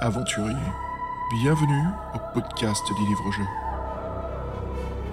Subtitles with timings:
[0.00, 0.56] aventuriers,
[1.30, 3.44] bienvenue au podcast des livres-jeux.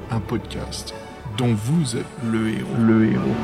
[0.10, 0.94] Un podcast
[1.38, 2.75] dont vous êtes le héros.
[2.80, 3.36] Le héros.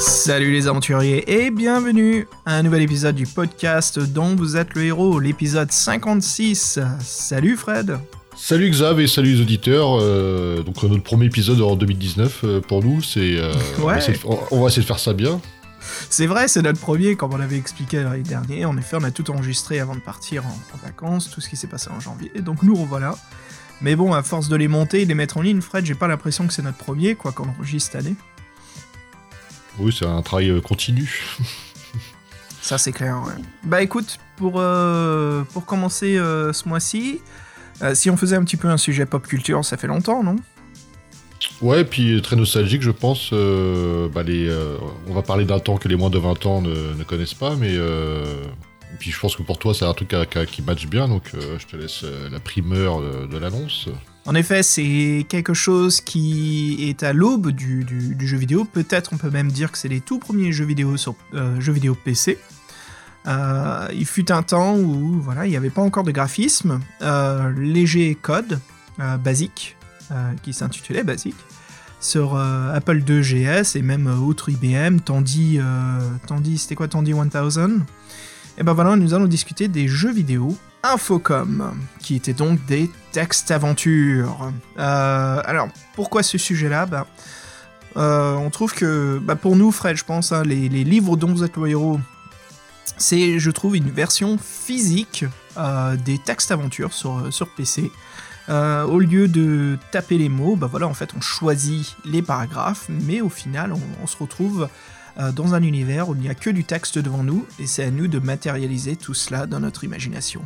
[0.00, 4.84] Salut les aventuriers et bienvenue à un nouvel épisode du podcast dont vous êtes le
[4.84, 6.80] héros, l'épisode 56.
[7.00, 7.98] Salut Fred
[8.34, 9.98] Salut Xav et salut les auditeurs.
[10.00, 14.60] Euh, donc notre premier épisode en 2019 euh, pour nous, c'est euh, on, de, on
[14.60, 15.40] va essayer de faire ça bien.
[16.10, 18.70] C'est vrai, c'est notre premier, comme on l'avait expliqué l'année dernière.
[18.70, 21.56] En effet, on a tout enregistré avant de partir en, en vacances, tout ce qui
[21.56, 22.30] s'est passé en janvier.
[22.40, 23.16] Donc nous revoilà.
[23.80, 25.94] Mais bon, à force de les monter et de les mettre en ligne, Fred, j'ai
[25.94, 28.16] pas l'impression que c'est notre premier, quoi qu'on enregistre cette année.
[29.78, 31.22] Oui, c'est un travail euh, continu.
[32.62, 33.34] Ça, c'est clair, ouais.
[33.62, 37.20] Bah écoute, pour, euh, pour commencer euh, ce mois-ci,
[37.82, 40.36] euh, si on faisait un petit peu un sujet pop culture, ça fait longtemps, non?
[41.62, 43.30] Ouais, puis très nostalgique, je pense.
[43.32, 44.76] euh, bah, euh,
[45.08, 47.72] on va parler d'un temps que les moins de 20 ans ne, connaissent pas, mais
[47.72, 48.24] euh,
[48.92, 50.14] et puis je pense que pour toi, c'est un truc
[50.50, 53.88] qui, match bien, donc euh, je te laisse euh, la primeur de, l'annonce.
[54.24, 57.86] En effet, c'est quelque chose qui est à l'aube du,
[58.20, 58.64] jeu vidéo.
[58.64, 61.72] Peut-être on peut même dire que c'est les tout premiers jeux vidéo sur euh, jeux
[61.72, 62.38] vidéo PC.
[63.26, 67.52] Euh, il fut un temps où voilà, il n'y avait pas encore de graphisme, euh,
[67.56, 68.60] léger code
[69.00, 69.75] euh, basique euh,
[70.42, 71.36] qui s'intitulait basique
[72.00, 76.00] sur euh, Apple II GS et même euh, autres IBM, Tandy, euh,
[76.56, 77.30] c'était quoi Tandy 1000
[78.58, 83.50] Et ben voilà, nous allons discuter des jeux vidéo Infocom, qui étaient donc des textes
[83.50, 84.52] aventures.
[84.78, 86.86] Euh, alors, pourquoi ce sujet-là?
[87.96, 91.42] Euh, On trouve que, bah, pour nous, Fred, je pense, hein, les, livres dont vous
[91.42, 91.98] êtes le héros,
[92.98, 95.24] c'est, je trouve, une version physique
[95.56, 97.90] euh, des textes aventures sur, sur PC.
[98.48, 102.86] Euh, au lieu de taper les mots, bah voilà, en fait, on choisit les paragraphes,
[102.88, 104.68] mais au final, on, se retrouve
[105.18, 107.84] euh, dans un univers où il n'y a que du texte devant nous, et c'est
[107.84, 110.42] à nous de matérialiser tout cela dans notre imagination.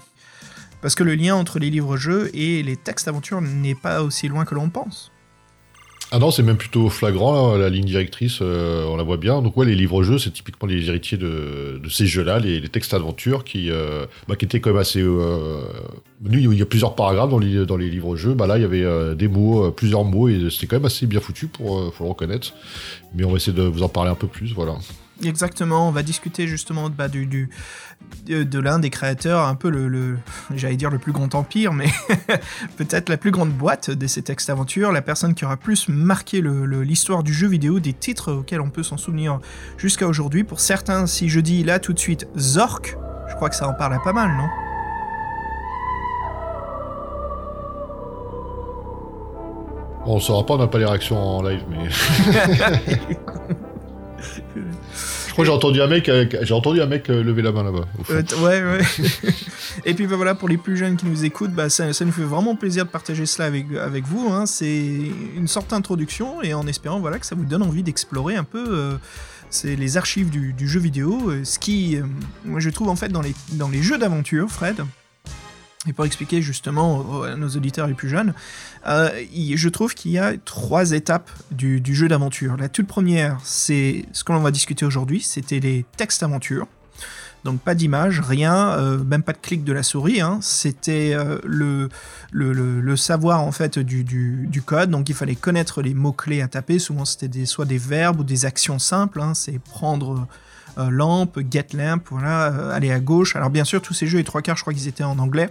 [0.81, 4.47] Parce que le lien entre les livres-jeux et les textes aventures n'est pas aussi loin
[4.47, 5.13] que l'on pense.
[6.13, 9.43] Ah non, c'est même plutôt flagrant, là, la ligne directrice, euh, on la voit bien.
[9.43, 13.71] Donc ouais, les livres-jeux, c'est typiquement les héritiers de, ces jeux-là, les, textes d'aventure qui,
[13.71, 15.01] euh, bah, qui étaient quand même assez...
[15.01, 15.63] Euh,
[16.29, 18.35] il y a plusieurs paragraphes dans les, dans les livres-jeux.
[18.35, 21.21] Bah, là, il y avait des mots, plusieurs mots, et c'était quand même assez bien
[21.21, 22.55] foutu, pour faut le reconnaître.
[23.15, 24.75] Mais on va essayer de vous en parler un peu plus, voilà.
[25.23, 27.51] Exactement, on va discuter justement bah, du, du-
[28.25, 30.17] de, de l'un des créateurs, un peu le, le-
[30.55, 31.89] j'allais dire le plus grand empire, mais
[32.79, 36.41] peut-être la plus grande boîte de ces textes aventures, la personne qui aura plus marqué
[36.41, 39.41] le- le- l'histoire du jeu vidéo, des titres auxquels on peut s'en souvenir
[39.77, 40.43] jusqu'à aujourd'hui.
[40.43, 42.97] Pour certains, si je dis là tout de suite Zork,
[43.29, 44.49] je crois que ça en parle à pas mal, non?
[50.07, 51.89] On saura pas, on n'a pas les réactions en live, mais...
[55.31, 57.53] Je crois que j'ai entendu un mec, euh, j'ai entendu un mec euh, lever la
[57.53, 57.87] main là-bas.
[58.11, 59.33] Euh, ouais, ouais.
[59.85, 62.25] Et puis bah, voilà, pour les plus jeunes qui nous écoutent, bah, ça, nous fait
[62.25, 64.29] vraiment plaisir de partager cela avec, avec vous.
[64.33, 64.45] hein.
[64.45, 64.91] C'est
[65.37, 68.99] une sorte d'introduction et en espérant voilà, que ça vous donne envie d'explorer un peu
[69.51, 71.33] c'est les archives du, du jeu vidéo.
[71.45, 71.97] ce qui,
[72.45, 74.83] moi, je trouve en fait dans les, dans les jeux d'aventure, Fred,
[75.89, 78.35] et pour expliquer justement à nos auditeurs les plus jeunes,
[78.87, 79.09] euh,
[79.55, 82.59] je trouve qu'il y a trois étapes du, jeu d'aventure.
[82.59, 86.67] La toute première, c'est ce que l'on va discuter aujourd'hui, c'était les textes aventures.
[87.45, 90.21] Donc pas d'image, rien, euh, même pas de clic de la souris.
[90.21, 90.41] hein.
[90.43, 94.91] C'était euh, le, savoir en fait du, code.
[94.91, 96.79] Donc il fallait connaître les mots clés à taper.
[96.79, 99.23] Souvent c'était soit des verbes ou des actions simples.
[99.23, 99.33] hein.
[99.33, 100.29] C'est prendre
[100.77, 103.35] lampe, get lamp, voilà, aller à gauche.
[103.35, 105.49] Alors bien sûr tous ces jeux, les trois quarts, je crois qu'ils étaient en anglais.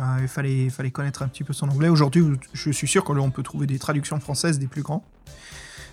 [0.00, 1.88] Euh, il fallait, connaître un petit peu son anglais.
[1.88, 5.04] Aujourd'hui, je suis sûr qu'on peut trouver des traductions françaises des plus grands.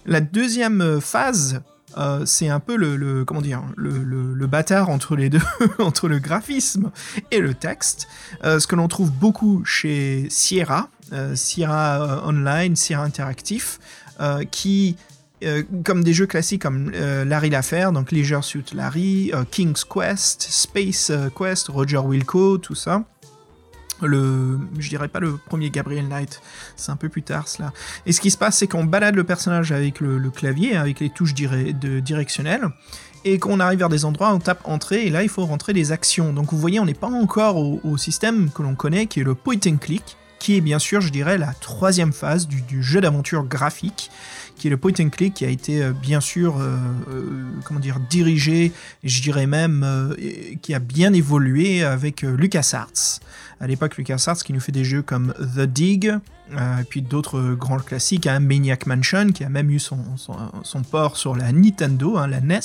[0.05, 1.61] La deuxième phase,
[1.97, 5.41] euh, c'est un peu le, comment dire le, bâtard entre les deux,
[5.79, 6.91] entre le graphisme
[7.31, 8.07] et le texte.
[8.43, 10.89] Euh, ce que l'on trouve beaucoup chez Sierra,
[11.33, 13.79] Sierra Online, Sierra Interactif,
[14.51, 14.95] qui
[15.83, 21.69] comme des jeux classiques comme Larry l'affaire, donc Leisure Suit Larry, King's Quest, Space Quest,
[21.69, 23.05] Roger Wilco, tout ça.
[24.01, 26.41] Le, je dirais pas le premier Gabriel Knight,
[26.75, 27.73] c'est un peu plus tard cela.
[28.05, 31.09] Et ce qui se passe, c'est qu'on balade le personnage avec le, clavier, avec les
[31.09, 32.69] touches de directionnelles,
[33.25, 35.91] et qu'on arrive vers des endroits, on tape entrée, et là il faut rentrer des
[35.91, 36.33] actions.
[36.33, 39.23] Donc vous voyez, on n'est pas encore au, au système que l'on connaît, qui est
[39.23, 43.01] le point and click, qui est bien sûr, je dirais, la troisième phase du, jeu
[43.01, 44.09] d'aventure graphique,
[44.55, 46.77] qui est le point and click, qui a été euh, bien sûr, euh,
[47.09, 48.71] euh, comment dire, dirigé,
[49.03, 50.15] je dirais même,
[50.61, 53.19] qui a bien évolué avec LucasArts.
[53.59, 56.13] À l'époque, LucasArts qui nous fait des jeux comme The Dig,
[56.51, 61.17] et puis d'autres grands classiques, hein, Maniac Mansion, qui a même eu son, son, port
[61.17, 62.59] sur la Nintendo, hein, la NES.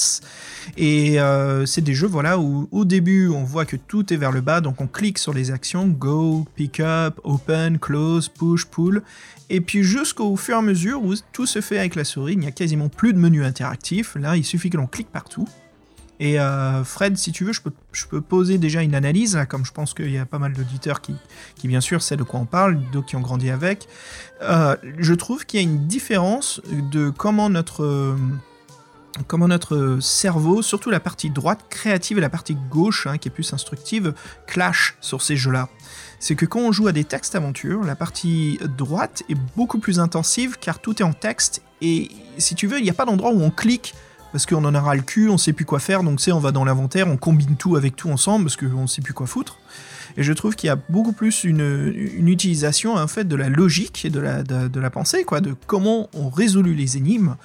[0.76, 4.32] Et euh, c'est des jeux voilà, où au début, on voit que tout est vers
[4.32, 9.02] le bas, donc on clique sur les actions, Go, Pick Up, Open, Close, Push, Pull.
[9.50, 12.38] Et puis jusqu'au fur et à mesure où tout se fait avec la souris, il
[12.38, 14.16] n'y a quasiment plus de menu interactif.
[14.16, 15.46] Là, il suffit que l'on clique partout.
[16.20, 17.60] Et euh, Fred, si tu veux, je
[18.06, 21.14] peux, poser déjà une analyse, comme je pense qu'il y a pas mal d'auditeurs qui,
[21.56, 23.88] qui, bien sûr, savent de quoi on parle, d'autres qui ont grandi avec.
[24.42, 26.60] Euh, je trouve qu'il y a une différence
[26.92, 28.16] de comment notre,
[29.26, 33.32] comment notre cerveau, surtout la partie droite créative et la partie gauche, hein, qui est
[33.32, 34.14] plus instructive,
[34.46, 35.68] clash sur ces jeux-là.
[36.20, 39.98] C'est que quand on joue à des textes aventures, la partie droite est beaucoup plus
[39.98, 43.30] intensive car tout est en texte et si tu veux, il n'y a pas d'endroit
[43.30, 43.94] où on clique
[44.34, 46.50] parce qu'on en aura le cul, on sait plus quoi faire, donc c'est on va
[46.50, 49.60] dans l'inventaire, on combine tout avec tout ensemble parce qu'on sait plus quoi foutre.
[50.16, 54.04] Et je trouve qu'il y a beaucoup plus une, utilisation en fait de la logique
[54.04, 57.36] et de la, pensée, quoi, de comment on résout les énigmes,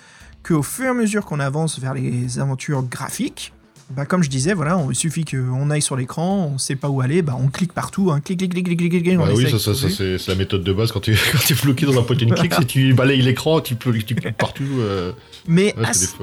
[0.41, 3.53] qu'au fur et à mesure qu'on avance vers les aventures graphiques,
[3.89, 7.01] bah, comme je disais, voilà, il suffit qu'on aille sur l'écran, on sait pas où
[7.01, 9.17] aller, bah, on clique partout, hein, clic, clic, clic, clic, clic, clic.
[9.17, 11.13] Bah oui, ça, ça, ça c'est la méthode de base quand tu
[11.49, 14.63] es bloqué dans un point and click, si tu balayes l'écran, tu, tu cliques partout.
[14.79, 15.11] Euh,
[15.47, 15.73] mais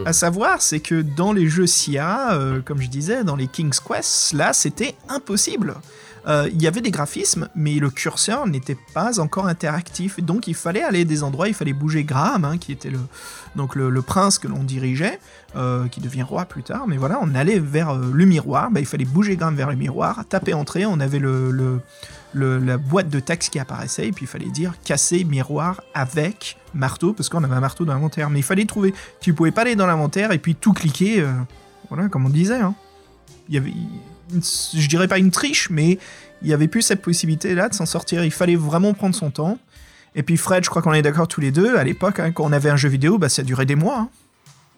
[0.04, 3.80] à, savoir, c'est que dans les jeux SIA, euh, comme je disais, dans les King's
[3.80, 5.74] Quest, là, c'était impossible.
[6.26, 10.20] Euh, il y avait des graphismes, mais le curseur n'était pas encore interactif.
[10.20, 12.98] Donc il fallait aller des endroits, il fallait bouger Graham, hein, qui était le,
[13.54, 15.20] donc le, prince que l'on dirigeait,
[15.54, 16.86] euh, qui devient roi plus tard.
[16.88, 20.24] Mais voilà, on allait vers le miroir, bah, il fallait bouger Graham vers le miroir,
[20.28, 21.50] taper entrée, on avait le,
[22.32, 26.58] le, la boîte de texte qui apparaissait, et puis il fallait dire casser miroir avec
[26.74, 28.30] marteau, parce qu'on avait un marteau dans l'inventaire.
[28.30, 28.94] Mais il fallait trouver.
[29.20, 31.32] Tu pouvais pas aller dans l'inventaire et puis tout cliquer, euh,
[31.88, 32.60] voilà, comme on disait.
[32.60, 32.74] Hein.
[33.48, 33.72] Il y avait,
[34.30, 35.98] je dirais pas une triche, mais
[36.42, 38.24] il y avait plus cette possibilité-là de s'en sortir.
[38.24, 39.58] Il fallait vraiment prendre son temps.
[40.14, 42.44] Et puis Fred, je crois qu'on est d'accord tous les deux, à l'époque, hein, quand
[42.44, 43.98] on avait un jeu vidéo, bah, ça durait des mois.
[43.98, 44.08] Hein.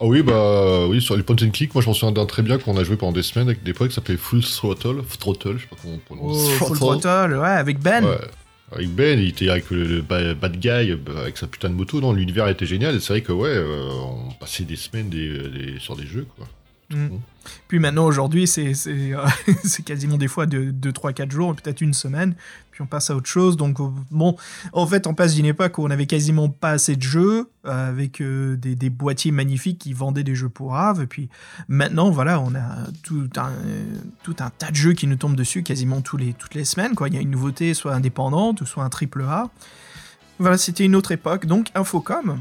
[0.00, 2.58] Ah oui, bah oui, sur les point and click, moi je m'en souviens très bien
[2.58, 5.62] qu'on a joué pendant des semaines avec des potes qui s'appelaient Full Throttle, Throttle, je
[5.62, 6.36] sais pas comment on prononce.
[6.36, 8.04] Oh, Full Throttle, ouais, avec Ben.
[8.04, 8.18] Ouais.
[8.70, 12.12] Avec Ben, il était avec le, bad guy, bah, avec sa putain de moto, non,
[12.12, 13.88] l'univers était génial, et c'est vrai que ouais, euh,
[14.28, 15.10] on passait des semaines
[15.80, 16.46] sur des jeux, quoi.
[16.90, 17.18] Mm.
[17.66, 19.16] Puis maintenant, aujourd'hui, c'est euh,
[19.84, 22.34] quasiment des fois 2, 3, 4 jours, peut-être une semaine,
[22.70, 23.56] puis on passe à autre chose.
[23.56, 24.36] Donc, euh, bon,
[24.72, 27.88] en fait, on passe d'une époque où on avait quasiment pas assez de jeux, euh,
[27.88, 31.02] avec des, des, boîtiers magnifiques qui vendaient des jeux pour Rave.
[31.02, 31.28] Et puis
[31.68, 33.52] maintenant, voilà, on a tout un,
[34.22, 36.94] tout un tas de jeux qui nous tombent dessus quasiment tous les, toutes les semaines.
[36.94, 37.08] Quoi.
[37.08, 39.50] Il y a une nouveauté, soit indépendante, ou soit un triple A.
[40.38, 41.46] Voilà, c'était une autre époque.
[41.46, 42.40] Donc, Infocom.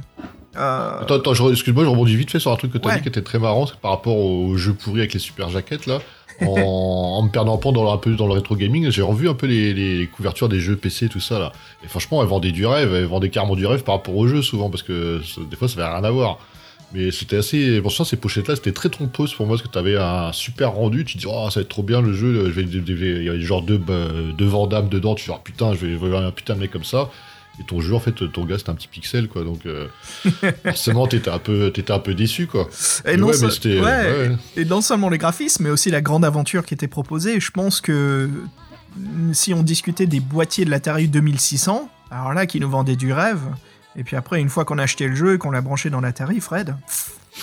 [0.58, 1.02] Euh...
[1.02, 3.10] Attends, attends excuse-moi, je rebondis vite fait sur un truc que tu as dit qui
[3.10, 6.00] était très marrant, c'est par rapport au jeu pourri avec les super jaquettes là.
[6.46, 10.08] En, me perdant dans un peu dans le rétro gaming, j'ai revu un peu les,
[10.16, 11.52] couvertures des jeux PC, tout ça là.
[11.84, 14.42] Et franchement, elles vendaient du rêve, elles vendaient carrément du rêve par rapport au jeu
[14.42, 16.40] souvent, parce que des fois ça avait rien à voir.
[16.94, 17.82] Mais c'était assez.
[17.82, 20.72] Bon, ça, ces pochettes-là, c'était très trompeuses pour moi, parce que tu avais un super
[20.72, 21.04] rendu.
[21.04, 22.46] Tu te dis, oh, ça va être trop bien le jeu.
[22.46, 23.82] Je vais, il y avait genre deux,
[24.38, 25.14] deux Vandamme dedans.
[25.14, 27.10] Tu te dis, oh, putain, je vais voir un putain de mec comme ça.
[27.60, 29.44] Et ton jeu, en fait, ton gars, c'était un petit pixel, quoi.
[29.44, 29.88] Donc, euh,
[30.64, 32.70] forcément, t'étais un, peu, étais un peu déçu, quoi.
[33.06, 33.32] Et, non,
[34.56, 37.40] et non seulement les graphismes, mais aussi la grande aventure qui était proposée.
[37.40, 38.30] Je pense que
[39.34, 43.42] si on discutait des boîtiers de l'Atari 2600, alors là, qui nous vendait du rêve,
[43.96, 46.02] et puis après, une fois qu'on a acheté le jeu et qu'on l'a branché dans
[46.02, 46.76] l'Atari, Fred.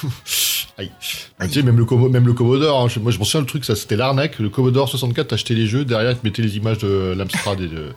[0.79, 0.91] Aïe.
[1.01, 3.77] Tu sais, même le, même le Commodore, hein, moi je m'en souviens le truc, ça
[3.77, 4.39] c'était l'arnaque.
[4.41, 7.89] Le Commodore 64, t'achetais les jeux, derrière, tu mettais les images de l'Amstrad et de.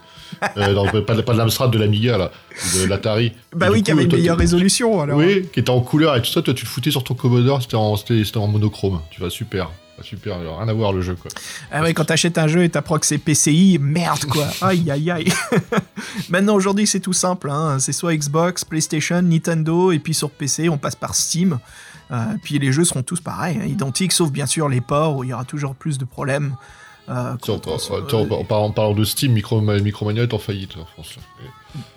[0.57, 2.31] Euh, pas, de l'Amstrad, de l'Amiga, là,
[2.75, 3.31] de l'Atari.
[3.55, 5.17] Bah oui, qui avait une meilleure résolution, alors.
[5.17, 7.61] Oui, qui était en couleur et tout ça, toi tu le foutais sur ton Commodore,
[7.61, 8.99] c'était en, en monochrome.
[9.09, 9.71] Tu vois, super.
[10.01, 11.31] Super, rien à voir le jeu quoi.
[11.71, 14.47] Ah ouais, quand t'achètes un jeu et t'apprends que c'est PCI, merde quoi.
[14.61, 15.33] aïe aïe aïe.
[16.29, 17.79] Maintenant aujourd'hui c'est tout simple, hein.
[17.79, 21.59] c'est soit Xbox, PlayStation, Nintendo et puis sur PC on passe par Steam.
[22.11, 25.23] Euh, puis les jeux seront tous pareils, hein, identiques, sauf bien sûr les ports où
[25.23, 26.55] il y aura toujours plus de problèmes.
[27.09, 27.37] Euh,
[28.49, 31.17] en, parlant de Steam, Micromania est en faillite en France.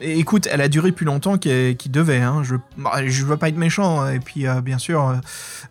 [0.00, 2.20] Et écoute, elle a duré plus longtemps qu'il devait.
[2.20, 2.42] Hein.
[2.44, 4.00] Je bah, je veux pas être méchant.
[4.00, 4.12] Hein.
[4.12, 5.20] Et puis, euh, bien sûr,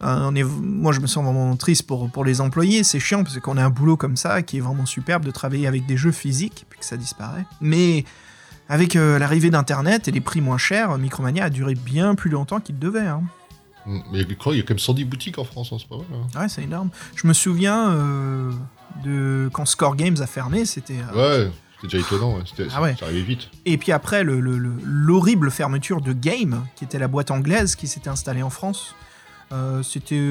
[0.01, 2.83] on est, moi, je me sens vraiment triste pour, pour les employés.
[2.83, 5.67] C'est chiant parce qu'on a un boulot comme ça qui est vraiment superbe de travailler
[5.67, 7.45] avec des jeux physiques puis que ça disparaît.
[7.61, 8.03] Mais
[8.67, 12.77] avec l'arrivée d'Internet et les prix moins chers, Micromania a duré bien plus longtemps qu'il
[12.77, 13.07] devait.
[13.07, 13.23] Hein.
[13.85, 13.99] Mm.
[14.11, 15.95] Mais il y a quand même 110 boutiques en France, c'est pas.
[15.95, 16.39] Hein.
[16.39, 16.89] Ouais, c'est énorme.
[17.15, 18.51] Je me souviens euh,
[19.03, 20.99] de quand Score Games a fermé, c'était.
[21.13, 21.51] Euh, ouais.
[21.81, 22.37] C'était déjà étonnant,
[22.73, 22.95] ah ouais.
[22.99, 23.47] ça arrivait vite.
[23.65, 28.09] Et puis après, l'horrible le, fermeture de Game, qui était la boîte anglaise qui s'était
[28.09, 28.95] installée en France.
[29.53, 30.21] Euh, c'était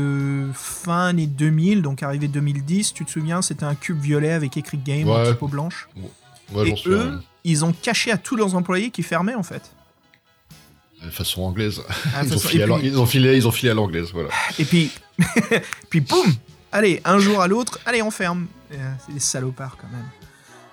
[0.52, 4.76] fin année 2000, donc arrivé 2010, tu te souviens, c'était un cube violet avec écrit
[4.76, 5.88] Game en typo blanche.
[6.52, 9.72] Ouais, et eux, ils ont caché à tous leurs employés qu'ils fermaient en fait.
[11.02, 11.82] De façon anglaise.
[12.14, 14.28] Ah, ils, ont façon- puis- ils ont filé, ils ont filé à l'anglaise, voilà.
[14.58, 14.90] Et puis,
[15.90, 16.26] puis boum
[16.72, 18.46] Allez, un jour à l'autre, allez, on ferme.
[18.72, 20.06] Euh, C'est des salopards quand même.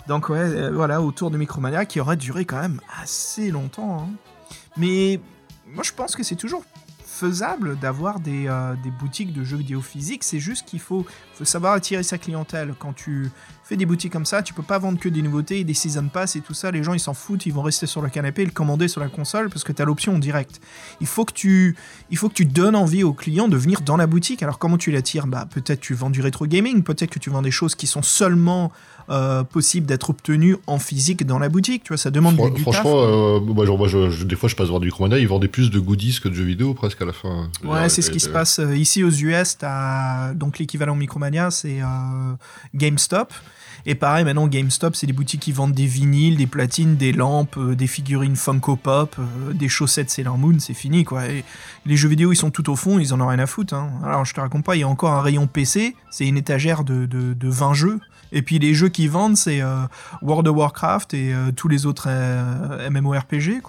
[0.07, 4.01] Donc ouais, euh, voilà, autour de Micromania qui aurait duré quand même assez longtemps.
[4.01, 4.09] hein.
[4.77, 5.19] Mais
[5.65, 6.63] moi je pense que c'est toujours
[7.15, 10.23] faisable d'avoir des, euh, des boutiques de jeux vidéo physiques.
[10.23, 11.05] C'est juste qu'il faut,
[11.43, 12.73] savoir attirer sa clientèle.
[12.77, 13.29] Quand tu
[13.63, 16.35] fais des boutiques comme ça, tu peux pas vendre que des nouveautés, des season pass
[16.35, 16.71] et tout ça.
[16.71, 19.01] Les gens ils s'en foutent, ils vont rester sur le canapé et le commander sur
[19.01, 20.59] la console parce que tu as l'option en direct.
[21.01, 21.75] Il faut que tu
[22.09, 24.43] il faut que tu donnes envie aux clients de venir dans la boutique.
[24.43, 25.27] Alors comment tu l'attires?
[25.27, 28.03] Bah peut-être tu vends du rétro gaming, peut-être que tu vends des choses qui sont
[28.03, 28.71] seulement
[29.09, 31.83] euh, possibles d'être obtenues en physique dans la boutique.
[31.83, 32.73] Tu vois, ça demande Fran- du, du taf.
[32.75, 35.27] franchement, euh, moi, genre, moi, je- je- des fois, je passe voir du Micromania, ils
[35.27, 37.49] vendaient plus de goodies que de jeux vidéo presque à la fin.
[37.63, 39.57] Ouais, c'est ce qui se passe euh, ici aux US.
[40.35, 41.79] Donc l'équivalent Micromania, c'est
[42.73, 43.33] GameStop.
[43.87, 47.55] Et pareil, maintenant GameStop, c'est des boutiques qui vendent des vinyles, des platines, des lampes,
[47.57, 51.27] euh, des figurines Funko Pop, euh, des chaussettes Sailor Moon, c'est fini quoi.
[51.27, 51.43] Et
[51.85, 53.75] les jeux vidéo, ils sont tout au fond, ils en ont rien à foutre.
[53.75, 53.91] hein.
[54.03, 56.83] Alors je te raconte pas, il y a encore un rayon PC, c'est une étagère
[56.83, 57.99] de, de, de 20 jeux.
[58.31, 59.81] Et puis les jeux qu'ils vendent, c'est euh,
[60.21, 63.61] World of Warcraft et euh, tous les autres euh, MMORPG.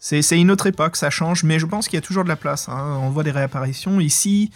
[0.00, 2.36] C'est une autre époque, ça change, mais je pense qu'il y a toujours de la
[2.36, 2.68] place.
[2.68, 2.98] hein.
[3.02, 4.00] On voit des réapparitions.
[4.00, 4.50] Ici,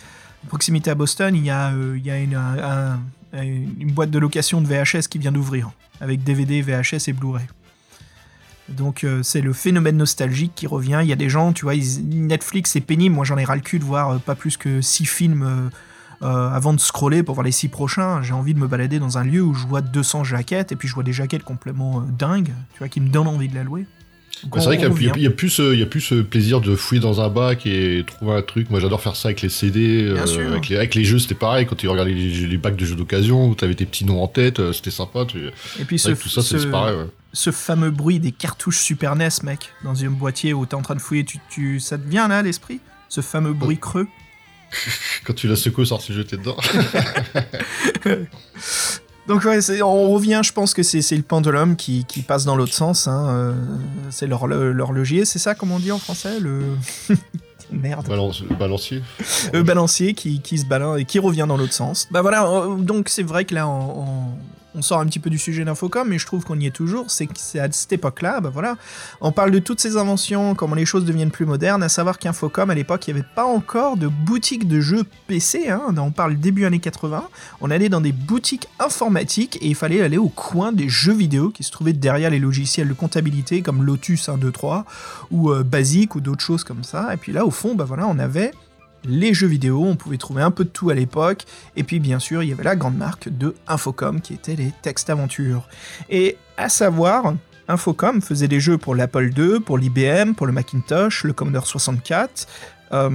[0.44, 2.98] à proximité à Boston, il y a, une, un-
[3.34, 7.46] un- une boîte de location de VHS qui vient d'ouvrir, avec DVD, VHS et Blu-ray.
[8.68, 11.00] Donc c'est le phénomène nostalgique qui revient.
[11.02, 13.14] Il y a des gens, tu vois, Netflix c'est pénible.
[13.14, 15.70] Moi j'en ai ras le cul de voir pas plus que 6 films
[16.22, 18.22] euh, avant de scroller pour voir les 6 prochains.
[18.22, 20.88] J'ai envie de me balader dans un lieu où je vois 200 jaquettes et puis
[20.88, 23.64] je vois des jaquettes complètement euh, dingues, tu vois, qui me donnent envie de la
[23.64, 23.86] louer.
[24.44, 26.60] Bah, c'est vrai qu'il y a- y, plus, ce- il y a plus ce plaisir
[26.60, 28.70] de fouiller dans un bac et trouver un truc.
[28.70, 31.64] Moi, j'adore faire ça avec les CD, euh, avec, les, avec les jeux, c'était pareil.
[31.64, 34.26] Quand tu regardais les, les bacs de jeux d'occasion, où t'avais tes petits noms en
[34.26, 35.26] tête, euh, c'était sympa.
[35.26, 35.38] Tu...
[35.78, 36.96] Et puis ce, tout ça, c'est ce- pareil.
[36.96, 37.06] ouais.
[37.32, 40.96] ce fameux bruit des cartouches Super NES, mec, dans un boîtier où t'es en train
[40.96, 42.80] de fouiller, tu, tu, ça te vient là à l'esprit?
[43.08, 44.08] Ce fameux bruit creux?
[45.24, 46.56] Quand tu la secoues, sans se jeter dedans.
[49.28, 52.72] Donc ouais, on revient, je pense que c'est le pendulum qui, qui passe dans l'autre
[52.74, 53.06] sens.
[53.06, 53.54] hein, euh,
[54.10, 56.60] c'est l'horlo- l'horloger, c'est ça comme on dit en français Le...
[57.70, 58.06] Merde.
[58.08, 59.02] Balance- balancier.
[59.54, 62.06] Le balancier qui, qui se balance et qui revient dans l'autre sens.
[62.10, 64.34] Bah voilà, euh, donc c'est vrai que là, on, on-
[64.74, 67.10] on sort un petit peu du sujet d'Infocom, mais je trouve qu'on y est toujours.
[67.10, 68.76] C'est à cette époque-là, bah voilà,
[69.20, 72.70] on parle de toutes ces inventions, comment les choses deviennent plus modernes, à savoir qu'Infocom,
[72.70, 76.36] à l'époque, il n'y avait pas encore de boutique de jeux PC, hein, on parle
[76.36, 77.28] début années 80,
[77.60, 81.50] on allait dans des boutiques informatiques et il fallait aller au coin des jeux vidéo
[81.50, 84.84] qui se trouvaient derrière les logiciels de comptabilité comme Lotus 1, 2, 3
[85.30, 87.12] ou euh, Basic ou d'autres choses comme ça.
[87.12, 88.52] Et puis là, au fond, bah voilà, on avait
[89.04, 91.44] les jeux vidéo, on pouvait trouver un peu de tout à l'époque,
[91.76, 94.72] et puis bien sûr, il y avait la grande marque de Infocom qui était les
[94.82, 95.68] textes aventures.
[96.10, 97.34] Et à savoir,
[97.68, 102.46] Infocom faisait des jeux pour l'Apple II, pour l'IBM, pour le Macintosh, le Commodore 64,
[102.92, 103.10] euh,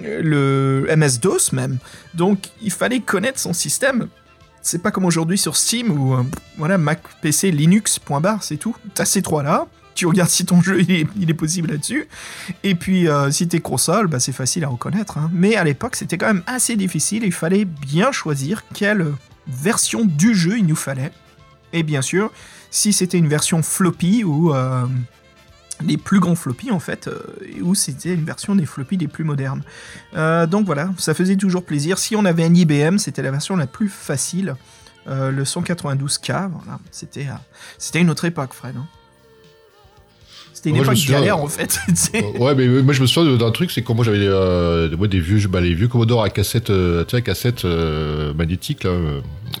[0.00, 1.78] le MS-DOS même.
[2.14, 4.08] Donc il fallait connaître son système.
[4.62, 6.22] C'est pas comme aujourd'hui sur Steam où euh,
[6.56, 8.76] voilà Mac PC Linux point barre c'est tout.
[8.94, 9.66] T'as ces trois là.
[9.94, 12.08] Tu regardes si ton jeu il est, possible là-dessus.
[12.62, 15.18] Et puis euh, si t'es console, bah, c'est facile à reconnaître.
[15.18, 15.30] hein.
[15.32, 17.24] Mais à l'époque c'était quand même assez difficile.
[17.24, 19.12] Il fallait bien choisir quelle
[19.46, 21.12] version du jeu il nous fallait.
[21.72, 22.30] Et bien sûr,
[22.70, 24.86] si c'était une version floppy ou euh,
[25.84, 27.20] les plus grands floppies en fait, euh,
[27.62, 29.62] ou c'était une version des floppies les plus modernes.
[30.16, 31.98] Euh, donc voilà, ça faisait toujours plaisir.
[31.98, 34.56] Si on avait un IBM, c'était la version la plus facile.
[35.04, 37.26] Le 192K, voilà, c'était
[37.76, 38.76] c'était une autre époque, Fred.
[38.76, 38.86] hein.
[40.62, 41.76] C'était une Moi, époque souviens, galère en fait.
[41.96, 42.24] sais.
[42.38, 45.48] Ouais, mais moi je me souviens d'un truc, c'est quand moi j'avais euh, des vieux,
[45.48, 48.92] bah, les vieux Commodore à cassette, euh, tu sais, à cassette euh, magnétique là,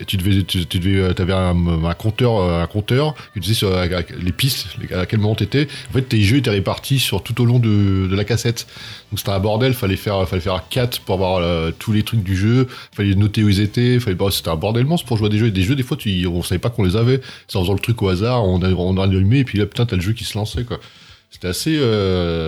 [0.00, 1.54] et tu devais, tu, devais, euh, t'avais un,
[1.94, 5.68] compteur, euh, un compteur, que tu disais sur euh, les pistes, à quel moment t'étais.
[5.90, 8.66] En fait, tes jeux étaient répartis sur tout au long de, de la cassette.
[9.10, 12.36] Donc c'était un bordel, fallait faire, fallait faire 4 pour avoir tous les trucs du
[12.36, 15.30] jeu, fallait noter où ils étaient, fallait, bah, c'était un bordel monstre pour jouer à
[15.30, 15.48] des jeux.
[15.48, 17.20] Et des jeux, des fois, tu, on savait pas qu'on les avait.
[17.48, 19.66] C'est en faisant le truc au hasard, on a, on a allumé et puis là,
[19.66, 20.80] putain, t'as le jeu qui se lançait quoi.
[21.30, 21.76] C'était assez,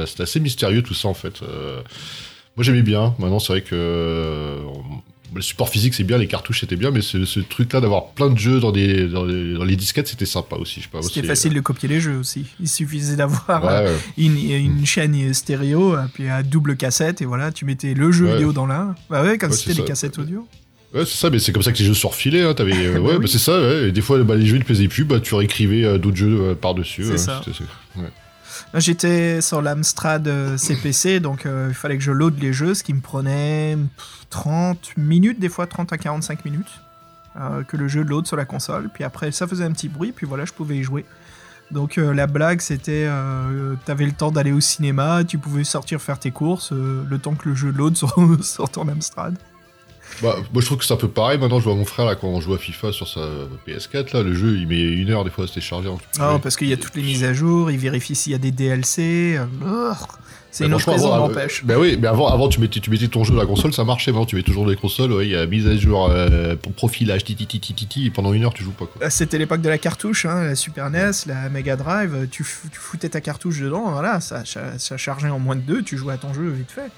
[0.06, 1.40] c'était assez mystérieux tout ça en fait.
[2.56, 3.14] Moi j'aimais bien.
[3.18, 4.58] Maintenant c'est vrai que
[5.34, 8.30] le support physique c'est bien, les cartouches c'était bien, mais ce, ce truc-là d'avoir plein
[8.30, 10.80] de jeux dans, des, dans, les, dans les disquettes c'était sympa aussi.
[10.80, 11.02] Je sais pas.
[11.02, 12.46] C'était facile de copier les jeux aussi.
[12.60, 17.20] Il suffisait d'avoir euh, euh, Ouais, une, une chaîne stéréo, euh, puis à double cassette,
[17.22, 18.32] et voilà, tu mettais le jeu Ouais.
[18.34, 18.94] vidéo dans l'un.
[19.10, 19.82] Bah ouais, comme c'était ça.
[19.82, 20.46] cassettes audio.
[20.94, 22.42] Ouais, c'est ça, mais c'est comme ça que les jeux se refilaient.
[22.42, 22.54] Hein.
[22.54, 23.18] T'avais, euh, Bah ouais, oui.
[23.22, 23.58] bah, c'est ça.
[23.60, 23.88] Ouais.
[23.88, 26.38] Et des fois, bah, les jeux te plaisaient plus, bah, tu réécrivais euh, d'autres jeux
[26.40, 27.02] euh, par-dessus.
[27.04, 27.18] C'est ouais.
[27.18, 27.42] ça.
[28.76, 32.82] J'étais sur l'Amstrad euh, CPC, donc euh, il fallait que je load les jeux, ce
[32.82, 36.80] qui me prenait pff, 30 minutes, des fois 30 à 45 minutes.
[37.40, 38.88] euh, que le jeu load sur la console.
[38.92, 41.04] Puis après, ça faisait un petit bruit, puis voilà, je pouvais y jouer.
[41.70, 46.00] Donc euh, la blague, c'était, euh, t'avais le temps d'aller au cinéma, tu pouvais sortir
[46.00, 47.96] faire tes courses, euh, le temps que le jeu load
[48.42, 49.36] sur ton Amstrad.
[50.22, 51.38] Bah, moi je trouve que c'est un peu pareil.
[51.38, 53.20] Maintenant, je vois mon frère là quand on joue à FIFA sur sa
[53.66, 54.14] PS4.
[54.14, 55.88] Là, le jeu il met une heure des fois à se télécharger.
[55.88, 55.98] hein.
[56.18, 58.38] Ah, parce qu'il y a toutes les mises à jour, il vérifie s'il y a
[58.38, 59.36] des DLC.
[59.38, 59.92] euh,
[60.50, 61.62] c'est Bah, une autre raison avant, m'empêche.
[61.64, 63.72] euh, Bah oui, mais avant, avant tu, mettais, tu mettais ton jeu à la console,
[63.72, 64.12] ça marchait.
[64.12, 66.72] Maintenant, tu mets toujours les consoles, ouais, il y a mise à jour euh, pour
[66.74, 68.86] profilage, titi, titi, titi, et pendant une heure, tu joues pas.
[68.86, 69.02] Quoi.
[69.04, 72.28] Ah, C'était l'époque de la cartouche, hein, la Super NES, la Mega Drive.
[72.30, 75.96] Tu, foutais ta cartouche dedans, voilà, ça, ça, ça chargeait en moins de deux, tu
[75.96, 76.90] jouais à ton jeu vite fait.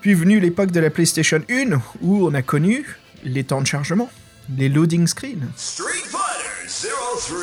[0.00, 2.86] Puis venu l'époque de la PlayStation 1, où on a connu
[3.24, 4.10] les temps de chargement,
[4.56, 5.48] les loading screens.
[5.56, 6.88] Street Fighter
[7.28, 7.36] 03.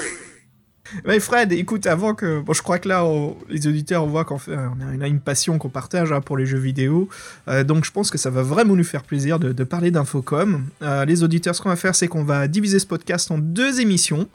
[1.05, 2.41] Mais Fred, écoute, avant que.
[2.41, 5.01] Bon, je crois que là, on- les auditeurs, on voit qu'on fait, on a, on
[5.01, 7.09] a une passion qu'on partage hein, pour les jeux vidéo.
[7.47, 10.65] Euh, donc, je pense que ça va vraiment nous faire plaisir de, de parler d'Infocom.
[10.83, 13.81] Euh, les auditeurs, ce qu'on va faire, c'est qu'on va diviser ce podcast en deux
[13.81, 14.27] émissions.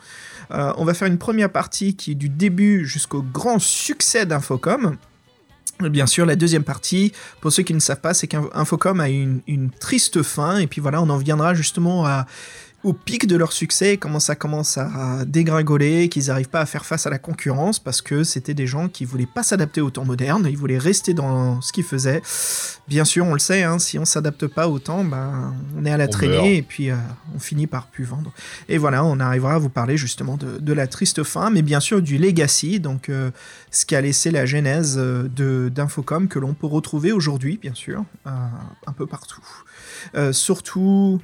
[0.50, 4.96] Euh, on va faire une première partie qui est du début jusqu'au grand succès d'Infocom.
[5.80, 9.70] Bien sûr, la deuxième partie, pour ceux qui ne savent pas, c'est qu'Infocom a une
[9.78, 12.26] triste fin, et puis voilà, on en viendra justement à,
[12.84, 16.86] au pic de leur succès, comment ça commence à dégringoler, qu'ils n'arrivent pas à faire
[16.86, 20.04] face à la concurrence, parce que c'était des gens qui voulaient pas s'adapter au temps
[20.04, 22.22] moderne, ils voulaient rester dans ce qu'ils faisaient.
[22.86, 25.90] Bien sûr, on le sait, hein, si on s'adapte pas au temps, ben, on est
[25.90, 26.46] à la On traînée, meurt.
[26.46, 26.96] et puis euh,
[27.34, 28.32] on finit par plus vendre.
[28.68, 31.80] Et voilà, on arrivera à vous parler justement de, de la triste fin, mais bien
[31.80, 33.30] sûr du legacy, donc euh,
[33.72, 37.74] ce qui a laissé la genèse euh, de d'Infocom que l'on peut retrouver aujourd'hui, bien
[37.74, 38.30] sûr, euh,
[38.86, 39.42] un peu partout.
[40.32, 41.20] Surtout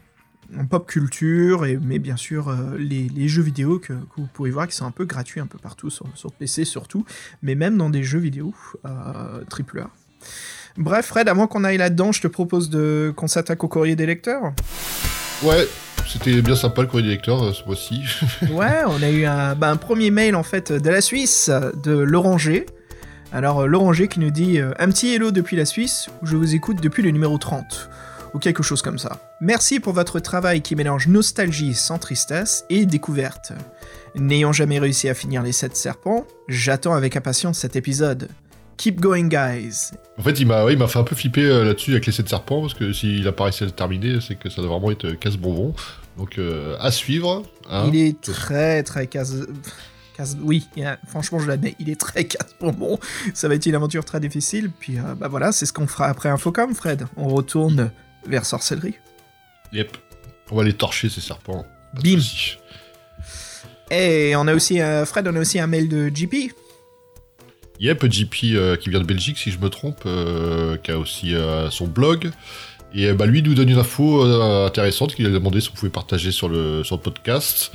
[0.65, 4.51] pop culture, et, mais bien sûr euh, les, les jeux vidéo que, que vous pouvez
[4.51, 7.05] voir qui sont un peu gratuits un peu partout, sur, sur PC surtout,
[7.43, 9.91] mais même dans des jeux vidéo euh, AAA.
[10.77, 14.07] Bref, Fred, avant qu'on aille là-dedans, je te propose de qu'on s'attaque au courrier des
[14.07, 14.53] lecteurs.
[15.43, 15.69] Ouais,
[16.07, 18.03] c'était bien sympa le courrier des lecteurs euh, ce mois-ci.
[18.51, 21.51] Ouais, on a eu un, bah, un premier mail en fait de la Suisse,
[21.83, 22.67] de Lauranger.
[23.33, 26.81] Alors Lauranger qui nous dit un petit hello depuis la Suisse où je vous écoute
[26.81, 27.91] depuis le numéro 30
[28.35, 29.19] ou quelque chose comme ça.
[29.41, 33.53] Merci pour votre travail qui mélange nostalgie sans tristesse et découverte.
[34.17, 38.29] N'ayant jamais réussi à finir les 7 serpents, j'attends avec impatience cet épisode.
[38.77, 39.93] Keep going guys.
[40.19, 42.61] En fait, il m'a ouais, fait un peu flipper euh, là-dessus avec les 7 serpents,
[42.63, 45.05] parce que s'il a pas réussi à le terminer, c'est que ça doit vraiment être
[45.05, 45.75] euh, casse-bonbon.
[46.19, 47.45] Donc, euh, à suivre.
[47.71, 47.89] hein.
[47.93, 49.33] Il est très très casse.
[50.17, 50.67] casse- Oui,
[51.07, 52.99] franchement, je l'admets, il est très casse-bonbon.
[53.33, 54.71] Ça va être une aventure très difficile.
[54.81, 57.07] Puis, euh, bah voilà, c'est ce qu'on fera après Infocom, Fred.
[57.17, 57.93] On retourne
[58.27, 58.95] vers sorcellerie.
[59.73, 59.97] Yep.
[60.51, 61.65] On va les torcher, ces serpents.
[61.95, 62.21] Pas Bim.
[63.91, 66.53] Et on a aussi, euh, Fred, on a aussi un mail de JP.
[67.81, 71.35] Yep, JP euh, qui vient de Belgique, si je me trompe, euh, qui a aussi
[71.35, 72.31] euh, son blog.
[72.95, 76.31] Et bah, lui nous donne une info intéressante qu'il a demandé si on pouvait partager
[76.31, 77.73] sur le, sur le podcast.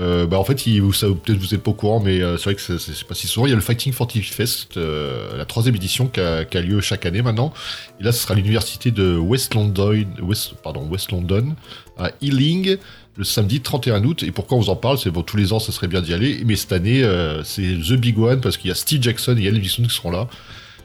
[0.00, 0.58] Euh, bah, en fait,
[0.92, 3.28] ça- peut-être vous êtes pas au courant, mais euh, c'est vrai que c'est- pas si
[3.28, 3.46] souvent.
[3.46, 6.60] Il y a le Fighting Forty Fest, euh, la troisième édition qui a, qui a
[6.62, 7.52] lieu chaque année maintenant.
[8.00, 11.54] Et là, ce sera à l'université de West London, West, pardon, West London,
[11.96, 12.76] à Ealing,
[13.16, 14.24] le samedi 31 août.
[14.24, 14.98] Et pourquoi on vous en parle?
[14.98, 16.42] C'est bon, tous les ans, ça serait bien d'y aller.
[16.44, 19.44] Mais cette année, euh, c'est The Big One parce qu'il y a Steve Jackson et
[19.44, 20.26] Elvis qui seront là.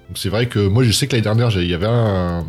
[0.08, 2.46] Donc c'est vrai que moi, je sais que l'année dernière, il y avait un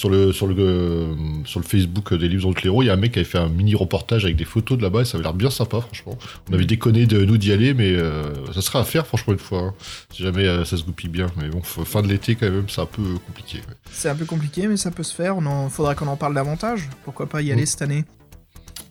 [0.00, 2.96] sur le sur le sur le Facebook des livres de l'héros, il y a un
[2.96, 5.24] mec qui avait fait un mini reportage avec des photos de là-bas et ça avait
[5.24, 6.16] l'air bien sympa franchement.
[6.48, 8.22] On avait déconné de nous d'y aller mais euh,
[8.54, 9.74] ça serait à faire franchement une fois hein,
[10.10, 12.80] si jamais euh, ça se goupille bien mais bon fin de l'été quand même c'est
[12.80, 13.58] un peu compliqué.
[13.58, 13.74] ouais.
[13.92, 15.36] C'est un peu compliqué, mais ça peut se faire.
[15.36, 15.68] On en...
[15.68, 16.88] faudra qu'on en parle davantage.
[17.04, 17.66] Pourquoi pas y aller Mm.
[17.66, 18.04] cette année?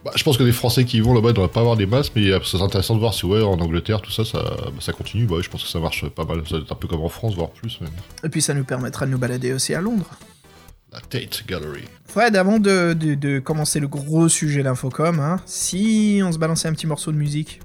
[0.05, 1.87] Bah, je pense que les Français qui y vont là-bas ne devraient pas avoir des
[1.87, 4.71] masses mais euh, c'est intéressant de voir si ouais en Angleterre tout ça ça, bah,
[4.79, 5.25] ça continue.
[5.25, 6.43] Bah, ouais, je pense que ça marche pas mal.
[6.43, 7.89] Ça doit être un peu comme en France voire plus même.
[8.23, 10.11] Et puis ça nous permettra de nous balader aussi à Londres.
[10.91, 11.83] La Tate Gallery.
[12.07, 16.67] Fred, avant de, de- de commencer le gros sujet d'Infocom, hein, si on se balançait
[16.67, 17.61] un petit morceau de musique.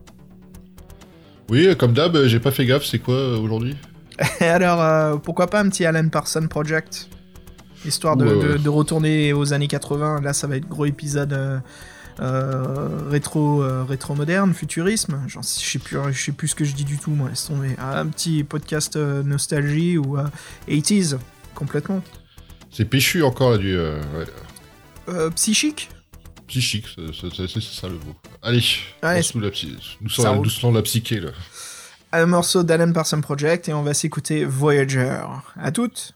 [1.51, 3.77] Oui comme d'hab euh, j'ai pas fait gaffe c'est quoi euh, aujourd'hui?
[4.41, 7.09] Alors, euh, pourquoi pas un petit Alan Parsons Project?
[7.85, 8.59] Histoire de, Ouais, ouais.
[8.59, 10.21] de- retourner aux années 80.
[10.23, 11.59] Là, ça va être gros épisode euh,
[12.21, 15.21] euh, rétro, euh, rétro moderne, futurisme.
[15.27, 17.29] Je sais plus, je sais plus ce que je dis du tout, moi.
[17.29, 17.75] Laisse tomber.
[17.79, 20.25] Un petit podcast euh, nostalgie ou euh,
[20.69, 21.17] 80s,
[21.55, 22.03] complètement.
[22.75, 24.27] C'est péchu encore là du euh, ouais.
[25.09, 25.89] Euh, psychique
[26.49, 28.15] Psychique, c'est- ça le mot.
[28.43, 28.63] Allez,
[29.01, 30.45] Allez, lance-nous la psy- nous roule.
[30.45, 31.31] doucement la psyché là.
[32.13, 35.21] Un morceau d'Alan Parsons Project et on va s'écouter Voyager.
[35.57, 36.14] À toutes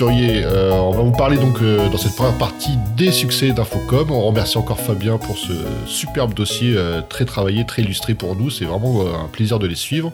[0.00, 4.10] euh, on va vous parler donc euh, dans cette première partie des succès d'Infocom.
[4.10, 5.52] On remercie encore Fabien pour ce
[5.86, 8.50] superbe dossier euh, très travaillé, très illustré pour nous.
[8.50, 10.12] C'est vraiment un plaisir de les suivre.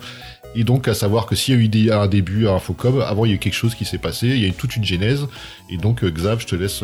[0.54, 3.26] Et donc à savoir que s'il y a eu des- un début à Infocom, avant
[3.26, 4.84] il y a eu quelque chose qui s'est passé, il y a eu toute une
[4.84, 5.26] genèse.
[5.68, 6.82] Et donc Xav, je te laisse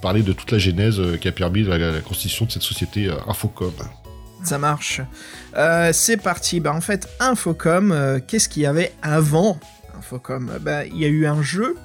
[0.00, 3.72] parler de toute la genèse qui a permis la, constitution de cette société Infocom.
[4.42, 5.00] Ça marche.
[5.92, 6.58] C'est parti.
[6.58, 9.60] Bah, en fait, Infocom, qu'est-ce qu'il y avait avant
[9.96, 10.50] Infocom?
[10.60, 11.76] Bah, Il y a eu un jeu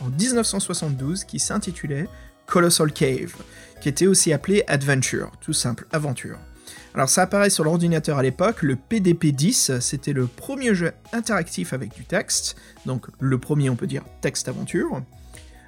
[0.00, 2.08] en 1972 qui s'intitulait
[2.46, 3.34] Colossal Cave,
[3.80, 6.38] qui était aussi appelé Adventure, tout simple, aventure.
[6.94, 11.92] Alors ça apparaît sur l'ordinateur à l'époque, le PDP-10, c'était le premier jeu interactif avec
[11.94, 15.02] du texte, donc le premier on peut dire texte-aventure.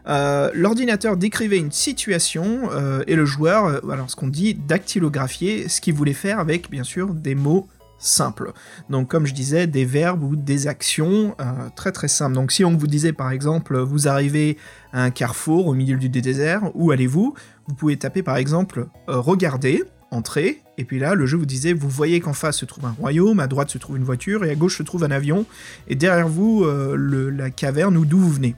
[0.09, 5.69] Euh, L'ordinateur décrivait une situation euh, et le joueur, euh, alors ce qu'on dit, dactylographier
[5.69, 7.67] ce qu'il voulait faire avec bien sûr des mots
[7.99, 8.53] simples.
[8.91, 12.35] Donc comme je disais, des verbes ou des actions euh, très très simples.
[12.35, 14.59] Donc si on vous disait par exemple, vous arrivez
[14.93, 17.35] à un carrefour au milieu du désert, où allez-vous?
[17.67, 21.73] Vous pouvez taper par exemple euh, regarder, entrer, et puis là le jeu vous disait,
[21.73, 24.51] vous voyez qu'en face se trouve un royaume, à droite se trouve une voiture, et
[24.51, 25.47] à gauche se trouve un avion,
[25.89, 28.55] et derrière vous euh, le- la caverne ou d'où vous venez.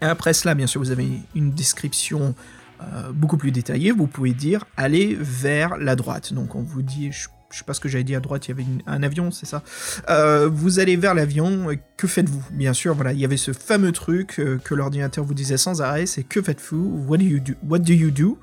[0.00, 2.34] Et après cela, bien sûr, vous avez une description
[2.82, 3.92] euh, beaucoup plus détaillée.
[3.92, 6.32] Vous pouvez dire allez vers la droite.
[6.32, 8.50] Donc on vous dit, je, je sais pas ce que j'avais dit à droite, il
[8.50, 9.62] y avait un avion, c'est ça.
[10.08, 11.68] Euh, vous allez vers l'avion.
[11.96, 12.42] Que faites-vous?
[12.50, 15.82] Bien sûr, voilà, il y avait ce fameux truc euh, que l'ordinateur vous disait sans
[15.82, 17.04] arrêt, c'est que faites-vous?
[17.06, 18.38] What do you do What do you do?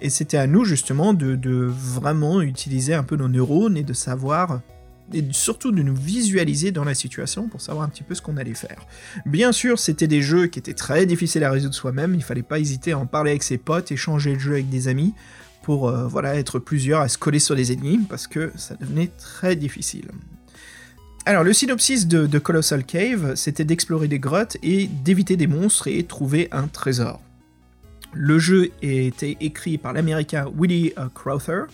[0.00, 3.92] Et c'était à nous justement de, de vraiment utiliser un peu nos neurones et de
[3.92, 4.60] savoir
[5.12, 8.36] et surtout de nous visualiser dans la situation pour savoir un petit peu ce qu'on
[8.36, 8.86] allait faire.
[9.26, 12.58] Bien sûr, c'était des jeux qui étaient très difficiles à résoudre soi-même, il fallait pas
[12.58, 15.14] hésiter à en parler avec ses potes, échanger le jeu avec des amis,
[15.62, 19.10] pour euh, voilà, être plusieurs à se coller sur les énigmes, parce que ça devenait
[19.18, 20.08] très difficile.
[21.24, 25.86] Alors, le synopsis de, de Colossal Cave, c'était d'explorer des grottes et d'éviter des monstres
[25.86, 27.20] et trouver un trésor.
[28.12, 31.66] Le jeu été écrit par l'américain Willie euh, Crowther,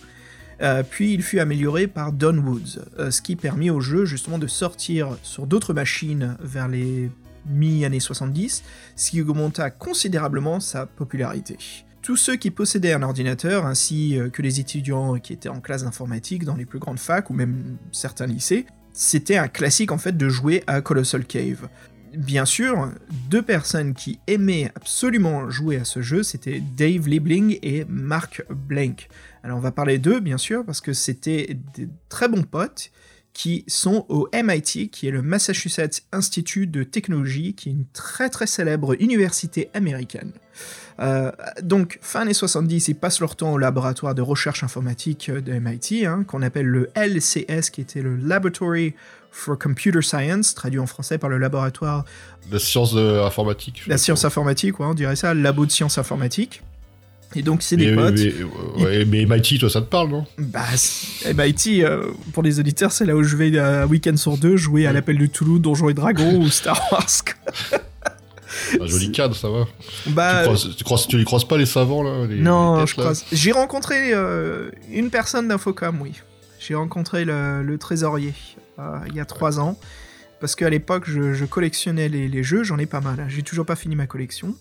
[0.61, 4.47] euh, puis il fut amélioré par Don Woods, ce qui permit au jeu justement de
[4.47, 7.09] sortir sur d'autres machines vers les
[7.47, 8.63] mi-années 70,
[8.95, 11.57] ce qui augmenta considérablement sa popularité.
[12.01, 15.83] Tous ceux qui possédaient un ordinateur, ainsi euh, que les étudiants qui étaient en classe
[15.83, 20.17] d'informatique dans les plus grandes facs ou même certains lycées, c'était un classique en fait
[20.17, 21.67] de jouer à Colossal Cave.
[22.17, 22.91] Bien sûr,
[23.29, 29.09] deux personnes qui aimaient absolument jouer à ce jeu, c'était Dave Liebling et Mark Blank.
[29.43, 32.91] Alors on va parler d'eux, bien sûr, parce que c'était des très bons potes
[33.33, 38.29] qui sont au MIT, qui est le Massachusetts Institute de Technologie, qui est une très
[38.29, 40.33] très célèbre université américaine.
[40.99, 41.31] Euh,
[41.61, 46.05] donc, fin années 70, ils passent leur temps au laboratoire de recherche informatique de MIT,
[46.05, 48.93] hein, qu'on appelle le LCS, qui était le Laboratory
[49.31, 52.03] for Computer Science, traduit en français par le laboratoire
[52.51, 53.83] La science euh, informatique.
[53.87, 56.61] la science informatique, ouais, on dirait ça, le labo de sciences informatiques.
[57.35, 58.19] Et donc, c'est des mais, potes.
[58.79, 60.25] mais, euh, MIT, toi, ça te parle, non?
[60.37, 60.65] Bah,
[61.25, 64.57] MIT, euh, pour les auditeurs, c'est là où je vais euh, un week-end sur deux
[64.57, 67.07] jouer à l'appel du Toulouse, Donjons et Dragons ou Star Wars.
[68.81, 69.65] Un joli cadre, ça va.
[70.07, 72.87] Bah, tu, croises, tu, croises- tu les croises pas, les savants, là les- non, les
[72.87, 73.25] je têtes, croise.
[73.31, 76.13] J'ai rencontré euh, une personne d'Infocom, oui.
[76.59, 78.33] J'ai rencontré le, le trésorier
[78.79, 79.77] euh, il y a trois ans.
[80.39, 83.19] Parce qu'à l'époque, je, je collectionnais les, les jeux, j'en ai pas mal.
[83.19, 83.25] hein.
[83.27, 84.55] J'ai toujours pas fini ma collection.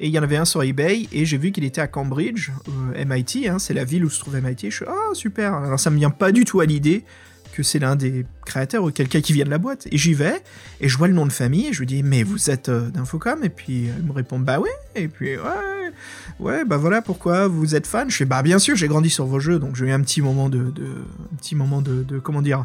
[0.00, 2.50] Et il y en avait un sur eBay, et j'ai vu qu'il était à Cambridge,
[2.96, 4.70] euh, MIT, hein, c'est la ville où se trouve MIT.
[4.70, 5.54] Je suis ah super.
[5.54, 7.04] Alors ça me vient pas du tout à l'idée
[7.52, 9.86] que c'est l'un des créateurs ou quelqu'un qui vient de la boîte.
[9.92, 10.42] Et j'y vais,
[10.80, 12.90] et je vois le nom de famille, et je lui dis mais vous êtes euh,
[12.90, 13.44] d'Infocom?
[13.44, 14.70] Et puis elle me répond bah ouais.
[14.96, 15.92] Et puis ouais,
[16.40, 18.10] ouais bah voilà pourquoi vous êtes fan.
[18.10, 20.22] Je fais bah bien sûr j'ai grandi sur vos jeux, donc j'ai eu un petit
[20.22, 20.84] moment de, de
[21.32, 22.64] un petit moment de, de comment dire.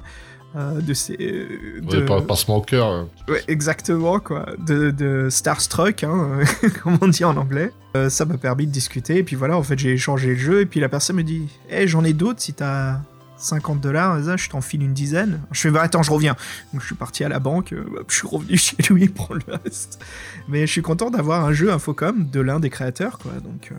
[0.56, 2.88] euh, de ces euh, Ouais, de- par- cœur.
[2.88, 3.10] hein.
[3.28, 4.46] Ouais, exactement, quoi.
[4.66, 6.40] De, de Starstruck, hein,
[6.84, 7.72] comme on dit en anglais.
[7.96, 10.62] Euh, ça m'a permis de discuter, et puis voilà, en fait, j'ai échangé le jeu,
[10.62, 13.02] et puis la personne me dit Hé, j'en ai d'autres, si t'as
[13.38, 15.42] 50 dollars, je t'en file une dizaine.
[15.52, 16.36] Je fais Bah, attends, je reviens.
[16.74, 19.34] Donc, je suis parti à la banque, euh, hop, je suis revenu chez lui pour
[19.36, 20.00] le reste.
[20.48, 23.32] Mais je suis content d'avoir un jeu Infocom de l'un des créateurs, quoi.
[23.44, 23.70] Donc.
[23.72, 23.76] euh,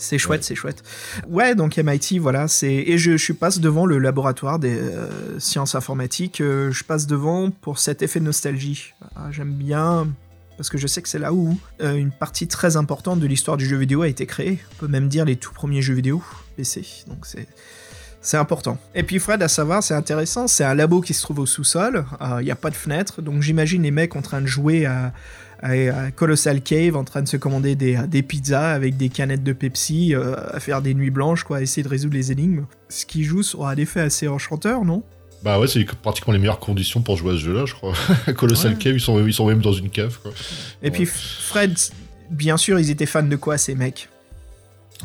[0.00, 0.46] c'est chouette, Ouais.
[0.46, 0.84] c'est chouette.
[1.28, 5.74] Ouais, donc MIT, voilà, c'est et je, je passe devant le laboratoire des euh, sciences
[5.74, 6.36] informatiques.
[6.38, 8.94] je passe devant pour cet effet de nostalgie.
[9.16, 10.06] Ah, J'aime bien
[10.56, 13.56] parce que je sais que c'est là où euh, une partie très importante de l'histoire
[13.56, 14.58] du jeu vidéo a été créée.
[14.72, 16.22] On peut même dire les tout premiers jeux vidéo
[16.56, 16.84] PC.
[17.08, 17.48] Donc c'est
[18.20, 18.78] c'est important.
[18.94, 22.04] Et puis Fred, à savoir, c'est intéressant, c'est un labo qui se trouve au sous-sol,
[22.40, 25.12] il n'y a pas de fenêtre, donc j'imagine les mecs en train de jouer à,
[25.62, 29.42] à- à Colossal Cave, en train de se commander des, des pizzas avec des canettes
[29.44, 32.64] de Pepsi, euh, à faire des nuits blanches, quoi, à essayer de résoudre les énigmes.
[32.88, 35.02] Ce qui joue sur un effet assez enchanteur, non?
[35.44, 37.92] Bah ouais, c'est pratiquement les meilleures conditions pour jouer à ce jeu-là, je crois.
[38.36, 38.78] Colossal Ouais.
[38.78, 40.32] Cave, ils sont, ils sont même dans une cave, quoi.
[40.82, 41.76] Et puis Fred,
[42.30, 44.08] bien sûr, ils étaient fans de quoi ces mecs?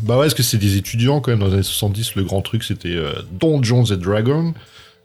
[0.01, 2.15] Bah ouais, parce que c'est des étudiants quand même dans les années 70.
[2.15, 4.53] Le grand truc c'était euh, Dungeons Dragons.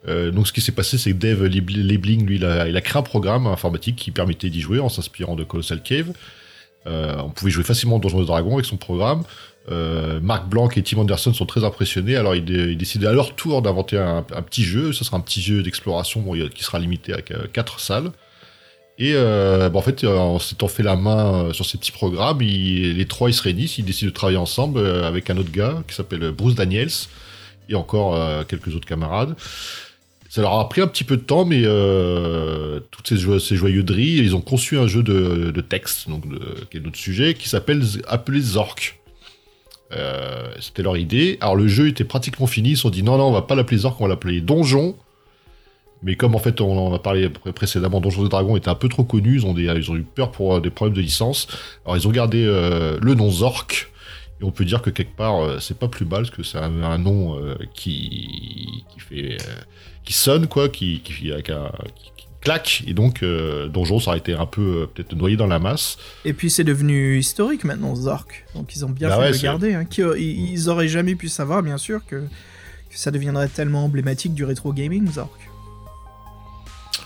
[0.07, 3.03] Euh, donc ce qui s'est passé, c'est que Dave Liebling, lui, il a, créé un
[3.03, 6.13] programme informatique qui permettait d'y jouer en s'inspirant de Colossal Cave.
[6.87, 9.25] Euh, on pouvait jouer facilement Donjons et Dragons avec son programme.
[9.71, 12.17] Euh, Mark Blanc et Tim Anderson sont très impressionnés.
[12.17, 14.93] Alors ils, dé- ils décident à leur tour d'inventer un, petit jeu.
[14.93, 18.11] Ce sera un petit jeu d'exploration bon, qui sera limité à 4 salles.
[18.99, 21.93] Et euh, bon, en fait, euh, en s'étant fait la main euh, sur ces petits
[21.93, 25.53] programmes, les trois ils se réunissent, ils décident de travailler ensemble euh, avec un autre
[25.53, 26.91] gars qui s'appelle Bruce Daniels
[27.69, 29.37] et encore quelques autres camarades.
[30.31, 33.57] Ça leur a pris un petit peu de temps, mais euh, toutes ces, jo- ces
[33.57, 36.25] ils ont conçu un jeu de, texte, donc
[36.71, 38.99] qui est notre sujet, qui s'appelle appelé Zork.
[40.61, 41.37] C'était leur idée.
[41.43, 42.71] Alors le jeu était pratiquement fini.
[42.71, 44.97] Ils se sont dit non, non, on va pas l'appeler Zork, on va l'appeler Donjon.
[46.03, 48.75] Mais comme en fait on en a parlé pré- précédemment, Donjons et Dragons était un
[48.77, 51.01] peu trop connu, ils ont, des, ils ont eu peur pour euh, des problèmes de
[51.01, 51.49] licence.
[51.85, 53.91] Alors ils ont gardé euh, le nom Zork.
[54.41, 56.59] Et on peut dire que quelque part euh, c'est pas plus mal parce que c'est
[56.59, 59.37] un, un nom euh, qui, qui fait
[60.05, 62.85] qui sonne quoi, qui, qui, avec un- qui- qui claque.
[62.87, 65.99] Et donc Donjon ça aurait été un peu peut-être noyé dans la masse.
[66.25, 68.47] Et puis c'est devenu historique maintenant, Zork.
[68.55, 69.75] Donc ils ont bien Bah fait ouais, de garder.
[69.75, 69.85] hein.
[69.85, 74.35] Qui- ils, ils auraient jamais pu savoir, bien sûr, que, que ça deviendrait tellement emblématique
[74.35, 75.33] du rétro gaming, Zork.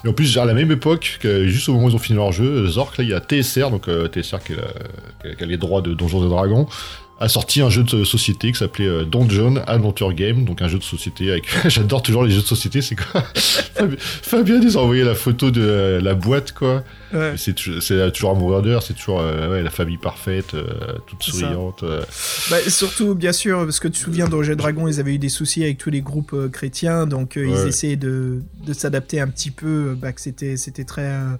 [0.05, 2.16] Et en plus, à la même époque, que juste au moment où ils ont fini
[2.16, 5.46] leur jeu, Zork, là, il y a TSR, donc euh, TSR qui, est qui a
[5.46, 6.66] les droits de Donjons et Dragons,
[7.22, 10.78] a sorti un jeu de société qui s'appelait euh, Dungeon Adventure Game, donc un jeu
[10.78, 11.44] de société avec.
[11.68, 13.22] J'adore toujours les jeux de société, c'est quoi
[13.98, 16.82] Fabien- nous a envoyé la photo de euh, la boîte, quoi.
[17.12, 17.35] Ouais.
[17.37, 20.64] C'est toujours, un mourir c'est toujours euh, ouais, la famille parfaite, euh,
[21.06, 21.82] toute souriante.
[21.82, 22.02] euh.
[22.50, 25.28] Bah, surtout, bien sûr, parce que tu te souviens d'Oger Dragon, ils avaient eu des
[25.28, 29.28] soucis avec tous les groupes euh, chrétiens, donc euh, ils essayaient de, de s'adapter un
[29.28, 31.35] petit peu, euh, bah, que c'était, c'était très, euh,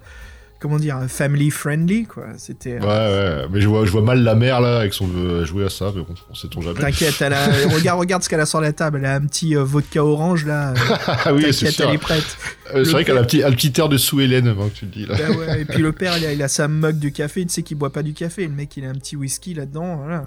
[0.63, 2.23] comment dire, family friendly, quoi.
[2.37, 2.79] C'était...
[2.79, 5.43] Ouais, euh, ouais, mais je vois, je vois mal la mère là, avec son euh,
[5.43, 6.79] jouer à ça, mais bon, on sait-on jamais.
[6.79, 7.47] T'inquiète, elle a...
[7.75, 8.99] regarde, regarde ce qu'elle a sur la table.
[8.99, 10.69] Elle a un petit euh, vodka orange là.
[10.71, 10.75] euh,
[11.25, 11.89] Ah oui, c'est sûr.
[11.89, 12.37] elle est prête.
[12.73, 14.75] Euh, C'est vrai qu'elle a un petit, un petit air de sous Hélène, avant que
[14.75, 15.17] tu le dis là.
[15.17, 17.45] Bah ouais, Et puis le père, il a, il a sa mug de café.
[17.45, 18.43] Tu sais qu'il boit pas du café.
[18.47, 19.97] Le mec, il a un petit whisky là-dedans.
[19.97, 20.23] Voilà.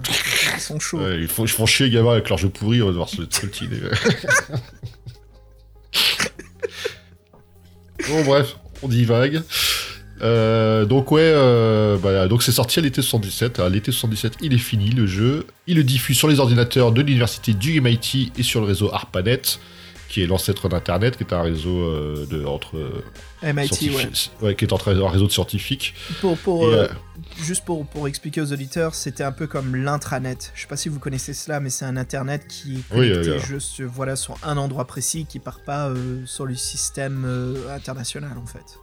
[0.53, 0.99] Ils sont chauds.
[0.99, 3.09] Ouais, ils, font, ils font chier les gamins avec leur jeu pourri, on va devoir
[3.09, 3.77] se le trottiner.
[8.07, 9.41] bon, bref, on divague.
[10.21, 13.59] Euh, donc ouais, euh, bah, donc c'est sorti à l'été 77.
[13.59, 15.45] À l'été 77, il est fini le jeu.
[15.67, 19.59] Il le diffuse sur les ordinateurs de l'université du MIT et sur le réseau ARPANET,
[20.09, 22.77] qui est l'ancêtre d'Internet, qui est un réseau euh, de entre
[23.43, 24.09] MIT, ouais.
[24.41, 25.93] ouais, qui est entre un réseau de scientifiques.
[26.21, 26.87] Pour, pour, Et,
[27.43, 30.51] juste pour, pour expliquer aux auditeurs, c'était un peu comme l'intranet.
[30.55, 33.81] Je sais pas si vous connaissez cela, mais c'est un internet qui est connecté juste
[33.81, 35.91] voilà, sur un endroit précis qui part pas
[36.25, 37.27] sur le système
[37.69, 38.79] international en fait.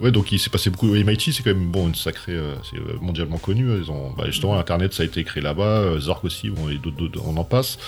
[0.00, 0.94] Ouais, donc il s'est passé beaucoup.
[0.94, 3.66] MIT, c'est quand même bon, une sacrée, euh, c'est euh, mondialement connu.
[3.82, 5.62] Ils ont, bah, justement, Internet, ça a été créé là-bas.
[5.64, 7.78] euh, Zork aussi, bon, et d'autres, d'autres, on en passe.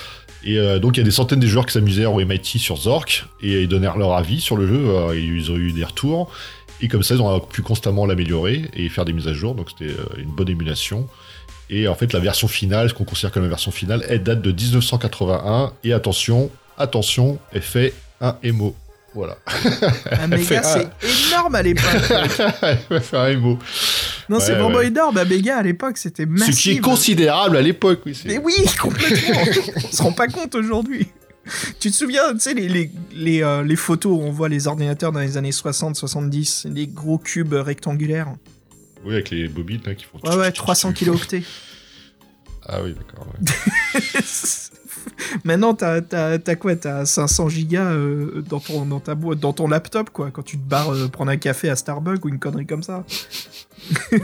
[0.42, 2.77] Et euh, donc il y a des centaines de joueurs qui s'amusaient au MIT sur
[2.77, 5.14] Zork et ils donnèrent leur avis sur le jeu.
[5.14, 6.31] ils ont eu des retours.
[6.81, 9.55] Et comme ça, ils ont pu constamment l'améliorer et faire des mises à jour.
[9.55, 11.07] Donc c'était une bonne émulation.
[11.68, 14.40] Et en fait, la version finale, ce qu'on considère comme la version finale, elle date
[14.40, 15.73] de 1981.
[15.85, 18.75] Et attention, attention, elle fait un MO.
[19.14, 19.38] Voilà.
[20.12, 20.62] Un méga,
[21.01, 21.83] c'est énorme à l'époque.
[23.03, 23.59] fait un MO.
[24.29, 24.87] non, c'est vraiment ouais.
[24.87, 25.18] énorme.
[25.18, 26.55] Un méga à l'époque, c'était massif.
[26.55, 28.20] Ce qui est considérable à l'époque, oui.
[28.27, 29.40] Mais oui, complètement.
[29.77, 31.09] on se rend pas compte aujourd'hui.
[31.81, 34.68] Tu te souviens, tu sais, les, les, les, euh, les photos où on voit les
[34.68, 38.35] ordinateurs dans les années 60-70, les gros cubes rectangulaires?
[39.05, 40.18] Oui, avec les bobines là, qui font.
[40.23, 41.42] Ouais, ouais, 300 kilooctets.
[42.66, 43.27] Ah oui, d'accord.
[43.27, 44.01] ouais.
[45.45, 46.77] Maintenant, t'as, t'as, t'as quoi?
[46.77, 50.57] T'as 500 gigas euh, dans, ton, dans, ta boîte, dans ton laptop, quoi, quand tu
[50.59, 53.05] te barres euh, prendre un café à Starbucks ou une connerie comme ça.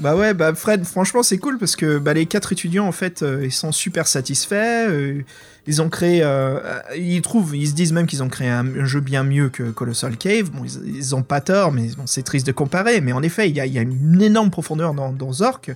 [0.00, 3.22] bah ouais, bah Fred, franchement, c'est cool parce que bah, les quatre étudiants, en fait,
[3.22, 5.22] euh, ils sont super satisfaits.
[5.70, 6.22] Ils ont créé.
[6.24, 9.50] euh, euh, ils trouvent, ils se disent même qu'ils ont créé un, jeu bien mieux
[9.50, 10.50] que Colossal Cave.
[10.50, 13.00] Bon, ils, ils ont pas tort, mais c'est triste de comparer.
[13.00, 15.70] Mais en effet, il y a, une énorme profondeur dans, dans Zork.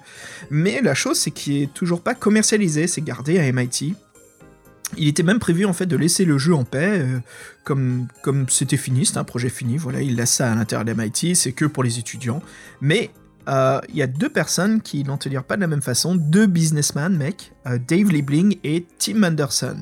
[0.51, 3.95] Mais la chose, c'est qu'il est toujours pas commercialisé, c'est gardé à MIT.
[4.97, 7.21] Il était même prévu en fait de laisser le jeu en paix, euh,
[7.63, 8.09] comme
[8.49, 9.77] c'était fini, c'était un projet fini.
[9.77, 12.43] Voilà, il laisse ça à l'intérieur de MIT, c'est que pour les étudiants.
[12.81, 13.11] Mais
[13.49, 16.47] euh, il y a deux personnes qui n'en dire pas de la même façon, deux
[16.47, 19.77] businessmen, mec, euh, Dave Liebling et Tim Anderson.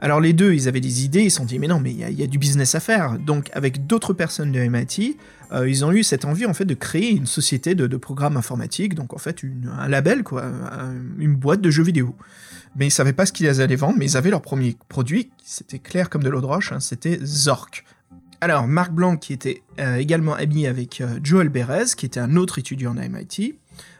[0.00, 2.18] Alors les deux, ils avaient des idées, ils se sont dit mais non, mais il
[2.18, 3.18] y, a- du business à faire.
[3.20, 5.16] Donc avec d'autres personnes de MIT,
[5.52, 8.94] euh, ils ont eu cette envie en fait de créer une société de, programmes informatiques,
[8.96, 12.16] donc en fait une- un label quoi, un- une boîte de jeux vidéo.
[12.74, 15.78] Mais ils savaient pas ce qu'ils allaient vendre, mais ils avaient leur premier produit, c'était
[15.78, 17.84] clair comme de l'eau de roche, hein, c'était Zork.
[18.42, 22.34] Alors Marc Blanc qui était euh, également ami avec euh, Joel Berez, qui était un
[22.34, 23.54] autre étudiant à MIT.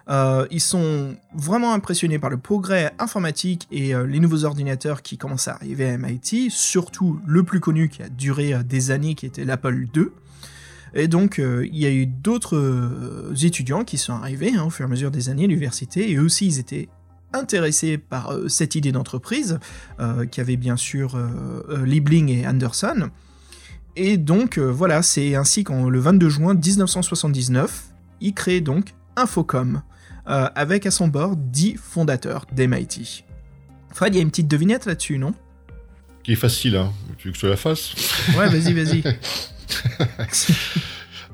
[0.08, 5.46] Euh, ils sont vraiment impressionnés par le progrès informatique et les nouveaux ordinateurs qui commencent
[5.46, 9.44] à arriver à MIT, surtout le plus connu qui a duré des années, qui était
[9.44, 10.08] l'Apple II.
[10.94, 14.88] Et donc, il y a eu d'autres étudiants qui sont arrivés hein, au fur et
[14.88, 16.88] à mesure des années à l'université, et eux aussi, ils étaient
[17.32, 19.60] intéressés par cette idée d'entreprise,
[20.32, 21.16] qui avait bien sûr
[21.84, 23.08] Liebling et Anderson.
[23.96, 27.84] Et donc, euh, voilà, c'est ainsi qu'en le 22 juin 1979,
[28.20, 29.82] ils créent donc Infocom,
[30.28, 33.24] euh, avec à son bord 10 fondateurs d'MIT.
[33.92, 35.34] Fred, il y a une petite devinette là-dessus, non?
[36.24, 36.92] Qui est facile, hein.
[37.18, 37.94] Tu veux que je te la fasse?
[38.38, 39.02] Ouais, vas-y, vas-y.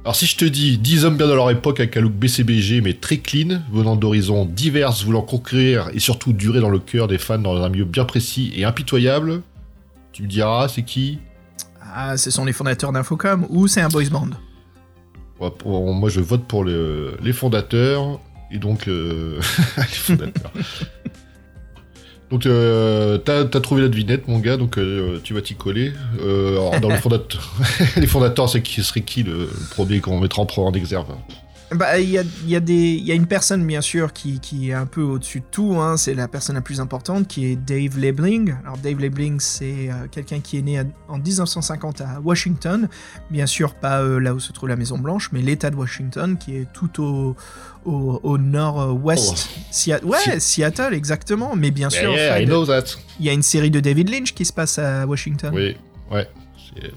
[0.05, 2.81] Alors si je te dis 10 hommes bien dans leur époque avec un look BCBG
[2.81, 7.19] mais très clean, venant d'horizons divers, voulant conquérir et surtout durer dans le cœur des
[7.19, 9.43] fans dans un milieu bien précis et impitoyable,
[10.13, 11.19] tu me diras c'est qui?
[11.95, 14.29] Ah, ce sont les fondateurs d'Infocom, ou c'est un boys band
[15.41, 18.21] Ouais, pour- Moi je vote pour le- les fondateurs
[18.51, 19.41] et donc euh,
[19.77, 20.53] les fondateurs.
[22.31, 25.93] Donc euh, t'as as trouvé la devinette mon gars donc euh, tu vas t'y coller.
[26.21, 27.55] Euh, alors, dans les fondateurs,
[27.97, 31.07] les fondateurs c'est qui serait qui le, le premier qu'on mettra en, en exergue
[31.73, 34.73] Bah, il y a, y, a y a une personne, bien sûr, qui, qui est
[34.73, 35.75] un peu au-dessus de tout.
[35.79, 35.99] hein.
[35.99, 38.55] C'est la personne la plus importante, qui est Dave Lebling.
[38.65, 42.89] Alors, Dave Lebling, c'est euh, quelqu'un qui est né à- en 1950 à Washington.
[43.31, 46.57] Bien sûr, pas euh, là où se trouve la Maison-Blanche, mais l'État de Washington, qui
[46.57, 47.37] est tout au,
[47.85, 49.49] au, au nord-ouest.
[49.71, 51.55] Sia- ouais, Seattle, exactement.
[51.55, 52.85] Mais bien sûr, Yeah, I Fred, know that.
[53.21, 55.53] il y a une série de David Lynch qui se passe à Washington.
[55.55, 55.77] Oui,
[56.11, 56.27] ouais.
[56.75, 56.91] C'est euh,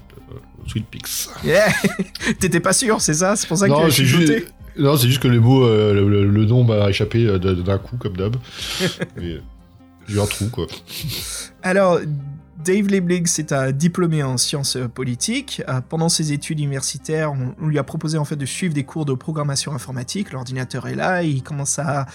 [0.66, 1.28] Sweet Peaks.
[1.44, 1.66] Yeah.
[2.40, 3.36] T'étais pas sûr, c'est ça?
[3.36, 4.26] C'est pour ça que Non, chuchoté?
[4.38, 7.38] juste, non, c'est juste que les mots, euh, le, le- le nom m'a échappé euh,
[7.38, 8.36] d'un coup, comme d'hab.
[10.08, 10.66] J'ai un trou, quoi.
[11.62, 12.00] Alors,
[12.64, 15.62] Dave Lebling, c'est un diplômé en sciences euh, politiques.
[15.88, 19.14] Pendant ses études universitaires, on, lui a proposé en fait de suivre des cours de
[19.14, 20.32] programmation informatique.
[20.32, 22.06] L'ordinateur est là, il commence à,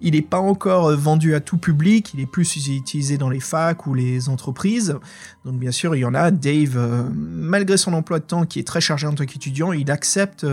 [0.00, 3.86] il n'est pas encore vendu à tout public, il est plus utilisé dans les facs
[3.86, 4.96] ou les entreprises.
[5.44, 6.30] Donc bien sûr, il y en a.
[6.30, 10.46] Dave, malgré son emploi de temps qui est très chargé en tant qu'étudiant, il accepte.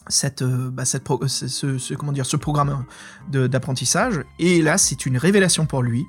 [0.00, 2.84] Euh, cette, euh, bah, pro- ce, comment dire, ce programme
[3.30, 4.22] de- d'apprentissage.
[4.38, 6.04] Et là, c'est une révélation pour lui.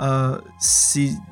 [0.00, 0.38] Euh,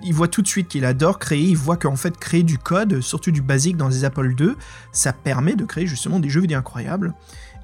[0.03, 3.01] il voit tout de suite qu'il adore créer, il voit qu'en fait créer du code,
[3.01, 4.55] surtout du basique dans les Apple II,
[4.91, 7.15] ça permet de créer justement des jeux vidéo incroyables.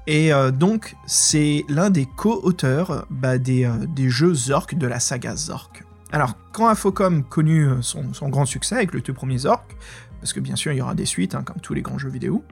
[0.07, 5.01] Et euh, donc c'est l'un des co-auteurs bah, des, euh, des jeux Zork de la
[5.01, 5.83] saga Zork.
[6.13, 9.75] Alors quand Infocom connut euh, son, son grand succès avec le deux premiers Zork,
[10.23, 12.09] parce que bien sûr il y aura des suites hein, comme tous les grands jeux
[12.09, 12.43] vidéo,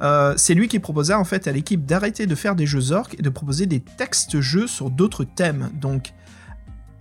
[0.00, 3.14] euh, c'est lui qui proposa en fait à l'équipe d'arrêter de faire des jeux Zork
[3.18, 5.70] et de proposer des textes jeux sur d'autres thèmes.
[5.74, 6.14] Donc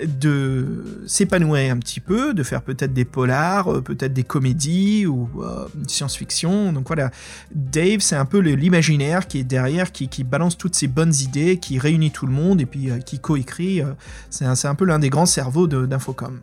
[0.05, 5.29] de s'épanouir un petit peu, de faire peut-être des polars, euh, peut-être des comédies ou
[5.41, 6.73] euh, science-fiction.
[6.73, 7.11] Donc voilà,
[7.53, 11.79] Dave, c'est un peu l'imaginaire qui est derrière, qui, balance toutes ces bonnes idées, qui
[11.79, 13.81] réunit tout le monde et puis euh, qui coécrit.
[13.81, 13.93] euh,
[14.29, 16.39] c'est un, peu l'un des grands cerveaux d'Infocom.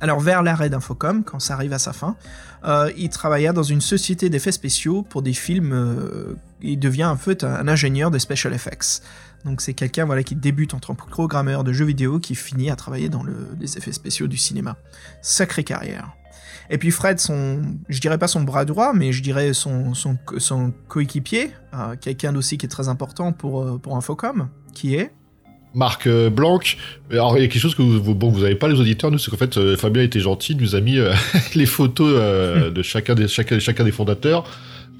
[0.00, 2.16] Alors vers l'arrêt d'Infocom, quand ça arrive à sa fin,
[2.64, 5.72] euh, il travailla dans une société d'effets spéciaux pour des films.
[5.72, 9.02] euh, il devient en fait un, ingénieur de special effects.
[9.44, 12.70] Donc c'est quelqu'un voilà, qui débute en tant que programmeur de jeux vidéo qui finit
[12.70, 14.76] à travailler dans le- les effets spéciaux du cinéma.
[15.22, 16.12] Sacrée carrière.
[16.70, 20.16] Et puis Fred, son, je dirais pas son bras droit, mais je dirais son, son,
[20.16, 25.12] co- son coéquipier, euh, quelqu'un aussi qui est très important pour, pour Infocom, qui est...
[25.74, 26.60] Marc euh, Blanc.
[27.10, 29.18] Alors, il y a quelque chose que vous, bon, vous avez pas les auditeurs, nous,
[29.18, 31.12] c'est qu'en fait, euh, Fabien était gentil, il nous a mis euh,
[31.54, 32.14] les photos
[32.72, 34.44] de chacun des, chacun, chacun des fondateurs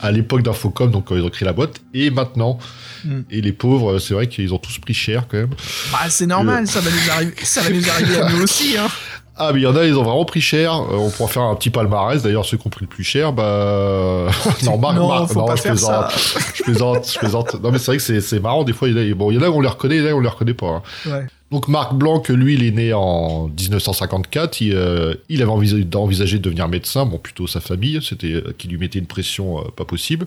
[0.00, 2.58] à l'époque d'Infocom, donc quand ils ont créé la boîte, et maintenant.
[3.04, 3.20] Mm.
[3.30, 5.50] Et les pauvres, c'est vrai qu'ils ont tous pris cher quand même.
[5.92, 8.88] Bah c'est normal, ça va nous arriver, ça va nous arriver à nous aussi, hein.
[9.38, 10.72] Ah, mais il y en a, ils ont vraiment pris cher.
[10.74, 12.22] Euh, on pourra faire un petit palmarès.
[12.22, 14.28] D'ailleurs, ceux qui ont pris le plus cher, bah.
[14.64, 16.10] non, Marc, non, Marc, faut non, pas je faire plaisante.
[16.10, 16.40] ça.
[16.54, 17.54] Je plaisante, je plaisante.
[17.62, 18.64] Non, mais c'est vrai que c'est- marrant.
[18.64, 20.02] Des fois, il y en a, bon, il y en a, on les reconnaît, il
[20.02, 20.66] y en a, on les reconnaît pas.
[20.66, 20.82] hein.
[21.06, 21.26] Ouais.
[21.50, 24.60] Donc Marc Blanc, lui, il est né en 1954.
[24.60, 28.52] Il, euh, il avait envisagé, envisagé de devenir médecin, bon plutôt sa famille, c'était euh,
[28.58, 30.26] qui lui mettait une pression euh, pas possible.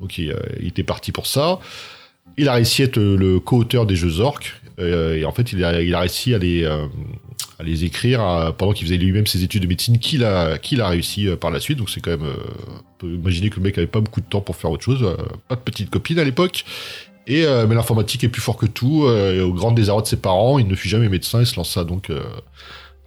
[0.00, 1.60] Donc il, euh, il était parti pour ça.
[2.36, 4.20] Il a réussi à être le co-auteur des jeux
[4.78, 6.86] euh, et en fait, il a, il a réussi à les, euh,
[7.58, 10.88] à les écrire pendant qu'il faisait lui-même ses études de médecine, qu'il a, qu'il a
[10.88, 11.78] réussi euh, par la suite.
[11.78, 12.34] Donc c'est quand même, euh,
[12.76, 15.02] on peut imaginer que le mec avait pas beaucoup de temps pour faire autre chose.
[15.02, 15.16] euh,
[15.48, 16.64] pas de petite copine à l'époque.
[17.28, 19.08] Et mais l'informatique est plus fort que tout.
[19.08, 21.82] et au grand désarroi de ses parents, il ne fut jamais médecin et se lança
[21.82, 22.12] donc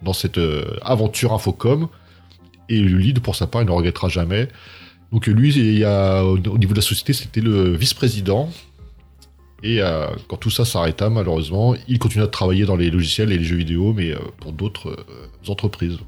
[0.02, 0.38] dans cette
[0.82, 1.88] aventure Infocom.
[2.68, 4.48] Et le lead, pour sa part, il ne regrettera jamais.
[5.10, 8.50] Donc lui, il y a, au niveau de la société, c'était le vice-président.
[9.62, 13.38] Et euh, quand tout ça s'arrêta, malheureusement, il continua de travailler dans les logiciels et
[13.38, 15.98] les jeux vidéo, mais euh, pour d'autres euh, entreprises.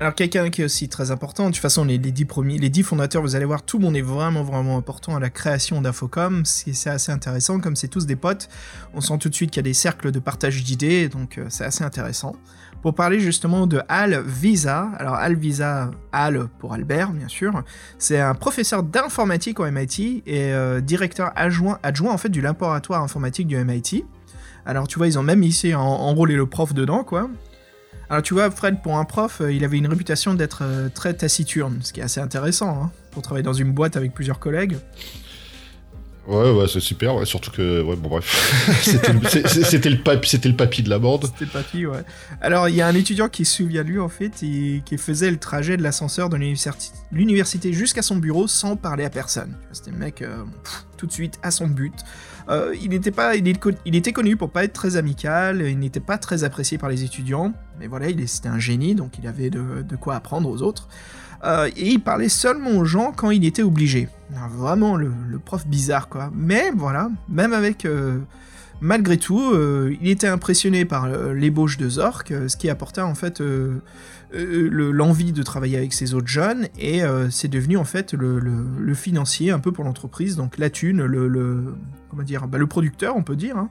[0.00, 2.68] Alors quelqu'un qui est aussi très important, de toute façon les, les, dix premiers, les
[2.68, 5.80] dix fondateurs, vous allez voir, tout le monde est vraiment vraiment important à la création
[5.80, 8.48] d'Infocom, c'est assez intéressant, comme c'est tous des potes,
[8.92, 11.64] on sent tout de suite qu'il y a des cercles de partage d'idées, donc c'est
[11.64, 12.34] assez intéressant.
[12.84, 17.62] Pour parler justement de Al Visa, alors Al Visa, Al pour Albert bien sûr,
[17.96, 23.46] c'est un professeur d'informatique au MIT et euh, directeur adjoint, en fait du laboratoire informatique
[23.46, 24.04] du MIT.
[24.66, 27.30] Alors tu vois, ils ont même ici en, enrôlé le prof dedans quoi.
[28.10, 31.14] Alors tu vois, Fred, pour un prof, euh, il avait une réputation d'être euh, très
[31.14, 34.76] taciturne, ce qui est assez intéressant, hein, pour travailler dans une boîte avec plusieurs collègues.
[36.26, 40.88] Ouais, ouais, c'est super, surtout que, ouais, bon bref, c'était le, papi, le papy de
[40.88, 41.26] la bande.
[41.26, 42.02] C'était le papy, ouais.
[42.40, 45.30] Alors, il y a un étudiant qui se souvient lui, en fait, et qui faisait
[45.30, 46.38] le trajet de l'ascenseur de
[47.12, 49.54] l'université jusqu'à son bureau sans parler à personne.
[49.72, 50.44] C'était le mec, euh,
[50.96, 51.94] tout de suite, à son but.
[52.48, 53.46] Euh, il, était pas, il,
[53.96, 57.52] était connu pour pas être très amical, il n'était pas très apprécié par les étudiants,
[57.78, 60.88] mais voilà, c'était un génie, donc il avait de quoi apprendre aux autres.
[61.44, 64.08] Euh, et il parlait seulement aux gens quand il était obligé.
[64.56, 65.12] Vraiment le,
[65.44, 66.30] prof bizarre quoi.
[66.34, 67.84] Mais voilà, même avec...
[67.84, 68.18] Euh,
[68.80, 73.42] malgré tout, euh, il était impressionné par l'ébauche de Zork, ce qui apportait en fait
[74.32, 79.60] l'envie de travailler avec ces autres jeunes, et c'est devenu en fait le, financier un
[79.60, 81.74] peu pour l'entreprise, donc la thune, le, le
[82.10, 83.56] comment dire, bah, le producteur on peut dire.
[83.56, 83.70] Hein.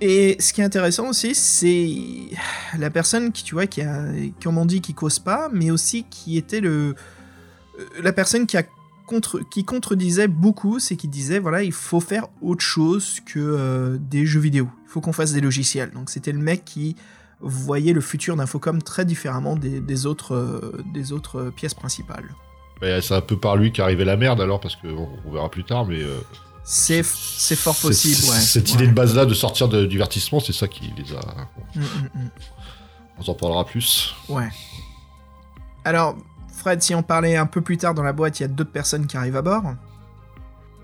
[0.00, 2.36] Et ce qui est intéressant aussi, c'est
[2.78, 4.04] la personne qui, tu vois, qui a,
[4.42, 6.94] comme on dit, qui cause pas, mais aussi qui était le,
[8.00, 8.62] la personne qui a
[9.06, 13.96] contre, qui contredisait beaucoup, c'est qu'il disait voilà, il faut faire autre chose que euh,
[13.98, 14.68] des jeux vidéo.
[14.84, 15.90] Il faut qu'on fasse des logiciels.
[15.90, 16.94] Donc c'était le mec qui
[17.40, 22.28] voyait le futur d'Infocom très différemment des, autres, euh, des autres pièces principales.
[22.80, 25.86] c'est un peu par lui qu'arrivait la merde alors, parce qu'on on verra plus tard,
[25.86, 26.02] mais.
[26.02, 26.20] Euh,
[26.70, 27.02] c'est
[27.56, 28.40] fort possible, ouais.
[28.40, 28.74] Cette ouais.
[28.74, 31.20] idée de base-là de sortir de divertissement, c'est ça qui les a.
[31.74, 32.30] Mm, mm, mm.
[33.18, 34.14] On s'en parlera plus.
[34.28, 34.48] Ouais.
[35.86, 36.16] Alors,
[36.52, 38.70] Fred, si on parlait un peu plus tard dans la boîte, il y a d'autres
[38.70, 39.62] personnes qui arrivent à bord.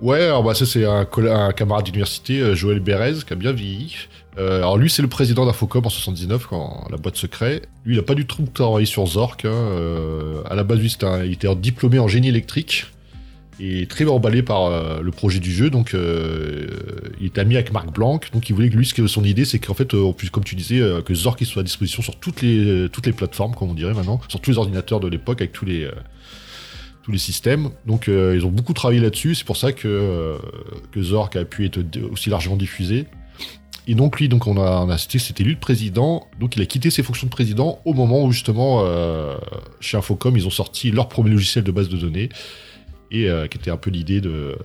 [0.01, 3.53] Ouais, alors bah ça c'est un, un, camarade d'université, euh, Joël Bérez, qui a bien
[3.53, 3.95] vieilli.
[4.39, 7.63] Euh, alors lui c'est le président d'Infocom en 79 quand la boîte se crée.
[7.85, 9.45] Lui il a pas du tout travaillé sur Zork.
[9.45, 9.51] Hein.
[9.53, 12.87] Euh, à la base lui un, il était diplômé en génie électrique
[13.61, 15.71] et très emballé par euh, le projet du jeu.
[15.71, 16.67] Donc, euh,
[17.21, 18.21] il était ami avec Marc Blanc.
[18.33, 20.81] Donc, il voulait que lui, son idée, c'est qu'en fait, euh, plus, comme tu disais,
[21.05, 24.51] que Zork soit à disposition sur toutes les plateformes, comme on dirait maintenant, sur tous
[24.51, 25.89] les ordinateurs de l'époque, avec tous les
[27.17, 27.71] systèmes.
[27.87, 29.35] Donc, ils ont beaucoup travaillé là-dessus.
[29.35, 30.39] C'est pour ça que
[30.97, 31.79] Zork a pu être
[32.11, 33.07] aussi largement diffusé.
[33.87, 36.27] Et donc lui, donc on a, on a c'était lui le président.
[36.41, 38.83] Donc il a quitté ses fonctions de président au moment où justement
[39.81, 42.31] chez Infocom, ils ont sorti leur premier logiciel de base de données
[43.15, 44.57] et euh, qui était un peu l'idée de,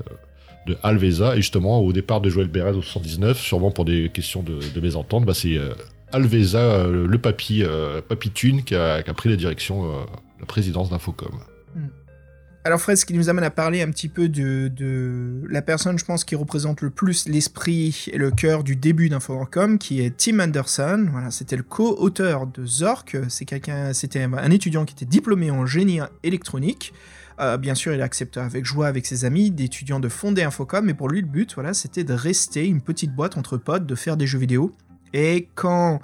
[0.84, 1.34] Alveza.
[1.34, 4.82] Et justement, au départ de Joël Bérez au 79, sûrement pour des questions de, de
[4.82, 5.74] mésentente, bah, c'est euh,
[6.12, 7.64] Alveza, euh, le papy,
[8.08, 9.92] papy Thune, qui a, pris la direction,
[10.40, 11.32] la présidence d'Infocom.
[11.76, 11.80] Mm.
[12.66, 15.98] Alors Fred, ce qui nous amène à parler un petit peu de, de la personne,
[15.98, 20.16] je pense, qui représente le plus l'esprit et le cœur du début d'Infocom, qui est
[20.18, 21.08] Tim Anderson.
[21.12, 23.18] Voilà, c'était le co-auteur de Zork.
[23.30, 26.94] C'est quelqu'un, c'était un étudiant qui était diplômé en génie électronique.
[27.40, 30.94] Euh, bien sûr, il accepte avec joie avec ses amis d'étudiants de fonder Infocom, mais
[30.94, 34.18] pour lui, le but, voilà, c'était de rester une petite boîte entre potes, de faire
[34.18, 34.74] des jeux vidéo.
[35.14, 36.02] Et quand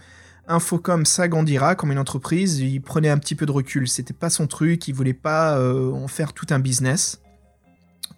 [0.47, 3.87] Infocom s'agrandira comme une entreprise, il prenait un petit peu de recul.
[3.87, 7.21] C'était pas son truc, il voulait pas euh, en faire tout un business.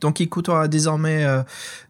[0.02, 1.42] Donc il côtoie désormais euh,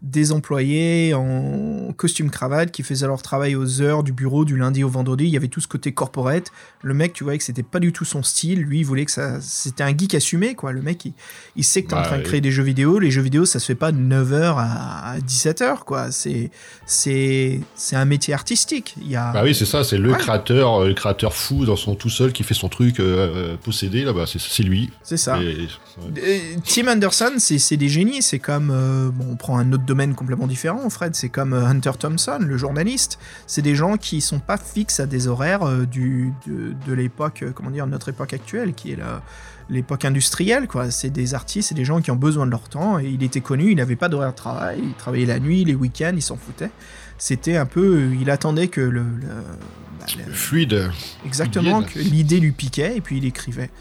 [0.02, 4.84] des employés en costume cravate qui faisaient leur travail aux heures du bureau du lundi
[4.84, 5.26] au vendredi.
[5.26, 6.52] Il y avait tout ce côté corporate.
[6.82, 8.62] Le mec, tu voyais que c'était pas du tout son style.
[8.62, 9.42] Lui, il voulait que ça.
[9.42, 10.72] C'était un geek assumé, quoi.
[10.72, 11.14] Le mec, il,
[11.56, 13.00] il sait que t'es bah, en train de créer des jeux vidéo.
[13.00, 16.12] Les jeux vidéo, ça se fait pas de 9h à, 17h, quoi.
[16.12, 16.52] C'est,
[16.86, 18.96] c'est, c'est un métier artistique.
[19.02, 19.32] Il y a...
[19.32, 19.84] Bah oui, c'est ça.
[19.84, 20.18] C'est le ouais.
[20.18, 24.04] créateur, le créateur fou dans son tout seul qui fait son truc euh, possédé.
[24.04, 24.92] Là, bah, c'est, lui.
[25.04, 25.42] C'est ça.
[25.42, 25.68] Et,
[26.00, 26.56] ouais.
[26.64, 30.14] Tim Anderson, c'est, c'est des génie, c'est comme, euh, bon, on prend un autre domaine
[30.14, 33.18] complètement différent, Fred, c'est comme euh, Hunter Thompson, le journaliste.
[33.48, 37.44] C'est des gens qui sont pas fixes à des horaires euh, du, de, de l'époque,
[37.56, 39.24] comment dire, notre époque actuelle, qui est la,
[39.70, 40.92] l'époque industrielle, quoi.
[40.92, 43.42] C'est des artistes, c'est des gens qui ont besoin de leur temps, et il était
[43.42, 46.38] connu, il n'avait pas d'horaire de travail, il travaillait la nuit, les week-ends, il s'en
[46.38, 46.72] foutait.
[47.18, 49.28] C'était un peu, il attendait que le, le,
[50.00, 50.92] bah, le fluide.
[51.26, 53.72] Exactement, que l'idée lui piquait, et puis il écrivait.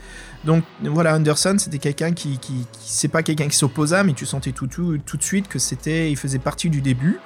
[0.44, 4.52] Donc voilà, Anderson, c'était quelqu'un qui, qui, c'est pas quelqu'un qui s'opposa, mais tu sentais
[4.52, 7.18] tout, tout, tout de suite que c'était, il faisait partie du début.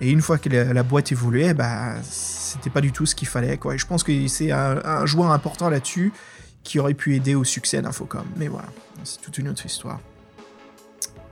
[0.00, 3.58] Et une fois que la, boîte évoluait, bah, c'était pas du tout ce qu'il fallait.
[3.76, 6.12] Je pense que c'est un, un joueur important là-dessus
[6.64, 8.24] qui aurait pu aider au succès d'Infocom.
[8.36, 8.66] Mais voilà,
[9.04, 10.00] c'est toute une autre histoire.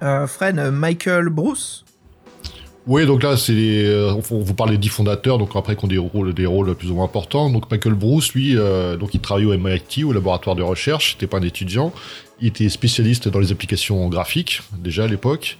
[0.03, 1.85] Euh, Fred, Michael Bruce?
[2.87, 6.35] Oui, donc là, c'est euh, on vous parle des dix fondateurs, donc après des rôles,
[6.35, 7.49] des rôles plus ou moins importants.
[7.49, 11.29] Donc Michael Bruce, lui, euh, donc il travaillait au MIT, au laboratoire de recherche, c'était
[11.29, 11.93] pas un étudiant.
[12.41, 15.59] Il était spécialiste dans les applications graphiques, déjà à l'époque.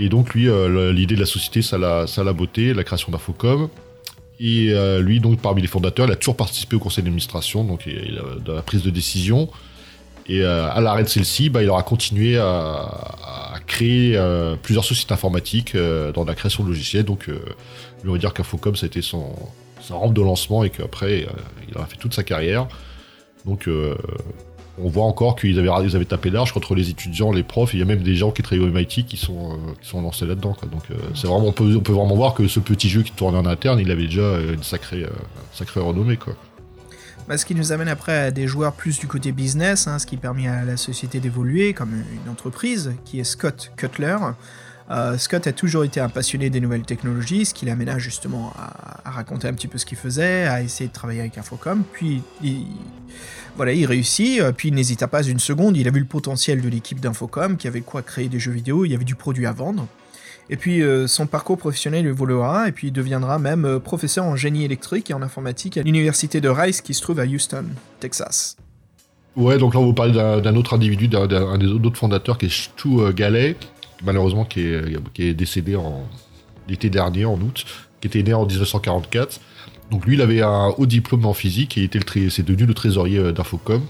[0.00, 3.12] Et donc lui, euh, l'idée de la société, ça l'a, ça l'a beauté, la création
[3.12, 3.68] d'Infocom.
[4.40, 7.86] Et euh, lui, donc parmi les fondateurs, il a toujours participé au conseil d'administration, donc
[7.86, 9.48] il a- dans la prise de décision.
[10.26, 14.84] Et euh, à l'arrêt de celle-ci, bah, il aura continué à, à créer euh, plusieurs
[14.84, 17.04] sociétés informatiques euh, dans la création de logiciels.
[17.04, 17.38] Donc, euh,
[18.02, 19.34] je veux dire qu'Infocom, ça a été son,
[19.80, 21.30] sa rampe de lancement et qu'après, euh,
[21.68, 22.66] il aura fait toute sa carrière.
[23.44, 23.94] Donc, euh,
[24.78, 27.74] on voit encore qu'ils avaient, tapé large contre les étudiants, les profs.
[27.74, 29.58] Il y a même des gens qui travaillent au MIT qui sont,
[29.94, 30.56] euh, lancés là-dedans.
[30.72, 33.46] Donc, euh, c'est vraiment, on peut, vraiment voir que ce petit jeu qui tournait en
[33.46, 36.18] interne, il avait déjà euh, une sacrée, euh, renommée.
[37.36, 40.16] Ce qui nous amène après à des joueurs plus du côté business, hein, ce qui
[40.16, 44.16] permet à la société d'évoluer comme une entreprise, qui est Scott Cutler.
[44.90, 49.10] Euh, Scott a toujours été un passionné des nouvelles technologies, ce qui l'amèna justement à,
[49.10, 51.82] raconter un petit peu ce qu'il faisait, à essayer de travailler avec Infocom.
[51.92, 52.66] Puis il,
[53.58, 56.68] il réussit, euh, puis il n'hésita pas une seconde, il a vu le potentiel de
[56.68, 59.52] l'équipe d'Infocom, qui avait quoi créer des jeux vidéo, il y avait du produit à
[59.52, 59.88] vendre.
[60.50, 64.36] Et puis euh, son parcours professionnel évoluera, et puis il deviendra même euh, professeur en
[64.36, 67.64] génie électrique et en informatique à l'université de Rice qui se trouve à Houston,
[68.00, 68.56] Texas.
[69.36, 72.52] Ouais, donc là, on vous parle d'un autre individu, d'un des autres fondateurs qui est
[72.52, 73.56] Stu euh, Gallet,
[74.04, 75.76] malheureusement qui est, décédé
[76.68, 77.64] l'été dernier, en août,
[78.00, 79.40] qui était né en 1944.
[79.90, 81.90] Donc lui, il avait un haut diplôme en physique et
[82.30, 83.82] c'est devenu le trésorier d'Infocom.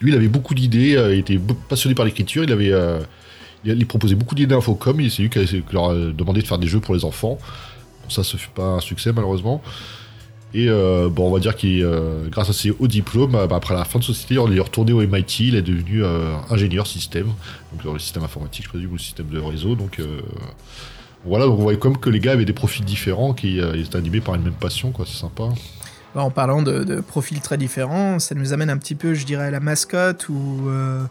[0.00, 2.72] Lui, il avait beaucoup d'idées, il était passionné par l'écriture, il avait,
[3.66, 6.46] il, il proposait beaucoup d'idées Infocom, c'est lui qui, a- qui leur a demandé de
[6.46, 7.38] faire des jeux pour les enfants.
[8.08, 9.62] Ça, ce fut pas un succès malheureusement.
[10.54, 13.56] Et euh, bon, on va dire qu'il, euh, grâce à ses hauts diplômes, euh, bah,
[13.56, 16.86] après la fin de société, on est retourné au MIT, il est devenu euh, ingénieur
[16.86, 17.26] système,
[17.72, 19.74] donc dans le système informatique, je présume, ou le système de réseau.
[19.74, 20.20] Donc euh,
[21.26, 24.20] voilà, on voyait comme que les gars avaient des profils différents, qui euh, étaient animés
[24.20, 25.04] par une même passion, quoi.
[25.06, 25.48] C'est sympa.
[26.16, 29.48] Bah, en parlant de, profils très différents, ça nous amène un petit peu, je dirais,
[29.48, 31.04] à la mascotte ou euh,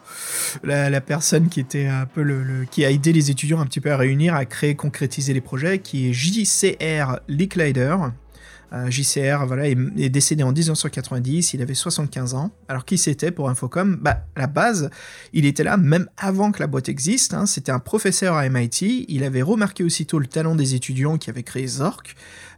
[0.64, 3.92] la, personne qui était un peu le, qui a aidé les étudiants un petit peu
[3.92, 7.98] à réunir, à créer, concrétiser les projets, qui est JCR Licklider.
[8.74, 12.50] Euh, JCR voilà, est, est décédé en 1990, il avait 75 ans.
[12.68, 13.98] Alors qui c'était pour Infocom?
[14.02, 14.90] Bah à la base,
[15.34, 17.36] il était là même avant que la boîte existe.
[17.36, 17.46] hein.
[17.46, 19.06] C'était un professeur à MIT.
[19.08, 22.16] Il avait remarqué aussitôt le talent des étudiants qui avaient créé Zork.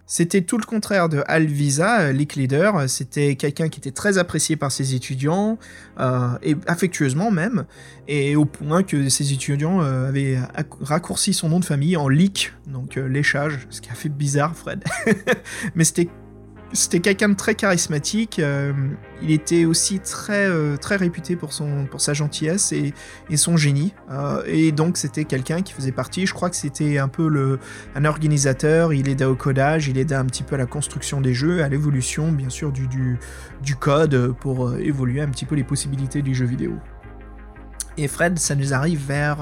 [0.10, 2.78] C'était tout le contraire de Al Visa, euh, Leak Leader.
[2.78, 5.60] Euh, C'était quelqu'un qui était très apprécié par ses étudiants,
[6.00, 7.66] euh, et affectueusement même,
[8.08, 12.54] et au point que ses étudiants avaient acc- raccourci son nom de famille en Leak,
[12.68, 14.84] donc léchage, ce qui a fait bizarre, Fred.
[15.76, 16.08] Mais c'était
[16.74, 18.40] c'était quelqu'un de très charismatique.
[18.40, 18.74] euh,
[19.22, 22.94] il était aussi très euh, très réputé pour son pour sa gentillesse et,
[23.30, 23.94] et son génie.
[24.12, 26.26] Euh, et donc c'était quelqu'un qui faisait partie.
[26.26, 27.60] Je crois que c'était un peu le
[27.96, 28.94] un organisateur.
[28.94, 31.70] Il aidait au codage, il aidait un petit peu à la construction des jeux, à
[31.70, 33.18] l'évolution bien sûr du du,
[33.64, 36.74] du code pour évoluer un petit peu les possibilités du jeu vidéo.
[37.98, 39.38] Et Fred, ça nous arrive vers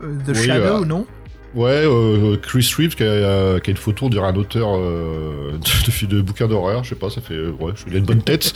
[0.00, 1.06] The Oui, Shadow, euh, non?
[1.54, 6.06] Ouais, euh, Chris Reeves qui a, euh, une photo, on dirait un auteur euh, de,
[6.06, 7.34] de, de bouquins d'horreur, je sais pas, ça fait.
[7.34, 8.52] euh, Ouais, il a une bonne tête.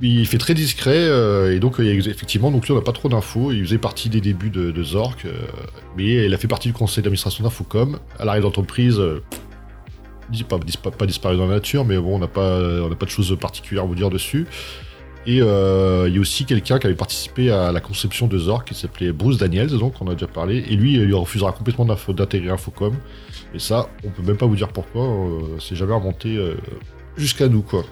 [0.00, 3.52] Il fait très discret, euh, et donc effectivement, donc lui on n'a pas trop d'infos.
[3.52, 5.32] Il faisait partie des débuts de, Zork, euh,
[5.96, 7.98] mais il a fait partie du conseil d'administration d'Infocom.
[8.18, 9.22] À l'arrêt d'entreprise, euh,
[10.48, 12.60] pas, pas, pas disparu dans la nature, mais bon, on n'a pas,
[12.98, 14.46] pas de choses particulières à vous dire dessus.
[15.26, 18.66] Et euh, il y a aussi quelqu'un qui avait participé à la conception de Zork
[18.68, 22.50] qui s'appelait Bruce Daniels, donc on a déjà parlé, et lui il refusera complètement d'intégrer
[22.50, 22.94] Infocom.
[23.54, 26.54] Et ça, on peut même pas vous dire pourquoi, euh, c'est jamais remonté euh,
[27.16, 27.84] jusqu'à nous quoi.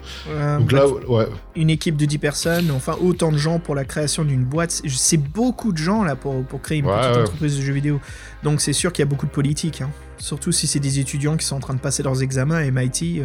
[0.59, 4.25] Donc là, ouais, une équipe de 10 personnes, enfin autant de gens pour la création
[4.25, 7.21] d'une boîte, c'est- beaucoup de gens là pour, pour créer une Ouais, petite ouais.
[7.21, 8.01] entreprise de jeux vidéo.
[8.43, 9.89] Donc c'est sûr qu'il y a beaucoup de politique, hein.
[10.17, 13.21] surtout si c'est des étudiants qui sont en train de passer leurs examens à MIT,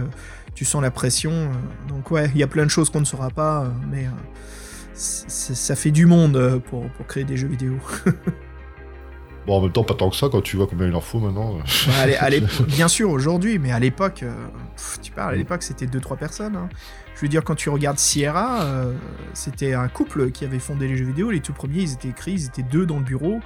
[0.56, 1.30] tu sens la pression.
[1.30, 1.48] euh.
[1.88, 4.10] donc ouais, il y a plein de choses qu'on ne saura pas, euh, mais euh,
[4.94, 7.74] ça fait du monde pour, pour créer des jeux vidéo.
[9.46, 11.20] bon en même temps pas tant que ça quand tu vois combien il en faut
[11.20, 11.58] maintenant.
[11.86, 14.34] Bah, l'ép- bien sûr aujourd'hui, mais à l'époque, euh,
[15.02, 16.56] tu parles, à l'époque c'était 2-3 personnes.
[16.56, 16.68] hein.
[17.14, 18.92] Je veux dire, quand tu regardes Sierra, euh,
[19.32, 21.30] c'était un couple qui avait fondé les jeux vidéo.
[21.30, 23.40] Les tout premiers, ils étaient écrits, ils étaient deux dans le bureau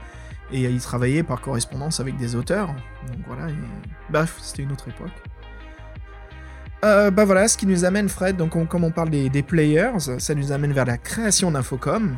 [0.53, 2.69] et ils travaillaient par correspondance avec des auteurs.
[3.07, 3.55] Donc voilà, et-
[4.11, 5.13] bref, c'était une autre époque.
[6.85, 9.93] Euh, bah voilà, ce qui nous amène, Fred, donc on- comme on parle des, players,
[10.19, 12.17] ça nous amène vers la création d'Infocom.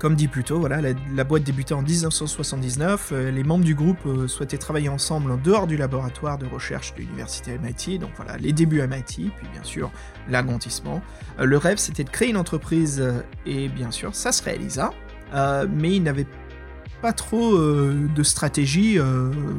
[0.00, 0.80] Comme dit plus tôt, voilà,
[1.14, 3.10] la, boîte débutait en 1979.
[3.12, 6.94] euh, les membres du groupe euh, souhaitaient travailler ensemble en dehors du laboratoire de recherche
[6.94, 7.98] de l'université MIT.
[7.98, 9.90] Donc voilà, les débuts MIT, puis bien sûr
[10.30, 11.02] l'agrandissement.
[11.38, 13.04] Euh, le rêve, c'était de créer une entreprise
[13.44, 14.90] et bien sûr, ça se réalisa.
[15.70, 16.26] Mais ils n'avaient
[17.02, 18.98] pas trop de stratégie,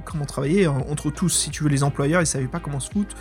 [0.05, 1.29] comment travailler en- entre tous.
[1.29, 3.15] Si tu veux, les employeurs, ils savaient pas comment se foutre.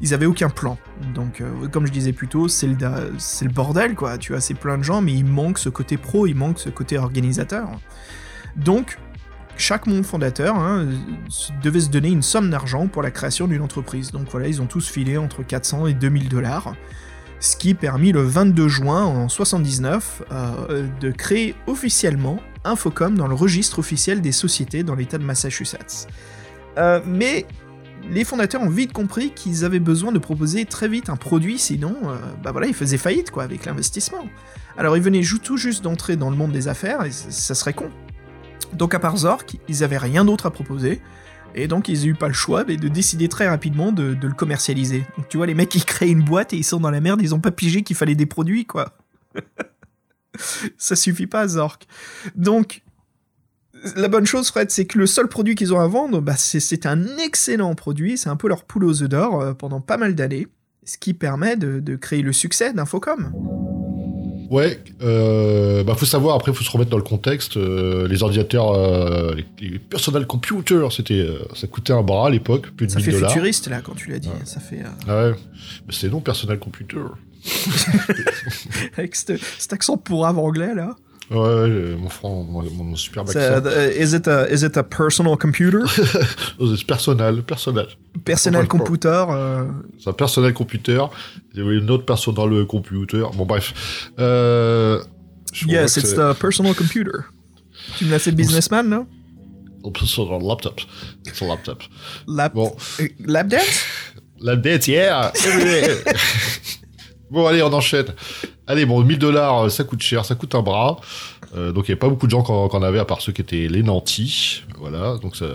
[0.00, 0.78] Ils avaient aucun plan.
[1.14, 4.18] Donc, euh, comme je disais plus tôt, c'est le, bordel, quoi.
[4.18, 6.68] Tu vois, c'est plein de gens, mais il manque ce côté pro, il manque ce
[6.68, 7.68] côté organisateur.
[8.56, 8.98] Donc,
[9.56, 10.86] chaque monde fondateur hein,
[11.62, 14.12] devait se donner une somme d'argent pour la création d'une entreprise.
[14.12, 16.74] Donc voilà, ils ont tous filé entre 400 et 2000 dollars.
[17.40, 23.34] Ce qui permit le 22 juin en 79 euh, de créer officiellement Infocom dans le
[23.34, 26.08] registre officiel des sociétés dans l'État de Massachusetts.
[26.78, 27.46] Euh, mais
[28.10, 31.96] les fondateurs ont vite compris qu'ils avaient besoin de proposer très vite un produit, sinon,
[32.04, 34.26] euh, bah voilà, ils faisaient faillite quoi avec l'investissement.
[34.76, 37.90] Alors ils venaient tout juste d'entrer dans le monde des affaires et ça serait con.
[38.72, 41.00] Donc à part Zork, ils avaient rien d'autre à proposer.
[41.54, 44.34] Et donc ils n'ont pas le choix mais de décider très rapidement de, de le
[44.34, 45.04] commercialiser.
[45.16, 47.22] Donc tu vois, les mecs ils créent une boîte et ils sont dans la merde,
[47.22, 48.92] ils ont pas pigé qu'il fallait des produits quoi.
[50.78, 51.86] Ça suffit pas, Zork.
[52.34, 52.82] Donc,
[53.96, 56.86] la bonne chose, Fred, c'est que le seul produit qu'ils ont à vendre, bah, c'est-
[56.86, 60.14] un excellent produit, c'est un peu leur poule aux œufs d'or euh, pendant pas mal
[60.14, 60.46] d'années,
[60.84, 63.32] ce qui permet de, de créer le succès d'Infocom.
[64.48, 67.56] Ouais, euh, bah faut savoir, après, faut se remettre dans le contexte.
[67.56, 71.26] euh, les ordinateurs, euh, les, les personal computers, c'était,
[71.56, 73.30] ça coûtait un bras à l'époque, plus de Ça 1000 fait dollars.
[73.32, 74.30] futuriste, là, quand tu l'as dit.
[74.44, 74.82] Ça fait...
[75.08, 75.32] Ah ouais,
[75.88, 77.00] mais c'est non personal computer.
[78.96, 80.96] avec cet cet accent pourrave anglais, là.
[81.28, 83.36] Ouais, euh, mon, franc, mon, mon C'est, accent.
[83.66, 85.80] euh, is, it a, is it a personal computer?
[86.60, 87.86] Oh, c'est personnel, personnel.
[88.26, 89.64] Ouais, computer euh,
[89.98, 91.04] C'est un personnel computer.
[91.52, 93.24] Il y avait une autre personnel computer.
[93.34, 94.10] Bon, bref.
[94.20, 95.02] Euh,
[95.66, 97.24] Yes, it's the personal computer.
[97.96, 98.92] Tu me l'as fait businessman,
[99.84, 100.80] un personal laptop.
[101.24, 101.82] C'est un laptop.
[102.28, 102.76] Lap, Bon.
[103.24, 103.84] lap dance?
[104.40, 105.32] La dette, yeah!
[107.30, 108.06] bon, allez, on enchaîne.
[108.66, 111.00] Allez, bon, 1000 dollars, ça coûte cher, ça coûte un bras.
[111.56, 113.40] Euh, donc, il n'y avait pas beaucoup de gens en avaient, à part ceux qui
[113.40, 114.62] étaient les nantis.
[114.78, 115.18] Voilà.
[115.22, 115.46] Donc, ça...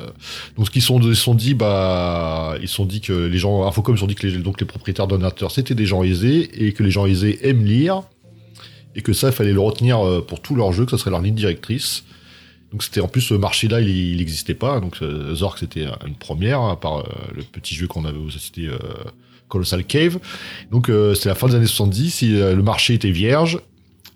[0.57, 3.95] donc ce qu'ils sont, ils sont dit, bah, ils sont dit que les gens, Infocom,
[3.95, 6.83] ils sont dit que les, donc, les propriétaires d'ordinateurs, c'était des gens aisés, et que
[6.83, 8.03] les gens aisés aiment lire,
[8.95, 11.11] et que ça, il fallait le retenir euh, pour tous leurs jeux, que ça serait
[11.11, 12.03] leur ligne directrice.
[12.71, 14.79] Donc c'était en plus ce marché-là, il n'existait pas.
[14.79, 17.03] Donc euh, Zork c'était une première, à part euh,
[17.35, 18.77] le petit jeu qu'on avait c'était euh,
[19.51, 20.17] Colossal Cave.
[20.71, 23.59] Donc euh, c'est la fin des années 70, et, euh, le marché était vierge.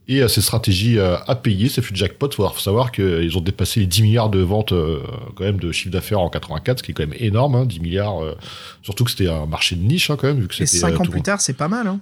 [0.08, 2.30] Et euh, ces stratégies euh, à payer, ça fut le jackpot.
[2.30, 5.00] Il faut savoir qu'ils ont dépassé les 10 milliards de ventes euh,
[5.36, 7.80] quand même de chiffre d'affaires en 84, ce qui est quand même énorme, hein, 10
[7.80, 8.24] milliards.
[8.24, 8.36] euh,
[8.84, 10.40] surtout que c'était un marché de niche hein, quand même.
[10.40, 12.00] Vu que Et c'était 5 euh, ans plus tard, c'est pas mal, hein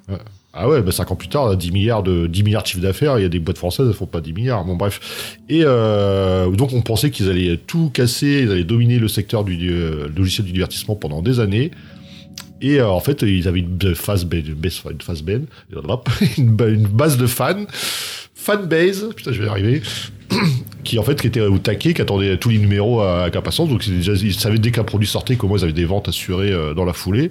[0.55, 3.17] ah ouais, bah 5 ans plus tard, 10 milliards de 10 milliards de chiffre d'affaires,
[3.17, 4.63] il y a des boîtes françaises, elles font pas 10 milliards.
[4.65, 5.37] Bon bref.
[5.49, 9.71] Et euh, donc on pensait qu'ils allaient tout casser, ils allaient dominer le secteur du
[9.71, 11.71] euh, logiciel du divertissement pendant des années.
[12.61, 15.23] Et euh, en fait, ils avaient une phase ben, une base, une phase
[16.37, 17.65] une, ba- une base de fans,
[18.35, 19.81] fanbase, putain, je vais y arriver,
[20.83, 23.69] qui en fait qui était au taquet, qui attendait tous les numéros à, avec impatience.
[23.69, 26.85] Donc ils savaient dès qu'un produit sortait comment ils avaient des ventes assurées euh, dans
[26.85, 27.29] la foulée.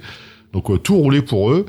[0.52, 1.66] Donc euh, tout roulait pour eux.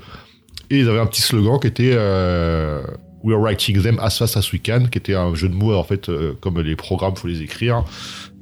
[0.69, 2.81] Et ils avaient un petit slogan qui était euh,
[3.23, 5.73] We are writing them as fast as we can, qui était un jeu de mots
[5.73, 6.09] en fait,
[6.41, 7.85] comme les programmes, faut les écrire,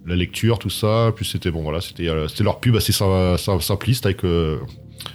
[0.07, 1.12] la lecture, tout ça.
[1.16, 4.57] Puis c'était bon, voilà, c'était euh, c'était leur pub assez sim- sim- simpliste avec euh,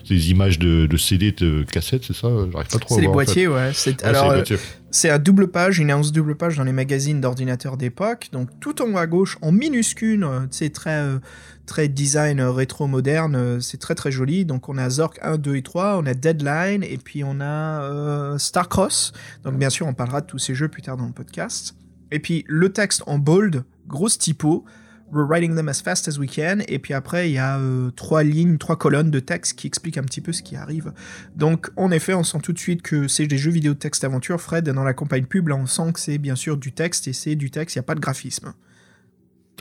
[0.09, 3.07] des images de, de CD, de cassettes, c'est ça J'arrive pas trop à C'est les
[3.07, 3.15] en fait.
[3.15, 3.71] boîtiers, ouais.
[3.75, 4.43] C'est- Ouais, alors, euh,
[4.91, 8.29] c'est à double page, une annonce double page dans les magazines d'ordinateurs d'époque.
[8.33, 11.19] Donc tout en haut à gauche, en minuscule, euh, c'est très, euh,
[11.67, 14.45] très design euh, rétro-moderne, euh, c'est très très joli.
[14.45, 17.83] Donc on a Zork 1, 2 et 3, on a Deadline, et puis on a
[17.83, 19.13] euh, Starcross.
[19.45, 21.75] Donc bien sûr, on parlera de tous ces jeux plus tard dans le podcast.
[22.13, 24.65] Et puis le texte en bold, grosse typo.
[25.13, 26.61] We're writing them as fast as we can.
[26.69, 29.99] Et puis après, il y a euh, trois lignes, trois colonnes de texte qui expliquent
[29.99, 30.93] un petit peu ce qui arrive.
[31.37, 34.03] Donc, en effet, on sent tout de suite que c'est des jeux vidéo de texte
[34.03, 34.41] aventure.
[34.41, 37.13] Fred, dans la campagne pub, là, on sent que c'est bien sûr du texte et
[37.13, 38.53] c'est du texte, il n'y a pas de graphisme.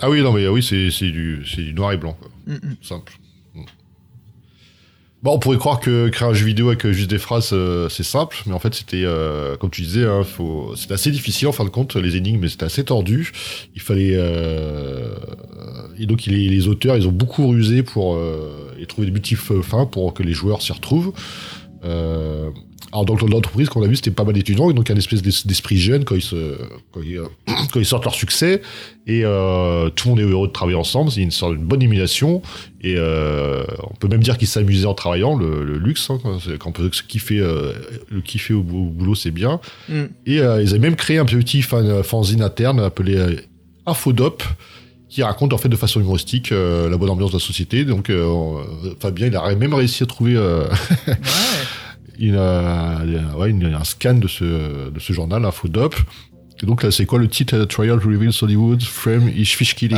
[0.01, 2.29] Ah oui, non, mais ah oui, c'est du, du noir et blanc, quoi.
[2.47, 2.75] Mm, mm.
[2.81, 3.13] simple.
[5.25, 7.89] Bon, on pourrait croire que créer un jeu vidéo avec euh, juste des phrases, euh,
[7.89, 10.21] c'est simple, mais en fait, c'était, euh, comme tu disais, hein,
[10.75, 13.31] c'était assez difficile en fin de compte, les énigmes, c'était assez tordu.
[13.73, 14.11] Il fallait.
[14.13, 15.15] euh,
[15.97, 18.19] Et donc, les, auteurs, ils ont beaucoup rusé pour
[18.79, 21.13] et trouver des euh, fins pour que les joueurs s'y retrouvent.
[21.85, 22.49] Euh,
[22.91, 25.45] alors dans l'entreprise qu'on a vu c'était pas mal d'étudiants et donc une espèce d'es-
[25.45, 26.57] d'esprit jeune quand ils se
[26.91, 27.25] quand ils, euh,
[27.71, 28.61] quand ils sortent leur succès
[29.05, 31.81] et euh, tout le monde est heureux de travailler ensemble c'est une sorte de bonne
[31.83, 32.41] émulation
[32.81, 36.19] et euh, on peut même dire qu'ils s'amusaient en travaillant le, le luxe hein,
[36.59, 39.59] quand on peut se kiffer le kiffer au, au boulot c'est bien
[39.89, 40.03] Mm.
[40.25, 43.17] et ils avaient même créé un petit fan, fanzine interne appelé
[43.87, 44.41] Infodop
[45.15, 48.09] qui raconte en fait de façon humoristique euh, la bonne ambiance de la société donc
[48.09, 50.65] euh, euh, Fabien il a même réussi à trouver euh,
[51.07, 51.13] Ouais.
[52.19, 52.35] une,
[53.37, 55.95] ouais, une- un scan de ce, de ce journal, Infodop.
[56.63, 59.97] Et donc là, c'est quoi le titre Trial Reveals Hollywood, Frame is Fish Killing?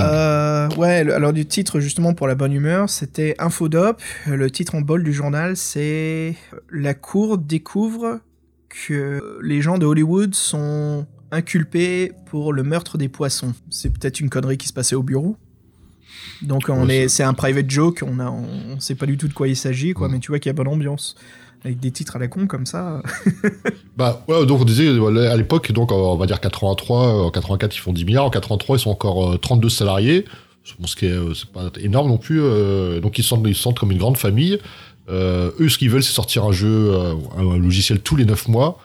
[0.78, 4.02] Ouais, le- alors du titre justement pour la bonne humeur, c'était Infodop.
[4.28, 6.36] Le titre en bol du journal, c'est
[6.72, 8.20] La Cour découvre
[8.70, 13.54] que les gens de Hollywood sont inculpés pour le meurtre des poissons.
[13.70, 15.38] C'est peut-être une connerie qui se passait au bureau.
[16.42, 19.28] Donc on est, c'est un private joke, on a, on, on sait pas du tout
[19.28, 20.10] de quoi il s'agit, quoi.
[20.10, 21.16] Mais tu vois qu'il y a bonne ambiance
[21.64, 23.02] avec des titres à la con comme ça.
[23.98, 27.80] Bah, ouais, donc on disait, à l'époque, donc on va dire 83, en 84, ils
[27.80, 30.24] font 10 milliards, en 83, ils sont encore euh, 32 salariés,
[30.78, 33.44] bon, ce qui est, euh, c'est pas énorme non plus, euh, donc ils se sentent,
[33.48, 34.60] ils se sentent comme une grande famille.
[35.10, 38.26] Euh, eux, ce qu'ils veulent, c'est sortir un jeu, euh, un, un logiciel tous les
[38.26, 38.80] 9 mois.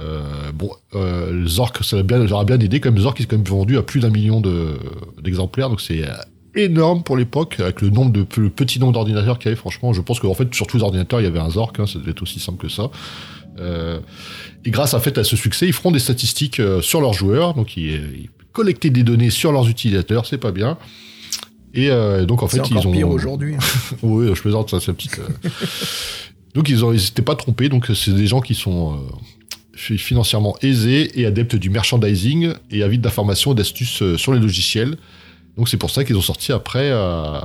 [0.00, 3.28] Euh, bon, euh, Zork, ça a bien, j'aurais bien aidé, quand même, Zork, il s'est
[3.28, 4.76] quand même vendu à plus d'un million de-
[5.22, 6.02] d'exemplaires, donc c'est
[6.54, 9.92] énorme pour l'époque, avec le nombre de, le petit nombre d'ordinateurs qu'il y avait, franchement,
[9.92, 11.98] je pense qu'en fait, sur tous les ordinateurs, il y avait un Zork, hein, ça
[11.98, 12.90] devait être aussi simple que ça.
[13.58, 13.98] Euh,
[14.64, 17.54] et grâce en fait, à ce succès, ils feront des statistiques euh, sur leurs joueurs,
[17.54, 20.78] donc ils, ils collectaient des données sur leurs utilisateurs, c'est pas bien.
[21.74, 22.92] Et euh, donc en C'est fait, ils ont.
[22.92, 23.56] pire aujourd'hui.
[24.02, 25.18] Oui, je plaisante, ça c'est une petite.
[25.18, 25.48] euh.
[26.54, 28.96] donc ils s'étaient pas trompés, donc c'est des gens qui sont euh,
[29.78, 34.96] financièrement aisés et adeptes du merchandising et avides d'informations et d'astuces euh, sur les logiciels.
[35.56, 36.90] Donc c'est pour ça qu'ils ont sorti après.
[36.92, 37.40] euh,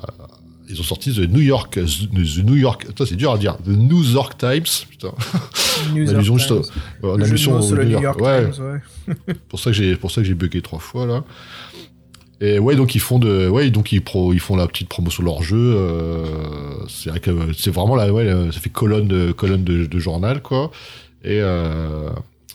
[0.69, 4.01] ils ont sorti The New York, The New York, c'est dur à dire, The New
[4.03, 5.11] York Times, putain.
[5.93, 6.61] News On a York vision juste, euh,
[7.03, 8.03] on Le a jeu de mission sur New New York.
[8.03, 8.63] York Ouais, Times,
[9.27, 9.33] ouais.
[9.49, 11.23] pour ça que j'ai pour ça que j'ai bugué trois fois là.
[12.41, 15.21] Et ouais, donc ils font de ouais, donc ils pro, ils font la petite promotion
[15.23, 15.57] de leur jeu.
[15.57, 16.25] euh,
[16.89, 20.41] c'est vrai que c'est vraiment là, ouais, ça fait colonne de colonne de, de journal
[20.41, 20.71] quoi.
[21.23, 22.09] Et euh,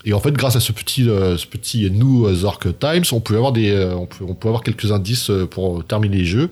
[0.05, 3.39] et en fait, grâce à ce petit euh, ce petit New Zork Times, on pouvait
[3.39, 6.51] avoir des euh, on peut avoir quelques indices pour terminer les jeux.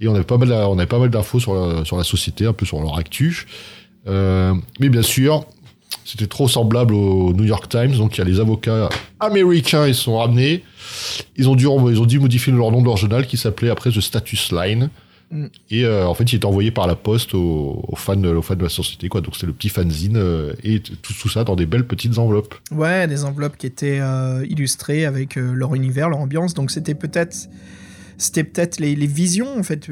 [0.00, 2.46] Et on avait pas mal on avait pas mal d'infos sur la, sur la société,
[2.46, 3.46] un peu sur leur actu.
[4.06, 5.44] Mais bien sûr,
[6.04, 8.88] c'était trop semblable au New York Times, donc il y a les avocats
[9.20, 10.64] américains, ils sont ramenés.
[11.36, 13.90] Ils ont dû, ils ont dû modifier leur nom de leur journal qui s'appelait après
[13.90, 14.88] The Status Line.
[15.30, 15.46] Mm.
[15.70, 18.56] Et euh, en fait, il est envoyé par la poste aux, aux fans, aux fans
[18.56, 19.20] de la société, quoi.
[19.20, 22.54] Donc c'était le petit fanzine euh, et tout, tout ça dans des belles petites enveloppes.
[22.72, 26.54] Ouais, des enveloppes qui étaient euh, illustrées avec leur univers, leur ambiance.
[26.54, 27.36] Donc c'était peut-être,
[28.18, 29.88] c'était peut-être les, les visions en fait,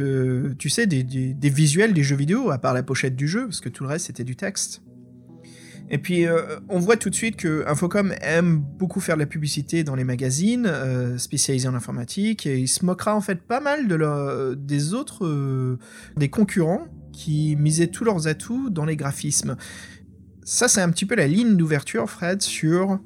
[0.58, 3.44] tu sais, des, des- des visuels des jeux vidéo, à part la pochette du jeu,
[3.46, 4.82] parce que tout le reste c'était du texte.
[5.90, 9.26] Et puis euh, on voit tout de suite que Infocom aime beaucoup faire de la
[9.26, 13.60] publicité dans les magazines euh, spécialisés en informatique et il se moquera en fait pas
[13.60, 13.88] mal
[14.58, 15.78] des autres, euh,
[16.16, 19.56] des concurrents qui misaient tous leurs atouts dans les graphismes.
[20.44, 22.98] Ça, c'est un petit peu la ligne d'ouverture, Fred, sur.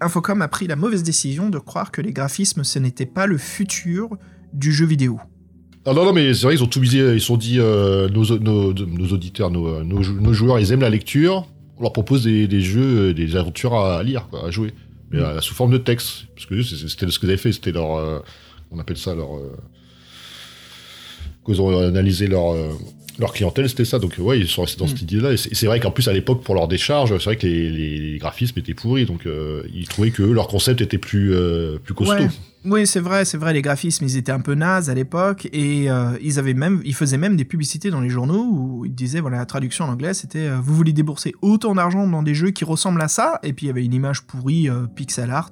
[0.00, 3.38] Infocom a pris la mauvaise décision de croire que les graphismes, ce n'était pas le
[3.38, 4.16] futur
[4.52, 5.20] du jeu vidéo.
[5.84, 8.72] Ah non, non, mais c'est vrai, ils ont tout misé, ils sont dit, nos, nos,
[8.72, 11.46] nos auditeurs, nos, nos joueurs, ils aiment la lecture,
[11.82, 14.70] on leur propose des, des jeux, euh, des aventures à lire, quoi, à jouer.
[15.10, 15.24] Mais Mm.
[15.24, 16.26] euh, sous forme de texte.
[16.36, 17.96] Parce que c'était ce qu'ils avaient fait, c'était leur.
[17.96, 18.20] euh,
[18.70, 19.36] on appelle ça leur.
[19.36, 19.50] Euh,
[21.44, 22.52] qu'ils ont analysé leur.
[22.52, 22.70] euh,
[23.18, 23.98] leur clientèle, c'était ça.
[23.98, 24.88] Donc, ouais, ils sont restés dans Mm.
[24.88, 25.32] cette idée-là.
[25.32, 28.58] Et c'est vrai qu'en plus, à l'époque, pour leur décharge, c'est vrai que les, graphismes
[28.58, 29.04] étaient pourris.
[29.04, 29.26] Donc,
[29.74, 31.34] ils trouvaient que eux, leur concept était plus,
[31.84, 32.14] plus costaud.
[32.14, 32.28] Ouais.
[32.64, 35.90] Oui, c'est vrai, c'est vrai, les graphismes, ils étaient un peu nazes à l'époque, et
[35.90, 39.18] euh, ils, avaient même, ils faisaient même des publicités dans les journaux où ils disaient,
[39.18, 42.50] voilà, la traduction en anglais, c'était euh, Vous voulez débourser autant d'argent dans des jeux
[42.50, 43.40] qui ressemblent à ça?
[43.42, 45.50] Et puis il y avait une image pourrie, euh, pixel art,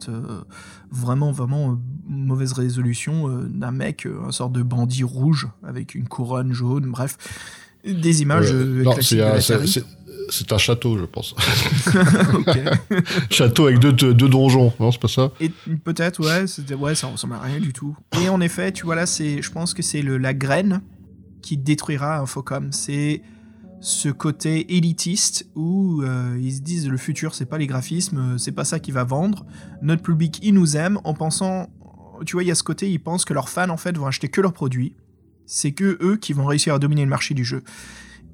[0.92, 6.90] vraiment, vraiment mauvaise résolution d'un mec, un sorte de bandit rouge avec une couronne jaune,
[6.90, 7.16] bref.
[7.84, 8.84] Des images Ouais.
[8.84, 9.82] non, classiques de la série.
[10.31, 11.35] C'est- un château, je pense.
[13.31, 15.31] Château avec deux, deux donjons, non, c'est pas ça?
[15.41, 15.51] Et
[15.85, 17.97] peut-être, ouais, ouais, ça ressemble à rien du tout.
[18.22, 20.83] Et en effet, tu vois là, c'est, je pense que c'est le, la graine
[21.43, 22.72] qui détruira Infocom.
[22.72, 23.22] C'est
[23.81, 28.53] ce côté élitiste où euh, ils se disent le futur, c'est pas les graphismes, c'est
[28.53, 29.47] pas ça qui va vendre.
[29.83, 31.68] Notre public, il nous aime en pensant,
[32.26, 34.07] tu vois, il y a ce côté, ils pensent que leurs fans en fait vont
[34.07, 34.95] acheter que leurs produits.
[35.47, 37.64] C'est que eux qui vont réussir à dominer le marché du jeu.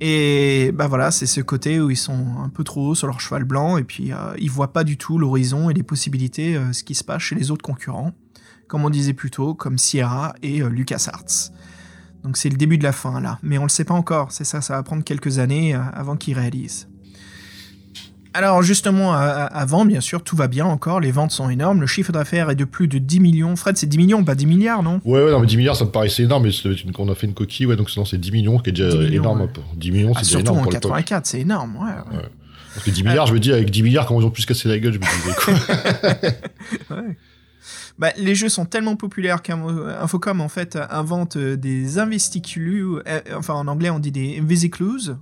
[0.00, 3.20] Et bah voilà, c'est ce côté où ils sont un peu trop hauts sur leur
[3.20, 6.72] cheval blanc et puis euh, ils voient pas du tout l'horizon et les possibilités, euh,
[6.72, 8.12] ce qui se passe chez les autres concurrents,
[8.68, 11.50] comme on disait plus tôt, comme Sierra et euh, LucasArts.
[12.24, 14.44] Donc c'est le début de la fin là, mais on le sait pas encore, c'est
[14.44, 16.88] ça, ça va prendre quelques années avant qu'ils réalisent.
[18.36, 22.12] Alors justement, avant, bien sûr, tout va bien encore, les ventes sont énormes, le chiffre
[22.12, 23.56] d'affaires est de plus de 10 millions.
[23.56, 25.00] Fred, c'est 10 millions, pas 10 milliards, non?
[25.06, 26.52] Ouais, ouais, non, mais 10 milliards, ça me paraissait énorme, mais
[26.98, 28.98] on a fait une coquille, ouais, donc sinon c'est 10 millions, qui est déjà 10
[28.98, 29.40] millions, énorme.
[29.40, 29.44] ouais.
[29.46, 29.60] un peu.
[29.76, 30.90] 10 millions, Ah, c'est déjà Surtout énorme en pour l'époque.
[30.90, 32.16] 84, c'est énorme, ouais.
[32.18, 32.22] ouais.
[32.74, 34.46] Parce que 10 milliards, je me dis, avec 10 milliards, comment ils ont pu se
[34.46, 35.34] casser la gueule, je me disais,
[36.88, 36.96] quoi.
[36.96, 37.16] Ouais.
[37.98, 43.54] Bah, les jeux sont tellement populaires qu'Infocom en fait invente euh, des investiculu, euh, enfin
[43.54, 45.16] en anglais on dit des vesicles.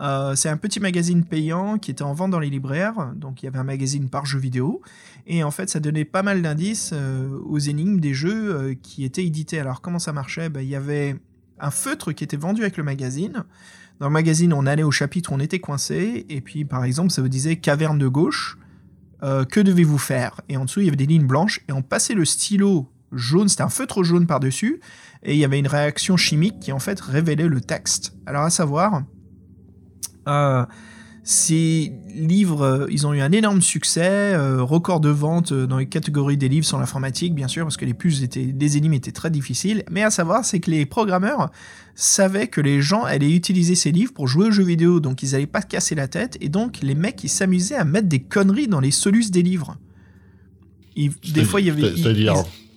[0.00, 3.46] Euh, c'est un petit magazine payant qui était en vente dans les libraires, donc il
[3.46, 4.82] y avait un magazine par jeu vidéo,
[5.26, 9.04] et en fait ça donnait pas mal d'indices euh, aux énigmes des jeux euh, qui
[9.04, 9.60] étaient édités.
[9.60, 10.48] Alors comment ça marchait?
[10.48, 11.16] Bah, Il y avait
[11.60, 13.44] un feutre qui était vendu avec le magazine.
[14.00, 17.22] Dans le magazine, on allait au chapitre, on était coincé, et puis par exemple ça
[17.22, 18.58] vous disait caverne de gauche.
[19.48, 20.42] Que devez-vous faire?
[20.50, 23.48] Et en dessous, il y avait des lignes blanches, et on passait le stylo jaune,
[23.48, 24.80] c'était un feutre jaune par-dessus,
[25.22, 28.14] et il y avait une réaction chimique qui en fait révélait le texte.
[28.26, 29.02] Alors à savoir,
[30.28, 30.64] euh,
[31.26, 35.78] ces livres, euh, ils ont eu un énorme succès, euh, record de vente euh, dans
[35.78, 38.92] les catégories des livres sur l'informatique, bien sûr, parce que les puces étaient, les énigmes
[38.92, 39.84] étaient très difficiles.
[39.90, 41.50] Mais à savoir, c'est que les programmeurs
[41.94, 45.34] savaient que les gens allaient utiliser ces livres pour jouer aux jeux vidéo, donc ils
[45.34, 48.20] allaient pas se casser la tête, et donc les mecs, ils s'amusaient à mettre des
[48.20, 49.78] conneries dans les solus des livres.
[50.96, 51.82] Ils- des fois, il y avait...
[51.96, 52.02] ils-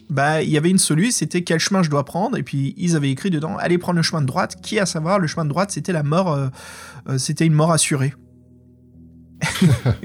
[0.10, 2.96] bah, il y avait une solution, c'était quel chemin je dois prendre, et puis ils
[2.96, 5.50] avaient écrit dedans, allez prendre le chemin de droite, qui à savoir, le chemin de
[5.50, 6.48] droite, c'était la mort, euh,
[7.10, 8.14] euh, c'était une mort assurée.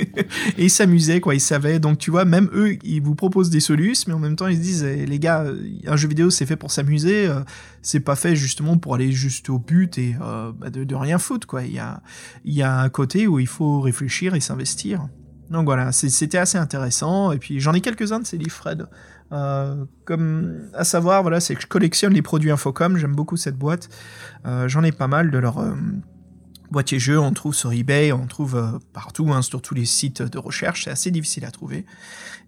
[0.59, 3.61] et ils s'amusaient, quoi, ils savaient, donc tu vois, même eux, ils vous proposent des
[3.61, 6.31] solutions, mais en même temps, ils se disent, eh, les gars, euh, un jeu vidéo,
[6.31, 7.41] c'est fait pour s'amuser, euh,
[7.81, 11.19] c'est pas fait justement pour aller juste au but et euh, bah, de, de rien
[11.19, 11.63] foutre, quoi.
[11.63, 12.03] Il y a,
[12.45, 15.09] il y a un côté où il faut réfléchir et s'investir.
[15.51, 18.87] Donc voilà, c'était assez intéressant, et puis j'en ai quelques-uns de ces livres, Fred.
[19.33, 23.57] Euh, comme à savoir, voilà, c'est que je collectionne les produits Infocom, j'aime beaucoup cette
[23.57, 23.89] boîte.
[24.47, 25.75] Euh, J'en ai pas mal de leurs euh,
[26.71, 30.23] boîtiers jeux, on trouve sur eBay, on trouve euh, partout, hein, sur tous les sites
[30.23, 31.87] de recherche, c'est assez difficile à trouver.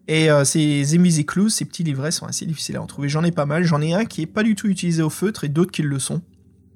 [0.07, 3.09] Et ces Emisi Clues, ces petits livrets sont assez difficiles à en trouver.
[3.09, 5.45] J'en ai pas mal, j'en ai un qui est pas du tout utilisé au feutre
[5.45, 6.21] et d'autres qui le sont.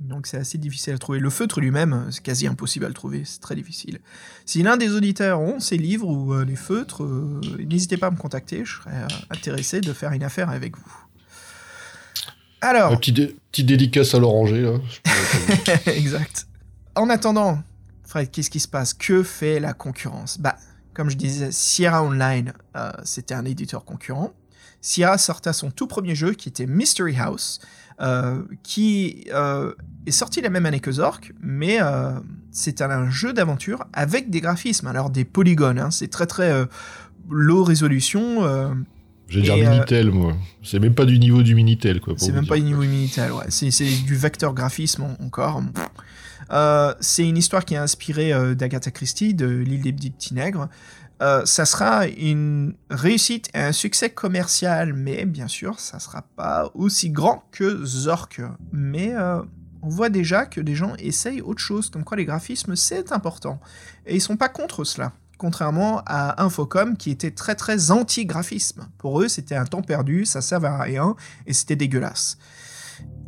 [0.08, 1.18] Donc c'est assez difficile à trouver.
[1.18, 4.00] Le feutre lui-même, c'est quasi impossible à le trouver, c'est très difficile.
[4.46, 8.10] Si l'un des auditeurs ont ces livres ou euh, les feutres, euh, n'hésitez pas à
[8.10, 10.96] me contacter, je serais euh, intéressé de faire une affaire avec vous.
[12.60, 14.78] Alors, un petit, dé- petit dédicace à l'oranger, là.
[15.92, 16.46] exact.
[16.94, 17.62] En attendant,
[18.04, 18.94] Fred, qu'est-ce qui se passe?
[18.94, 20.38] Que fait la concurrence?
[20.40, 20.56] Bah,
[20.94, 22.52] comme je disais, Sierra Online,
[23.04, 24.32] c'était un éditeur concurrent.
[24.80, 27.60] Sierra sortait son tout premier jeu qui était Mystery House,
[28.00, 29.72] euh, qui euh,
[30.06, 32.12] est sorti la même année que Zork, mais euh,
[32.52, 36.66] c'est un jeu d'aventure avec des graphismes, alors des polygones, hein, c'est très très euh,
[37.28, 38.42] low résolution,
[39.28, 40.34] Je vais dire Minitel, moi.
[40.62, 42.14] C'est même pas du niveau du Minitel, quoi.
[42.16, 42.48] C'est même dire.
[42.48, 43.44] pas du niveau Minitel, ouais.
[43.48, 43.70] C'est,
[44.06, 45.62] du vecteur graphisme en- encore.
[46.50, 50.68] Euh, c'est une histoire qui est inspirée euh, d'Agatha Christie, de L'île des petits nègres.
[51.20, 56.70] Euh, ça sera une réussite et un succès commercial, mais bien sûr, ça sera pas
[56.74, 58.40] aussi grand que Zork.
[58.72, 59.42] Mais euh,
[59.82, 63.60] on voit déjà que des gens essayent autre chose, comme quoi les graphismes, c'est important.
[64.06, 65.12] Et ils sont pas contre cela.
[65.38, 68.88] Contrairement à Infocom qui était très très anti-graphisme.
[68.98, 71.14] Pour eux, c'était un temps perdu, ça servait à rien
[71.46, 72.38] et c'était dégueulasse.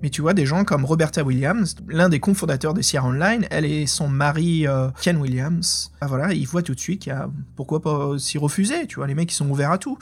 [0.03, 3.65] Mais tu vois, des gens comme Roberta Williams, l'un des cofondateurs de Sierra Online, elle
[3.67, 7.17] et son mari euh, Ken Williams, ah voilà, ils voient tout de suite qu'il y
[7.17, 9.99] a pourquoi pas s'y refuser, tu vois, les mecs ils sont ouverts à tout.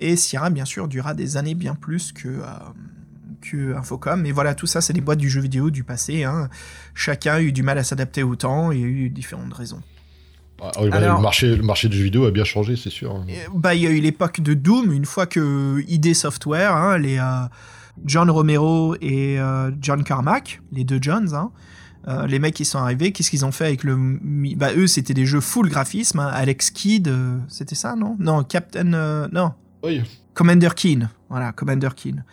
[0.00, 2.42] Et Sierra, bien sûr, durera des années bien plus que, euh,
[3.40, 4.20] que Infocom.
[4.20, 6.24] Mais voilà, tout ça, c'est des boîtes du jeu vidéo du passé.
[6.24, 6.48] hein.
[6.94, 9.54] Chacun a eu du mal à s'adapter au temps et il y a eu différentes
[9.54, 9.80] raisons.
[10.60, 12.90] Ah oui, bah, Alors- le, marché, le marché du jeu vidéo a bien changé, c'est
[12.90, 13.24] sûr.
[13.54, 17.18] Bah, il y a eu l'époque de Doom, une fois que ID Software, hein, les
[17.18, 17.46] euh,
[18.04, 21.50] John Romero et euh, John Carmack, les deux Johns, hein,
[22.08, 23.96] euh, les mecs qui sont arrivés, qu'est-ce qu'ils ont fait avec le.
[24.56, 26.20] Bah, eux, c'était des jeux full graphisme.
[26.20, 28.16] hein, Alex Kidd, euh, c'était ça, non?
[28.20, 28.92] Non, Captain.
[28.92, 29.52] euh, non.
[29.82, 30.02] Oui.
[30.34, 31.08] Commander Keen.
[31.28, 32.24] Voilà, Commander Keen.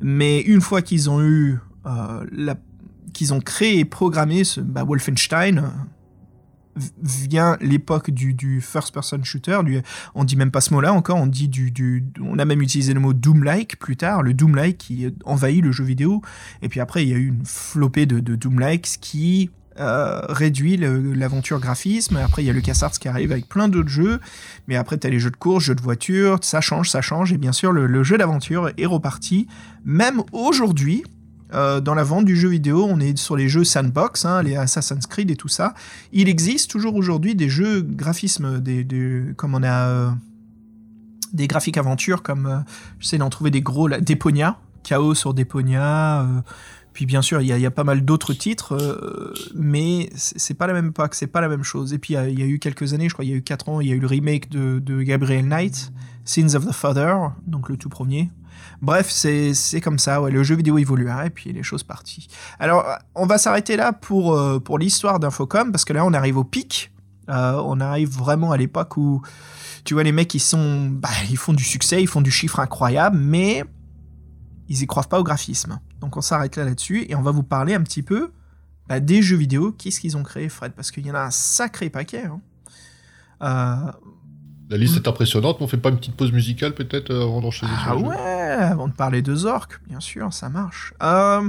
[0.00, 1.58] Mais une fois qu'ils ont eu.
[2.32, 2.56] la...
[3.12, 5.64] qu'ils ont créé et programmé ce bah, Wolfenstein.
[7.02, 9.60] Vient l'époque du, first-person shooter.
[9.64, 9.80] Du,
[10.14, 13.00] on dit même pas ce mot-là encore, on dit du, on a même utilisé le
[13.00, 16.22] mot Doom-like plus tard, le Doom-like qui envahit le jeu vidéo.
[16.62, 21.60] Et puis après, il y a eu une flopée de, Doom-likes qui euh, réduit l'aventure
[21.60, 22.16] graphisme.
[22.16, 24.20] Après, il y a le LucasArts qui arrive avec plein d'autres jeux.
[24.66, 27.32] Mais après, tu as les jeux de course, jeux de voiture, ça change, ça change.
[27.32, 29.46] Et bien sûr, le, le jeu d'aventure est reparti.
[29.84, 31.04] Même aujourd'hui,
[31.54, 34.56] euh, dans la vente du jeu vidéo, on est sur les jeux sandbox, hein, les
[34.56, 35.74] Assassin's Creed et tout ça.
[36.12, 38.86] Il existe toujours aujourd'hui des jeux graphismes, des,
[39.36, 40.10] comme on a euh,
[41.32, 42.58] des graphiques aventures, comme euh,
[42.98, 46.40] j'essaie d'en trouver des gros, là, Deponia, Chaos sur Deponia, euh,
[46.98, 50.72] puis bien sûr, il y, a- pas mal d'autres titres, euh, mais c'est pas la
[50.72, 51.92] même époque, c'est pas la même chose.
[51.92, 53.68] Et puis il y, a- eu quelques années, je crois, il y a eu 4
[53.68, 55.92] ans, il y a eu le remake de, Gabriel Knight,
[56.24, 57.14] Sins of the Father,
[57.46, 58.32] donc le tout premier.
[58.82, 62.26] Bref, c'est comme ça, ouais, le jeu vidéo évoluera et puis les choses parties.
[62.58, 62.84] Alors,
[63.14, 66.90] on va s'arrêter là pour, euh, l'histoire d'Infocom, parce que là, on arrive au pic.
[67.28, 69.22] Euh, on arrive vraiment à l'époque où,
[69.84, 72.58] tu vois, les mecs, ils sont, bah, ils font du succès, ils font du chiffre
[72.58, 73.62] incroyable, mais
[74.68, 75.78] ils y croient pas au graphisme.
[76.00, 78.30] Donc on s'arrête là là-dessus et on va vous parler un petit peu
[78.88, 79.72] bah, des jeux vidéo.
[79.72, 80.72] Qu'est-ce qu'ils ont créé, Fred?
[80.72, 82.24] Parce qu'il y en a un sacré paquet.
[82.24, 82.40] hein.
[83.42, 83.92] Euh,
[84.70, 87.40] La liste est impressionnante, mais on fait pas une petite pause musicale peut-être euh, avant
[87.40, 90.92] d'enchaîner sur ah ouais, avant de parler de Zork, bien sûr, ça marche.
[91.02, 91.48] Euh,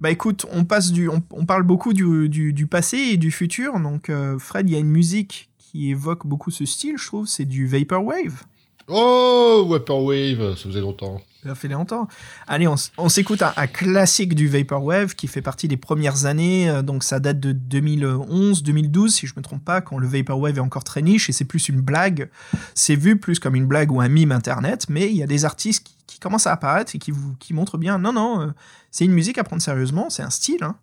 [0.00, 3.30] bah écoute, on passe du, on, on parle beaucoup du, du, du passé et du
[3.30, 3.80] futur.
[3.80, 7.26] Donc euh, Fred, il y a une musique qui évoque beaucoup ce style, je trouve.
[7.26, 8.44] C'est du vaporwave.
[8.86, 11.20] Oh, Vaporwave, ça faisait longtemps.
[11.44, 12.08] Ça fait longtemps.
[12.48, 16.68] Allez, on, s'écoute un, un classique du Vaporwave qui fait partie des premières années.
[16.68, 20.56] euh, Donc, ça date de 2011, 2012, si je me trompe pas, quand le Vaporwave
[20.56, 22.28] est encore très niche et c'est plus une blague.
[22.74, 25.44] C'est vu plus comme une blague ou un mime internet, mais il y a des
[25.44, 28.46] artistes qui, commencent à apparaître et qui montrent bien, non, non, euh,
[28.90, 30.64] c'est une musique à prendre sérieusement, c'est un style.
[30.64, 30.74] hein.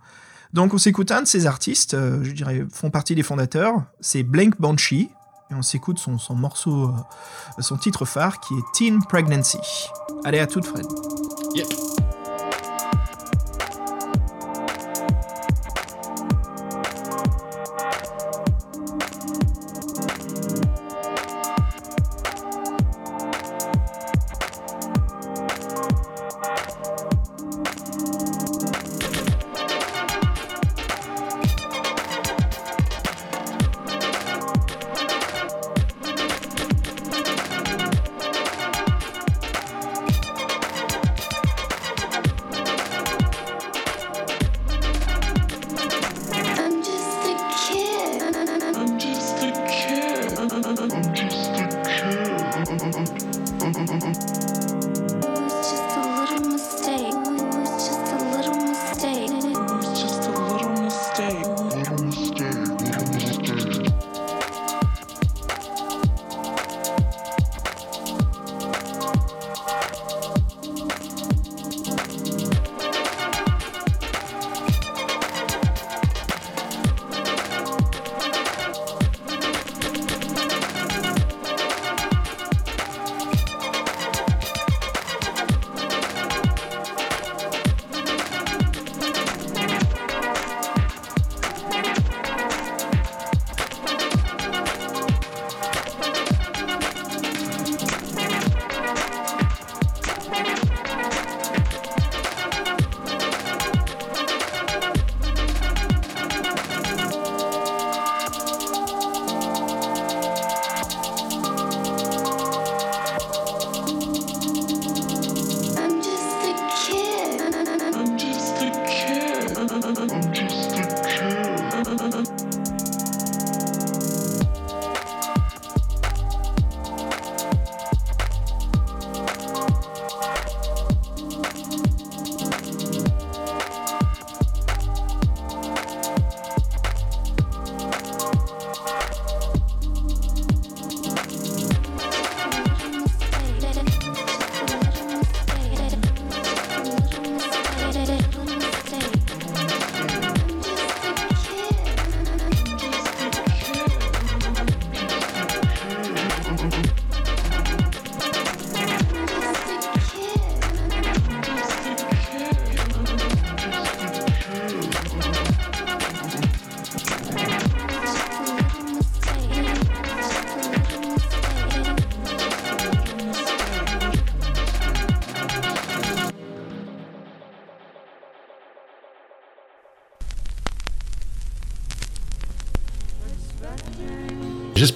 [0.54, 4.24] Donc, on s'écoute un de ces artistes, euh, je dirais, font partie des fondateurs, c'est
[4.24, 5.10] Blank Banshee.
[5.52, 9.60] Et on s'écoute son, morceau, euh, son titre phare qui est Teen Pregnancy.
[10.24, 10.86] Allez, à toute Fred.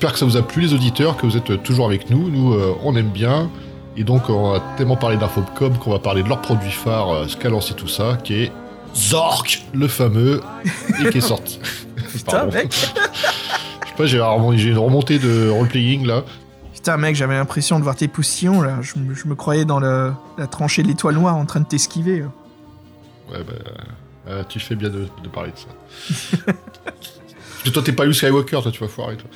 [0.01, 2.29] J'espère que ça vous a plu les auditeurs, que vous êtes toujours avec nous.
[2.29, 3.49] Nous, euh, on aime bien.
[3.97, 7.27] Et donc, on a tellement parlé d'Infocom qu'on va parler de leur produit phare, euh,
[7.27, 8.51] ce qu'a lancé tout ça, qui est
[8.95, 10.39] Zork, le fameux,
[11.01, 11.59] et qui est sorti.
[12.13, 12.71] Putain, mec.
[13.83, 16.23] Je sais pas, j'ai une remontée de roleplaying là.
[16.73, 18.77] Putain, mec, j'avais l'impression de voir tes poussillons, là.
[18.81, 21.65] Je, me- je me croyais dans le- la tranchée de l'étoile noire en train de
[21.67, 22.21] t'esquiver.
[23.29, 23.53] Ouais, bah,
[24.29, 26.45] euh, tu fais bien de, de parler de ça.
[26.85, 29.29] Parce que toi, t'es pas eu Skywalker, toi, tu vas foirer, toi.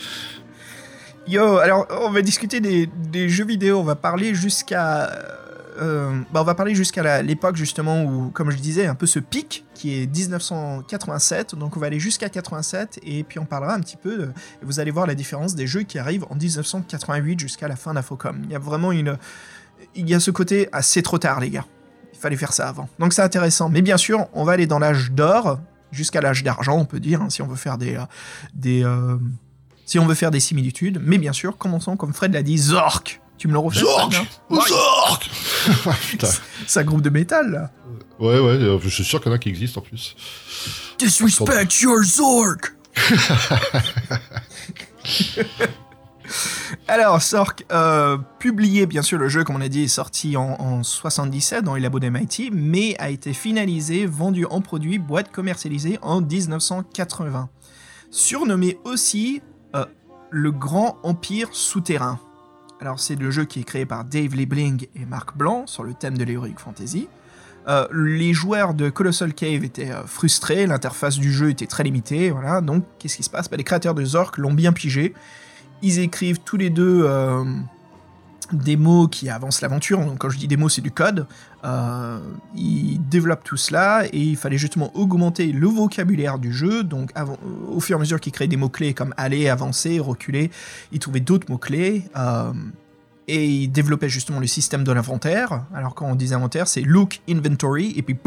[1.26, 3.80] Yo, alors, on va discuter des, jeux vidéo.
[3.80, 5.10] On va parler jusqu'à...
[5.10, 5.44] euh,
[5.82, 9.20] euh, bah, on va parler jusqu'à l'époque justement où, comme je disais, un peu ce
[9.20, 11.56] pic qui est 1987.
[11.56, 14.30] Donc on va aller jusqu'à 87 et puis on parlera un petit peu.
[14.62, 18.42] vous allez voir la différence des jeux qui arrivent en 1988 jusqu'à la fin d'Infocom.
[18.44, 19.18] Il y a vraiment une,
[19.96, 21.66] il y a ce côté assez trop tard les gars.
[22.14, 22.90] Il fallait faire ça avant.
[23.00, 23.70] Donc c'est intéressant.
[23.70, 25.60] Mais bien sûr, on va aller dans l'âge d'or
[25.92, 27.98] jusqu'à l'âge d'argent, on peut dire, hein, si on veut faire des,
[28.56, 29.18] des, euh,
[29.86, 31.02] si on veut faire des similitudes.
[31.04, 33.22] Mais bien sûr, commençons comme Fred l'a dit, Zork.
[33.38, 35.30] Tu me le refais Zork hein Zork
[36.10, 36.30] Putain.
[36.68, 37.72] C'est un groupe de métal là.
[38.20, 40.16] Ouais, ouais, euh, je suis sûr qu'il y en a qui existent en plus.
[40.98, 42.76] Disrespect your Zork
[46.88, 50.56] Alors, Zork, euh, publié, bien sûr, le jeu, comme on a dit, est sorti en,
[50.60, 56.00] en 77 dans les labos d'MIT, mais a été finalisé, vendu en produit, boîte commercialisée
[56.02, 57.50] en 1980.
[58.10, 59.42] Surnommé aussi
[59.76, 59.86] euh,
[60.30, 62.20] le Grand Empire Souterrain.
[62.80, 65.94] Alors, c'est le jeu qui est créé par Dave Liebling et Marc Blanc sur le
[65.94, 67.08] thème de l'Heroic Fantasy.
[67.68, 72.30] Euh, les joueurs de Colossal Cave étaient euh, frustrés, l'interface du jeu était très limitée,
[72.30, 72.60] voilà.
[72.60, 73.50] Donc, qu'est-ce qui se passe?
[73.50, 75.14] Bah, Les créateurs de Zork l'ont bien pigé.
[75.82, 77.06] Ils écrivent tous les deux
[78.52, 80.00] des mots qui avancent l'aventure.
[80.00, 81.26] Donc, quand je dis des mots, c'est du code.
[81.64, 82.20] Euh,
[82.56, 86.84] ils développent tout cela et il fallait justement augmenter le vocabulaire du jeu.
[86.84, 87.38] Donc, avant-
[87.70, 90.52] au fur et à mesure qu'ils créaient des mots-clés comme aller, avancer, reculer,
[90.92, 92.04] ils trouvaient d'autres mots-clés.
[92.18, 92.52] euh,
[93.30, 95.64] et ils développaient justement le système de l'inventaire.
[95.74, 98.18] Alors quand on dit inventaire, c'est look inventory, et puis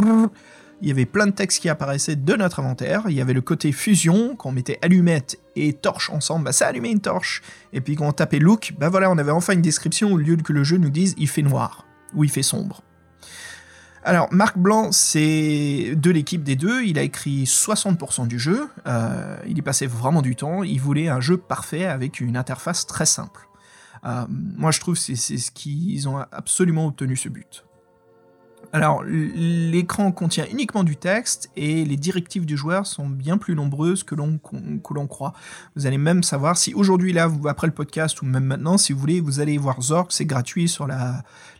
[0.82, 3.04] il y avait plein de textes qui apparaissaient de notre inventaire.
[3.08, 6.66] Il y avait le côté fusion, quand on mettait allumette et torche ensemble, bah ça
[6.66, 7.42] allumait une torche.
[7.72, 10.36] Et puis quand on tapait look, bah voilà, on avait enfin une description au lieu
[10.36, 12.82] que le jeu nous dise il fait noir ou il fait sombre.
[14.04, 16.84] Alors, Marc Blanc, c'est de l'équipe des deux.
[16.84, 18.68] Il a écrit 60% du jeu.
[18.86, 20.62] Euh, il y passait vraiment du temps.
[20.62, 23.48] Il voulait un jeu parfait avec une interface très simple.
[24.04, 27.65] Euh, moi, je trouve que c'est ce qu'ils ont absolument obtenu ce but.
[28.72, 34.02] Alors, l'écran contient uniquement du texte et les directives du joueur sont bien plus nombreuses
[34.02, 35.32] que l'on croit.
[35.76, 38.98] Vous allez même savoir si aujourd'hui, là, après le podcast ou même maintenant, si vous
[38.98, 40.88] voulez, vous allez voir Zork, c'est gratuit sur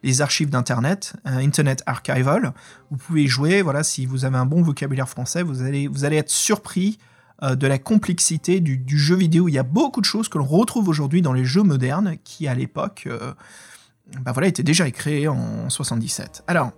[0.02, 2.52] les archives d'Internet, euh, Internet Archival.
[2.90, 6.98] Vous pouvez jouer, voilà, si vous avez un bon vocabulaire français, vous allez, être surpris
[7.42, 9.48] euh, de la complexité du, du jeu vidéo.
[9.48, 12.48] Il y a beaucoup de choses que l'on retrouve aujourd'hui dans les jeux modernes qui,
[12.48, 13.32] à l'époque, euh,
[14.20, 16.44] bah voilà, étaient déjà créés en 77.
[16.46, 16.72] Alors,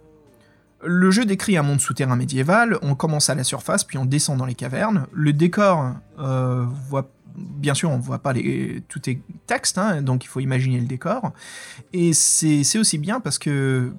[0.84, 4.38] le jeu décrit un monde souterrain médiéval, on commence à la surface, puis on descend
[4.38, 5.06] dans les cavernes.
[5.12, 10.24] Le décor, euh, voit, bien sûr, on voit pas les, tout est texte, hein, donc
[10.24, 11.32] il faut imaginer le décor.
[11.92, 13.92] Et c'est aussi bien parce que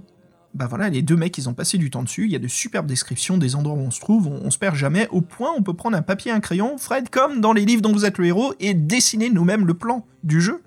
[0.55, 2.25] bah voilà, les deux mecs, ils ont passé du temps dessus.
[2.25, 4.27] Il y a de superbes descriptions des endroits où on se trouve.
[4.27, 5.07] On, on se perd jamais.
[5.11, 7.83] Au point, on peut prendre un papier et un crayon, Fred, comme dans les livres
[7.83, 10.63] dont vous êtes le héros, et dessiner nous-mêmes le plan du jeu.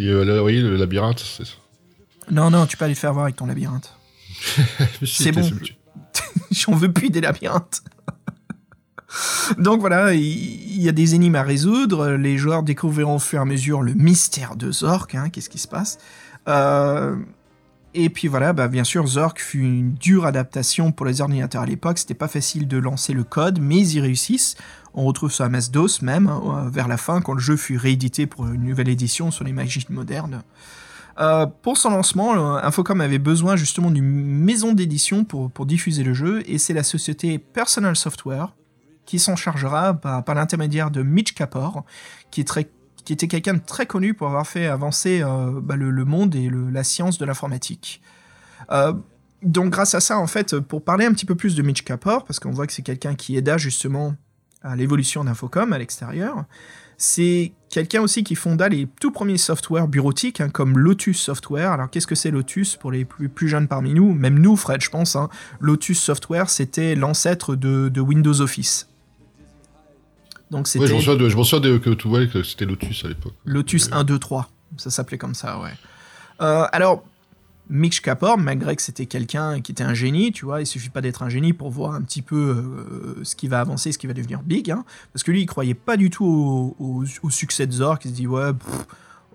[0.00, 1.54] Et, euh, là, voyez, le labyrinthe, c'est ça.
[2.30, 3.94] Non, non, tu peux aller le faire voir avec ton labyrinthe.
[5.04, 5.48] C'est bon.
[6.50, 7.82] J'en veux plus des labyrinthes.
[9.58, 12.10] Donc voilà, il y, a des énigmes à résoudre.
[12.10, 15.14] Les joueurs découvriront au fur et à mesure le mystère de Zork.
[15.14, 15.98] hein, Qu'est-ce qui se passe
[16.48, 17.16] Euh,
[17.92, 21.66] Et puis voilà, bah, bien sûr, Zork fut une dure adaptation pour les ordinateurs à
[21.66, 21.98] l'époque.
[21.98, 24.56] C'était pas facile de lancer le code, mais ils y réussissent.
[24.94, 28.26] On retrouve ça à MS-DOS même, euh, vers la fin, quand le jeu fut réédité
[28.26, 30.42] pour une nouvelle édition sur les machines modernes.
[31.20, 36.14] Euh, pour son lancement, euh, Infocom avait besoin justement d'une maison d'édition pour, diffuser le
[36.14, 38.54] jeu, et c'est la société Personal Software
[39.04, 41.84] qui s'en chargera par, l'intermédiaire de Mitch Kapor,
[42.30, 46.48] qui, était quelqu'un de très connu pour avoir fait avancer euh, bah, le, monde et
[46.70, 48.00] la science de l'informatique.
[49.42, 52.24] Donc grâce à ça, en fait, pour parler un petit peu plus de Mitch Kapor,
[52.24, 54.14] parce qu'on voit que c'est quelqu'un qui aida justement
[54.62, 56.44] à l'évolution d'Infocom à l'extérieur,
[57.02, 61.72] c'est quelqu'un aussi qui fonda les tout premiers softwares bureautiques, hein, comme Lotus Software.
[61.72, 64.12] Alors, qu'est-ce que c'est Lotus pour les plus, plus jeunes parmi nous?
[64.12, 65.16] Même nous, Fred, je pense.
[65.16, 65.30] hein.
[65.60, 68.86] Lotus Software, c'était l'ancêtre de, de Windows Office.
[70.50, 73.34] Donc, c'était Ouais, je m'en souviens, que, tout- ouais, que c'était Lotus à l'époque.
[73.46, 74.50] Lotus 1, 2, 3.
[74.76, 75.70] Ça s'appelait comme ça, ouais.
[76.42, 77.02] Euh, alors,
[77.70, 81.00] Mitch Kapor, malgré que c'était quelqu'un qui était un génie, tu vois, il suffit pas
[81.00, 84.08] d'être un génie pour voir un petit peu euh, ce qui va avancer, ce qui
[84.08, 87.72] va devenir big, hein, parce que lui, il croyait pas du tout au, succès de
[87.72, 88.50] Zork, il se dit, ouais,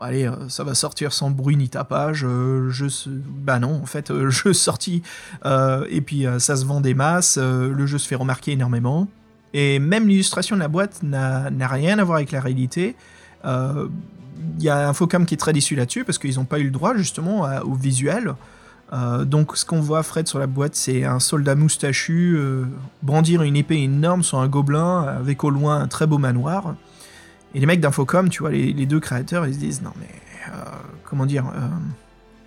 [0.02, 2.86] allez, euh, ça va sortir sans bruit ni tapage, euh, je.
[3.08, 5.02] Bah non, en fait, euh, jeu sorti,
[5.46, 9.08] euh, et puis ça se vend des masses, le jeu se fait remarquer énormément,
[9.54, 12.96] et même l'illustration de la boîte n'a rien à voir avec la réalité,
[14.58, 16.72] il y a Infocom qui est très déçu là-dessus parce qu'ils n'ont pas eu le
[16.72, 18.36] droit justement au visuel.
[18.94, 22.66] Euh, donc ce qu'on voit Fred sur la boîte, c'est un soldat moustachu euh,
[23.02, 26.76] brandir une épée énorme sur un gobelin avec au loin un très beau manoir.
[27.56, 30.10] Et les mecs d'Infocom, tu vois, les, les deux créateurs, ils se disent non mais
[30.54, 30.64] euh,
[31.04, 31.46] comment dire,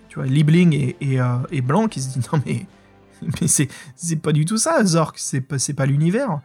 [0.07, 2.65] tu vois, Liebling et, Blanc qui se disent non mais,
[3.47, 3.67] c'est,
[4.21, 6.39] pas du tout ça, Zork, c'est pas, l'univers.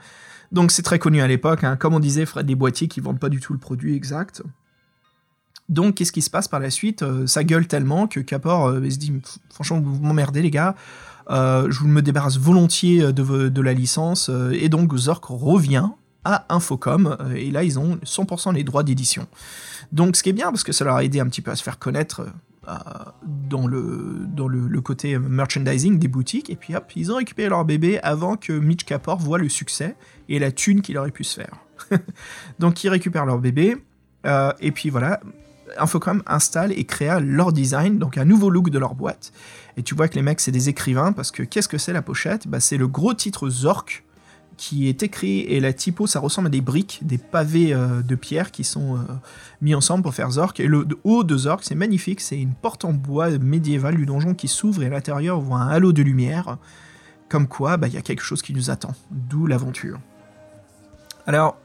[0.51, 1.77] Donc c'est très connu à l'époque, hein.
[1.77, 4.43] comme on disait, Fred, des boîtiers qui vendent pas du tout le produit exact.
[5.69, 7.03] Donc qu'est-ce qui se passe par la suite?
[7.03, 9.13] Euh, Ça gueule tellement que Capor euh, se dit
[9.51, 10.75] franchement vous m'emmerdez les gars,
[11.31, 15.89] euh, je me débarrasse volontiers de, la licence et donc Zork revient
[16.25, 19.27] à Infocom et là ils ont 100% les droits d'édition.
[19.93, 21.57] Donc ce qui est bien parce que ça leur a aidé un petit peu à
[21.57, 22.27] se faire connaître
[23.23, 28.37] dans, le, côté merchandising des boutiques et puis hop ils ont récupéré leur bébé avant
[28.37, 29.97] que Mitch Capor voit le succès
[30.29, 31.57] et la thune qu'il aurait pu se faire.
[32.59, 33.77] donc ils récupèrent leur bébé
[34.61, 35.21] et puis voilà
[35.79, 39.33] Infocom installe et créa leur design, donc un nouveau look de leur boîte.
[39.77, 42.03] Et tu vois que les mecs, c'est des écrivains, parce que qu'est-ce que c'est la
[42.03, 42.49] pochette?
[42.49, 44.05] Bah, C'est le gros titre Zork
[44.57, 48.15] qui est écrit, et la typo, ça ressemble à des briques, des pavés euh, de
[48.15, 48.99] pierre qui sont euh,
[49.61, 50.61] mis ensemble pour faire Zork.
[50.61, 54.35] Et le haut de Zork, c'est magnifique, c'est une porte en bois médiévale du donjon
[54.35, 56.59] qui s'ouvre, et à l'intérieur, on voit un halo de lumière.
[57.29, 59.99] Comme quoi, bah, il y a quelque chose qui nous attend, d'où l'aventure.
[61.27, 61.57] Alors,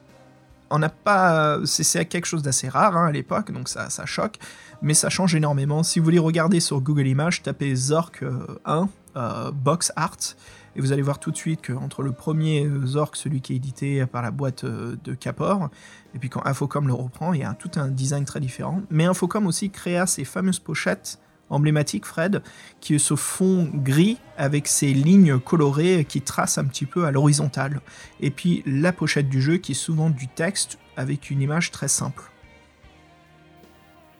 [0.69, 1.59] on n'a pas.
[1.65, 4.37] C'est quelque chose d'assez rare hein, à l'époque, donc ça, ça choque,
[4.81, 5.83] mais ça change énormément.
[5.83, 10.35] Si vous voulez regarder sur Google Images, tapez Zork euh, 1, euh, Box Art,
[10.75, 13.55] et vous allez voir tout de suite qu'entre le premier euh, Zork, celui qui est
[13.57, 15.69] édité par la boîte euh, de Capor,
[16.15, 18.81] et puis quand Infocom le reprend, il y a tout un design très différent.
[18.89, 21.19] Mais Infocom aussi créa ces fameuses pochettes
[21.49, 22.41] emblématiques, Fred,
[22.80, 27.11] qui est ce fond gris avec ces lignes colorées qui tracent un petit peu à
[27.11, 27.81] l'horizontale.
[28.19, 31.88] Et puis la pochette du jeu qui est souvent du texte avec une image très
[31.88, 32.23] simple.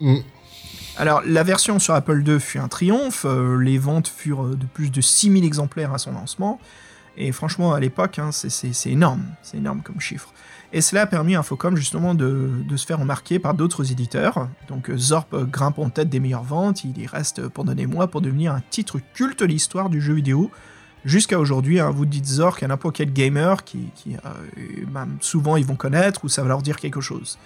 [0.02, 0.18] Mm.
[0.98, 4.66] Alors la version sur Apple II fut un triomphe, euh, les ventes furent euh, de
[4.66, 6.60] plus de 6000 exemplaires à son lancement,
[7.16, 10.34] et franchement à l'époque hein, c'est énorme, c'est énorme comme chiffre.
[10.72, 14.48] Et cela a permis à Infocom justement de, de se faire remarquer par d'autres éditeurs.
[14.68, 17.88] Donc euh, Zorp euh, grimpe en tête des meilleures ventes, il y reste pendant des
[17.88, 20.52] mois pour devenir un titre culte de l'histoire du jeu vidéo.
[21.06, 25.66] Jusqu'à aujourd'hui, hein, vous dites Zork à n'importe quel gamer qui, qui, euh, souvent ils
[25.66, 27.40] vont connaître ou ça va leur dire quelque chose.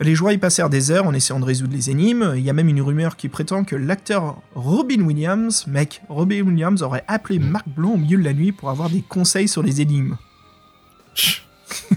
[0.00, 2.32] Les joueurs y passèrent des heures en essayant de résoudre les énigmes.
[2.34, 6.82] Il y a même une rumeur qui prétend que l'acteur Robin Williams, mec, Robin Williams
[6.82, 9.80] aurait appelé Marc Blanc au milieu de la nuit pour avoir des conseils sur les
[9.82, 10.16] énigmes.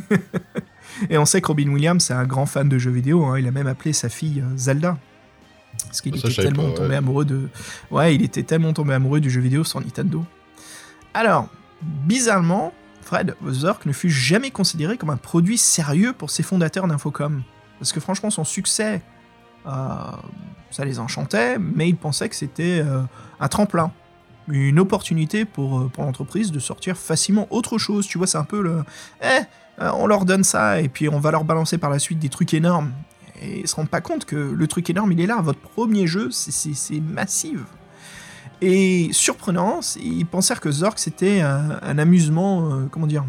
[1.10, 3.26] Et on sait que Robin Williams est un grand fan de jeux vidéo.
[3.26, 3.38] hein.
[3.40, 4.98] Il a même appelé sa fille euh, Zelda.
[5.86, 6.76] Parce qu'il Ça, était tellement pas, ouais.
[6.76, 7.50] tombé amoureux de.
[7.92, 10.26] Ouais, il était tellement tombé amoureux du jeu vidéo sur Nintendo.
[11.14, 11.50] Alors,
[11.82, 12.74] bizarrement,
[13.04, 17.44] Fred Zork ne fut jamais considéré comme un produit sérieux pour ses fondateurs d'Infocom.
[17.80, 19.02] Parce que franchement, son succès,
[19.68, 19.72] euh,
[20.72, 23.04] ça les enchantait, mais ils pensaient que c'était euh,
[23.40, 23.92] un tremplin,
[24.48, 28.08] une opportunité pour, pour l'entreprise de sortir facilement autre chose.
[28.08, 28.84] Tu vois, c'est un peu le.
[29.24, 29.42] Eh,
[29.80, 32.54] on leur donne ça, et puis on va leur balancer par la suite des trucs
[32.54, 32.92] énormes.
[33.42, 35.40] Et ils se rendent pas compte que le truc énorme, il est là.
[35.42, 37.60] Votre premier jeu, c'est- massif.
[38.62, 43.24] Et surprenant, ils pensèrent que Zork c'était un, amusement, euh, comment dire,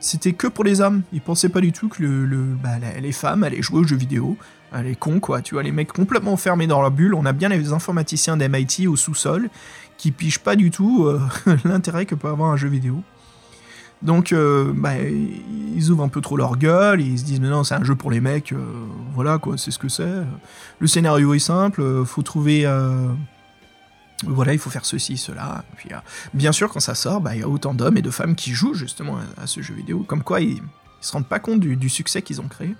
[0.00, 1.02] c'était que pour les hommes.
[1.12, 2.70] Ils pensaient pas du tout que le, bah,
[3.00, 4.36] les femmes allaient jouer aux jeux vidéo.
[4.72, 5.40] Ah, Les cons, quoi.
[5.42, 7.14] Tu vois, les mecs complètement enfermés dans leur bulle.
[7.14, 9.48] On a bien les informaticiens d'MIT au sous-sol
[9.96, 11.20] qui pigent pas du tout euh,
[11.64, 13.02] l'intérêt que peut avoir un jeu vidéo.
[14.02, 17.64] Donc, euh, bah, ils ouvrent un peu trop leur gueule, ils se disent, mais non,
[17.64, 18.58] c'est un jeu pour les mecs, euh,
[19.14, 20.22] voilà, quoi, c'est ce que c'est.
[20.78, 22.66] Le scénario est simple, euh, faut trouver.
[24.26, 25.64] voilà, il faut faire ceci, cela.
[25.76, 25.90] Puis,
[26.32, 28.52] bien sûr, quand ça sort, bah, il y a autant d'hommes et de femmes qui
[28.52, 30.04] jouent justement à, ce jeu vidéo.
[30.06, 30.62] Comme quoi, ils, ils
[31.00, 32.74] se rendent pas compte du succès qu'ils ont créé.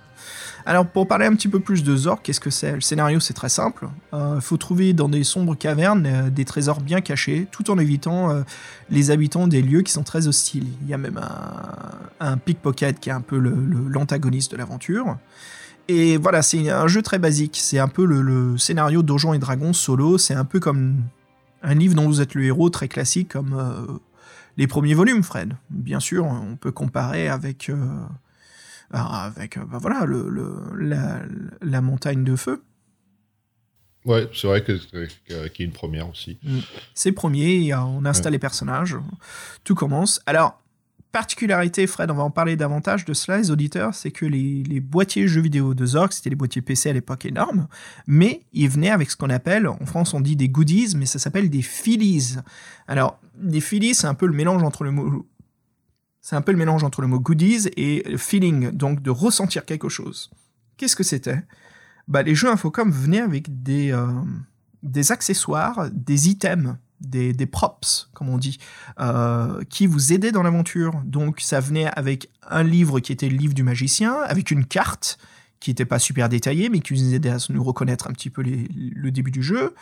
[0.65, 2.73] Alors, pour parler un petit peu plus de Zork, qu'est-ce que c'est?
[2.73, 3.87] Le scénario, c'est très simple.
[4.13, 8.29] Il faut trouver dans des sombres cavernes euh, des trésors bien cachés, tout en évitant
[8.29, 8.43] euh,
[8.89, 10.67] les habitants des lieux qui sont très hostiles.
[10.83, 15.17] Il y a même un, un pickpocket qui est un peu l'antagoniste de l'aventure.
[15.87, 17.57] Et voilà, c'est un jeu très basique.
[17.61, 20.17] C'est un peu le, scénario Donjons et Dragons solo.
[20.17, 21.03] C'est un peu comme
[21.63, 23.99] un livre dont vous êtes le héros, très classique, comme euh,
[24.57, 25.53] les premiers volumes, Fred.
[25.69, 27.75] Bien sûr, on peut comparer avec, euh,
[28.93, 31.21] avec euh, bah voilà, le, le- la,
[31.61, 32.63] la montagne de feu.
[34.05, 36.39] Ouais, c'est vrai que- qu'il y a une première aussi.
[36.95, 38.97] C'est le premier, on installe les personnages,
[39.63, 40.21] tout commence.
[40.25, 40.59] Alors,
[41.11, 44.79] particularité, Fred, on va en parler davantage de cela, les auditeurs, c'est que les, les
[44.79, 47.67] boîtiers jeux vidéo de Zork, c'était les boîtiers PC à l'époque énormes,
[48.07, 51.19] mais ils venaient avec ce qu'on appelle, en France on dit des goodies, mais ça
[51.19, 52.39] s'appelle des feelies.
[52.87, 55.27] Alors, des feelies, c'est un peu le mélange entre le mot...
[56.21, 59.89] C'est un peu le mélange entre le mot goodies et feeling, donc de ressentir quelque
[59.89, 60.29] chose.
[60.77, 61.43] Qu'est-ce que c'était?
[62.07, 64.07] Bah, Les jeux Infocom venaient avec des, euh,
[64.83, 68.59] des accessoires, des items, des, des props, comme on dit,
[68.99, 71.01] euh, qui vous aidaient dans l'aventure.
[71.05, 75.17] Donc ça venait avec un livre qui était le livre du magicien, avec une carte
[75.59, 78.43] qui n'était pas super détaillée, mais qui nous aidait à nous reconnaître un petit peu
[78.43, 79.73] le début du jeu.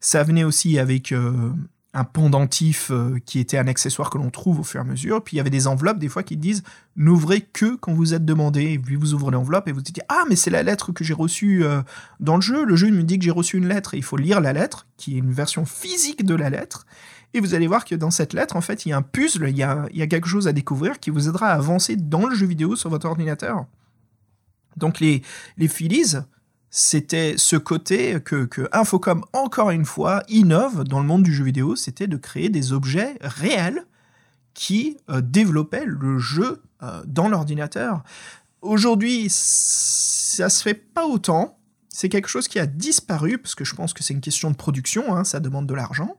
[0.00, 1.52] Ça venait aussi avec euh,
[1.94, 5.22] un pendentif euh, qui était un accessoire que l'on trouve au fur et à mesure.
[5.22, 6.62] Puis il y avait des enveloppes des fois qui disent
[6.96, 8.72] n'ouvrez que quand vous êtes demandé.
[8.72, 11.14] Et puis vous ouvrez l'enveloppe et vous dites ah mais c'est la lettre que j'ai
[11.14, 11.82] reçue euh,
[12.18, 12.64] dans le jeu.
[12.64, 14.86] Le jeu me dit que j'ai reçu une lettre et il faut lire la lettre
[14.96, 16.86] qui est une version physique de la lettre.
[17.34, 19.48] Et vous allez voir que dans cette lettre, en fait, il y a un puzzle,
[19.48, 21.96] il y a, il y a quelque chose à découvrir qui vous aidera à avancer
[21.96, 23.64] dans le jeu vidéo sur votre ordinateur.
[24.76, 25.22] Donc les,
[25.56, 26.16] les Phillies,
[26.74, 31.44] c'était ce côté que, que Infocom, encore une fois, innove dans le monde du jeu
[31.44, 33.84] vidéo, c'était de créer des objets réels
[34.54, 38.02] qui euh, développaient le jeu euh, dans l'ordinateur.
[38.62, 41.58] Aujourd'hui, ça se fait pas autant.
[41.90, 44.56] C'est quelque chose qui a disparu, parce que je pense que c'est une question de
[44.56, 46.16] production, hein, ça demande de l'argent.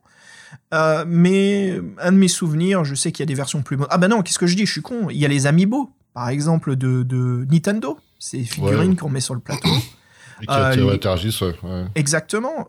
[0.71, 3.75] Euh, mais un de mes souvenirs, je sais qu'il y a des versions plus...
[3.89, 4.67] Ah bah non, qu'est-ce que je dis?
[4.67, 5.09] Je suis con.
[5.09, 7.97] Il y a les Amiibo, par exemple, de, de Nintendo.
[8.19, 8.95] Ces figurines Ouais.
[8.95, 9.69] qu'on met sur le plateau.
[10.43, 11.85] Et qui euh, les- interagissent, ouais, ouais.
[11.95, 12.67] Exactement.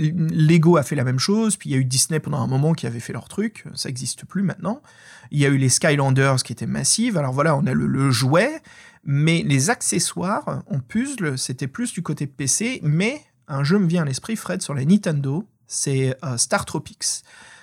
[0.00, 2.72] Lego a fait la même chose, puis il y a eu Disney pendant un moment
[2.72, 4.82] qui avait fait leur truc, ça n'existe plus maintenant.
[5.30, 7.16] Il y a eu les Skylanders qui étaient massives.
[7.16, 8.60] Alors voilà, on a le, le jouet,
[9.04, 14.02] mais les accessoires en puzzle, c'était plus du côté PC, mais un jeu me vient
[14.02, 17.22] à l'esprit, Fred, sur la Nintendo, c'est euh, Star Tropics.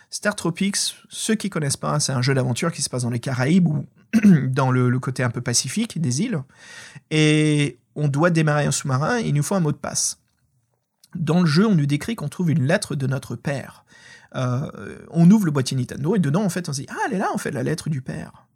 [0.09, 0.77] Star Tropics,
[1.09, 3.85] ceux qui connaissent pas, c'est un jeu d'aventure qui se passe dans les Caraïbes ou
[4.47, 6.41] dans le, le côté un peu pacifique des îles.
[7.11, 10.19] Et on doit démarrer un sous-marin et il nous faut un mot de passe.
[11.15, 13.85] Dans le jeu, on nous décrit qu'on trouve une lettre de notre père.
[14.35, 17.15] Euh, on ouvre le boîtier Nintendo et dedans, en fait, on se dit Ah, elle
[17.15, 18.47] est là, en fait, la lettre du père.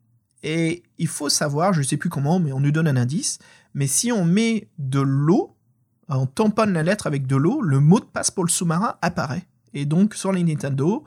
[0.44, 3.40] Et il faut savoir, je ne sais plus comment, mais on nous donne un indice.
[3.74, 5.56] Mais si on met de l'eau,
[6.08, 9.48] on tamponne la lettre avec de l'eau, le mot de passe pour le sous-marin apparaît.
[9.74, 11.04] Et donc, sur les Nintendo,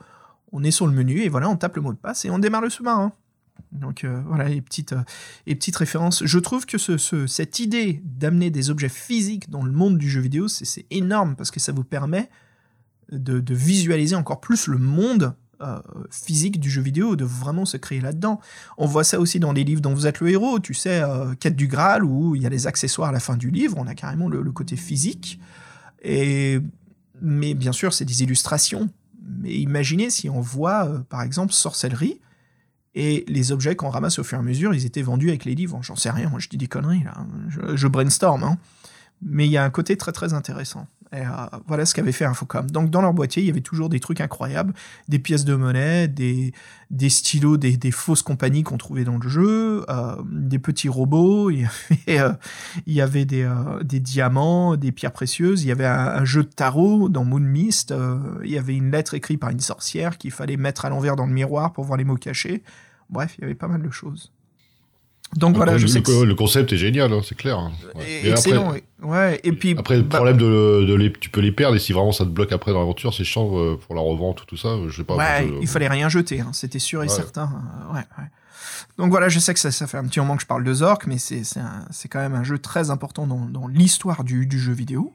[0.51, 2.39] on est sur le menu et voilà, on tape le mot de passe et on
[2.39, 3.13] démarre le sous-marin.
[3.75, 5.03] Donc euh, voilà les petites, euh,
[5.45, 6.23] les petites références.
[6.25, 10.09] Je trouve que ce, ce- cette idée d'amener des objets physiques dans le monde du
[10.09, 12.29] jeu vidéo, c'est énorme parce que ça vous permet
[13.11, 15.79] de, visualiser encore plus le monde euh,
[16.09, 18.39] physique du jeu vidéo, de vraiment se créer là-dedans.
[18.77, 21.33] On voit ça aussi dans les livres dont vous êtes le héros, tu sais, euh,
[21.35, 23.87] Quête du Graal, où il y a les accessoires à la fin du livre, on
[23.87, 25.39] a carrément le, côté physique.
[27.21, 28.89] Mais bien sûr, c'est des illustrations.
[29.25, 32.19] Mais imaginez si on voit, euh, par exemple, sorcellerie,
[32.95, 35.53] et les objets qu'on ramasse au fur et à mesure, ils étaient vendus avec les
[35.53, 35.79] livres.
[35.83, 37.13] J'en sais rien, moi je dis des conneries là.
[37.49, 38.43] Je, je brainstorm.
[38.43, 38.57] hein.
[39.21, 40.87] Mais il y a un côté très très intéressant.
[41.13, 41.23] Euh,
[41.67, 42.69] voilà ce qu'avait fait Infocom.
[42.69, 44.73] Donc dans leur boîtier, il y avait toujours des trucs incroyables,
[45.07, 46.51] des pièces de monnaie, des,
[47.09, 51.67] stylos, des, fausses compagnies qu'on trouvait dans le jeu, euh, des petits robots, il
[52.87, 56.49] y avait, euh, des, diamants, des pierres précieuses, il y avait un, un jeu de
[56.49, 57.93] tarot dans Moon Mist,
[58.43, 61.27] il y avait une lettre écrite par une sorcière qu'il fallait mettre à l'envers dans
[61.27, 62.63] le miroir pour voir les mots cachés.
[63.09, 64.31] Bref, il y avait pas mal de choses.
[65.35, 67.57] Donc voilà, le, je sais le- que le concept est génial, hein, c'est clair.
[67.59, 67.71] hein.
[67.95, 68.03] Ouais.
[68.23, 68.67] Et excellent.
[68.69, 69.39] après, ouais.
[69.43, 71.93] Et puis après, le bah, problème de, de les, tu peux les perdre et si
[71.93, 74.55] vraiment ça te bloque après dans l'aventure, c'est chiant euh, pour la revente ou tout
[74.57, 74.75] ça.
[74.87, 75.15] Je sais pas.
[75.15, 77.13] Ouais, je- il fallait rien jeter, hein, c'était sûr et Ouais.
[77.13, 77.51] certain.
[77.89, 78.25] euh, ouais, ouais.
[78.97, 80.73] Donc voilà, je sais que ça, ça fait un petit moment que je parle de
[80.73, 81.43] Zork, mais c'est
[82.09, 85.13] quand même un jeu très important dans, dans l'histoire du, du jeu vidéo.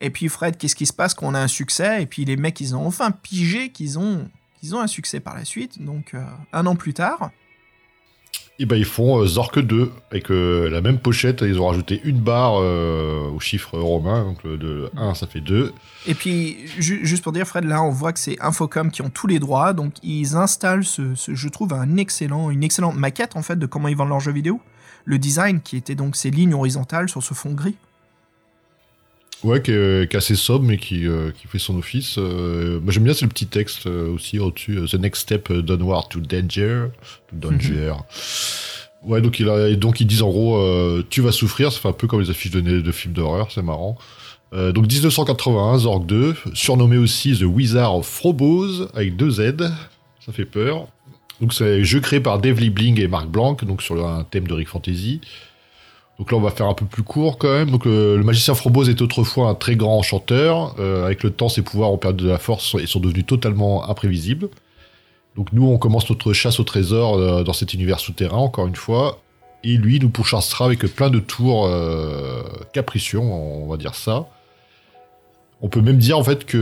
[0.00, 1.12] Et puis Fred, qu'est-ce qui se passe?
[1.14, 4.28] Quand on a un succès Et puis les mecs, ils ont enfin pigé qu'ils ont,
[4.60, 5.82] qu'ils ont un succès par la suite.
[5.84, 6.22] Donc euh,
[6.52, 7.30] un an plus tard,
[8.60, 11.42] Et ben ils font euh, Zork 2 avec euh, la même pochette.
[11.42, 14.24] Ils ont rajouté une barre au chiffre romain.
[14.24, 15.72] Donc de 1, ça fait 2.
[16.06, 19.10] Et puis, ju- juste pour dire, Fred, là, on voit que c'est Infocom qui ont
[19.10, 23.36] tous les droits, donc ils installent ce, ce- je trouve, un excellent, une excellente maquette,
[23.36, 24.60] en fait, de comment ils vendent leurs jeux vidéo.
[25.04, 27.76] Le design, qui était donc ces lignes horizontales sur ce fond gris.
[29.44, 32.16] Ouais, qui est, qui est assez sobre, mais qui, euh, qui fait son office.
[32.18, 34.80] Euh, moi, j'aime bien, c'est le petit texte euh, aussi au-dessus.
[34.90, 36.86] The next step downward to danger.
[37.32, 37.94] Danger.
[39.04, 41.72] Ouais, donc, il a, donc ils disent en gros, tu vas souffrir.
[41.72, 43.96] Ça fait un peu comme les affiches de, de films d'horreur, c'est marrant.
[44.52, 49.70] Donc 1981, Zorg 2, surnommé aussi The Wizard of Frobose, avec deux Z.
[50.24, 50.88] Ça fait peur.
[51.40, 54.48] Donc c'est un jeu créé par Dave Liebling et Marc Blanc, donc sur un thème
[54.48, 55.20] de Rick Fantasy.
[56.18, 57.70] Donc là, on va faire un peu plus court quand même.
[57.70, 60.74] Donc le magicien Frobose était autrefois un très grand chanteur.
[60.80, 63.88] Euh, avec le temps, ses pouvoirs ont perdu de la force et sont devenus totalement
[63.88, 64.48] imprévisibles.
[65.38, 68.74] Donc nous, on commence notre chasse au trésor euh, dans cet univers souterrain, encore une
[68.74, 69.20] fois.
[69.62, 72.42] Et lui nous pourchassera avec plein de tours euh,
[72.72, 74.26] capricieux, on va dire ça.
[75.60, 76.60] On peut même dire en fait que,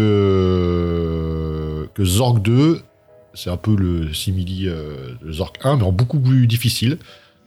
[1.94, 2.82] que Zork 2,
[3.32, 6.98] c'est un peu le simili euh, de Zork 1, mais en beaucoup plus difficile.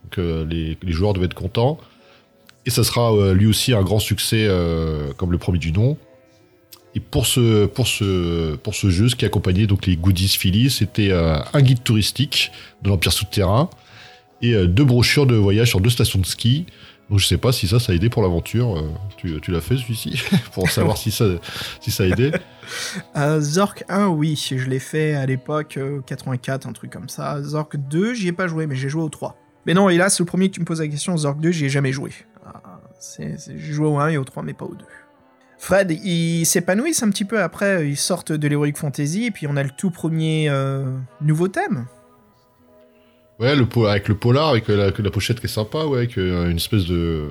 [0.06, 1.77] Donc les, les joueurs doivent être contents.
[2.65, 5.98] Et ça sera euh, lui aussi un grand succès euh, comme le premier du nom.
[6.95, 10.69] Et pour ce, pour ce, pour ce jeu, ce qui accompagnait donc les goodies Philly,
[10.69, 13.69] c'était euh, un guide touristique de l'Empire souterrain
[14.41, 16.65] et deux brochures de voyage sur deux stations de ski
[17.10, 18.81] Donc je sais pas si ça, ça a aidé pour l'aventure.
[19.18, 20.22] tu tu l'as fait celui-ci
[20.53, 21.26] Pour savoir si ça,
[21.81, 22.31] si ça a aidé
[23.15, 27.41] Euh, Zork 1, oui, je l'ai fait à l'époque, euh, 84, un truc comme ça.
[27.41, 29.36] Zork 2, j'y ai pas joué, mais j'ai joué au 3.
[29.65, 31.69] Mais non, hélas, le premier que tu me poses la question, Zork 2, j'y ai
[31.69, 32.11] jamais joué.
[32.45, 32.80] Ah,
[33.18, 34.86] J'ai joué au 1 et au 3, mais pas au 2.
[35.57, 39.57] Fred, ils s'épanouissent un petit peu après, ils sortent de l'Heroic Fantasy, et puis on
[39.57, 40.86] a le tout premier euh,
[41.22, 41.86] nouveau thème.
[43.40, 46.57] Ouais, avec le polar, avec la, la pochette qui est sympa, ouais, avec euh, une
[46.57, 47.30] espèce de.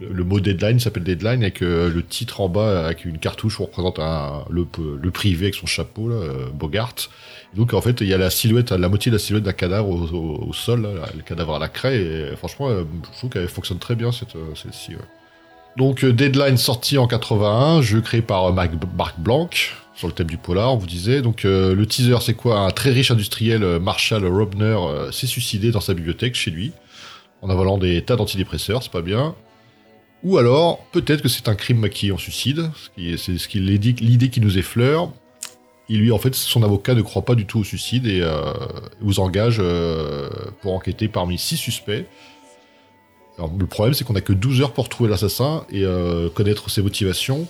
[0.00, 3.64] Le mot deadline s'appelle deadline, avec euh, le titre en bas, avec une cartouche où
[3.64, 4.00] on représente
[4.48, 6.94] le, privé avec son chapeau, euh, Bogart.
[7.54, 9.90] Donc en fait, il y a la silhouette, la moitié de la silhouette d'un cadavre
[9.90, 13.94] au, sol, le cadavre à la craie, et franchement, euh, je trouve qu'elle fonctionne très
[13.94, 14.92] bien cette, celle-ci.
[15.76, 19.50] Donc Deadline sorti en 81, jeu créé par euh, Marc, Blanc
[19.94, 21.20] sur le thème du polar, on vous disait.
[21.20, 22.60] Donc le teaser, c'est quoi?
[22.60, 24.78] Un très riche industriel, Marshall Robner,
[25.12, 26.72] s'est suicidé dans sa bibliothèque chez lui,
[27.42, 29.34] en avalant des tas d'antidépresseurs, c'est pas bien.
[30.22, 34.58] Ou alors, peut-être que c'est un crime maquillé en suicide, c'est ce l'idée qui nous
[34.58, 35.12] effleure.
[35.88, 38.52] Il lui, en fait, son avocat ne croit pas du tout au suicide et euh,
[39.00, 40.28] vous engage euh,
[40.62, 42.06] pour enquêter parmi six suspects.
[43.58, 46.82] Le problème, c'est qu'on a que 12 heures pour trouver l'assassin et euh, connaître ses
[46.82, 47.48] motivations.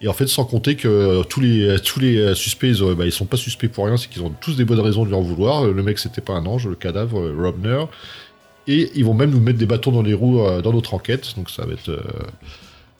[0.00, 3.26] Et en fait, sans compter que euh, tous les, tous les suspects, bah, ils sont
[3.26, 5.66] pas suspects pour rien, c'est qu'ils ont tous des bonnes raisons de lui en vouloir.
[5.66, 7.84] Le mec, c'était pas un ange, le cadavre, euh, Robner.
[8.66, 11.34] Et ils vont même nous mettre des bâtons dans les roues euh, dans notre enquête,
[11.36, 12.02] donc ça va être euh,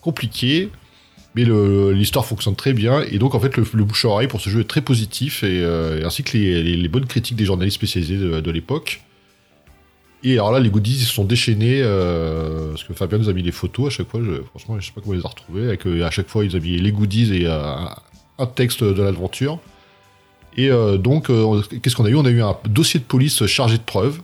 [0.01, 0.71] compliqué.
[1.35, 4.51] Mais l'histoire fonctionne très bien, et donc en fait le, bouche à oreille pour ce
[4.51, 8.51] jeu est très positif, et, euh, ainsi que les, bonnes critiques des journalistes spécialisés de,
[8.53, 9.03] l'époque.
[10.23, 13.43] Et alors là, les goodies ils se sont déchaînés, parce que Fabien nous a mis
[13.43, 14.21] les photos à chaque fois,
[14.51, 16.57] franchement je sais pas comment il les a retrouvés, avec euh, à chaque fois ils
[16.57, 19.59] ont mis les goodies et un- texte de l'aventure.
[20.57, 20.69] Et
[20.99, 21.33] donc,
[21.83, 22.15] qu'est-ce qu'on a eu?
[22.15, 24.21] On a eu un dossier de police chargé de preuves,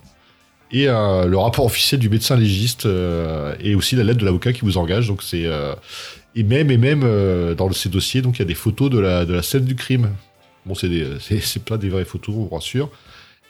[0.72, 4.52] et euh, le rapport officiel du médecin légiste euh, et aussi la lettre de l'avocat
[4.52, 5.08] qui vous engage.
[5.08, 5.74] Donc c'est euh,
[6.36, 7.04] et même et même
[7.56, 9.74] dans ces dossiers, donc il y a des photos de la de la scène du
[9.74, 10.10] crime.
[10.66, 10.88] Bon, c'est
[11.40, 12.90] c'est pas des vraies photos, on vous rassure.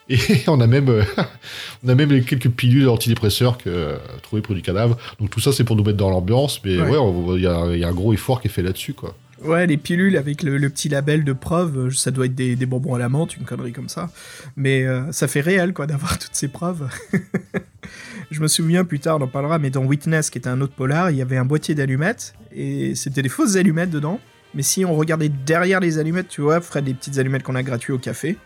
[0.09, 0.19] Et
[0.49, 0.89] on a même
[1.85, 4.97] on a même les quelques pilules antidépresseurs que trouvées près du cadavre.
[5.21, 6.97] Donc tout ça c'est pour nous mettre dans l'ambiance, mais Ouais.
[7.37, 9.15] il y, a, y a un gros effort qui est fait là-dessus quoi.
[9.43, 12.57] Ouais, les pilules avec le, le petit label de preuve, euh, ça doit être des,
[12.57, 14.11] des bonbons à la menthe, une connerie comme ça.
[14.57, 16.89] Mais euh, ça fait réel, quoi, d'avoir toutes ces preuves.
[18.31, 20.75] Je me souviens plus tard, on en parlera, mais dans Witness, qui était un autre
[20.75, 24.21] polar, il y avait un boîtier d'allumettes, et c'était des fausses allumettes dedans.
[24.55, 27.63] Mais si on regardait derrière les allumettes, tu vois, Fred, les petites allumettes qu'on a
[27.63, 28.37] gratuites au café,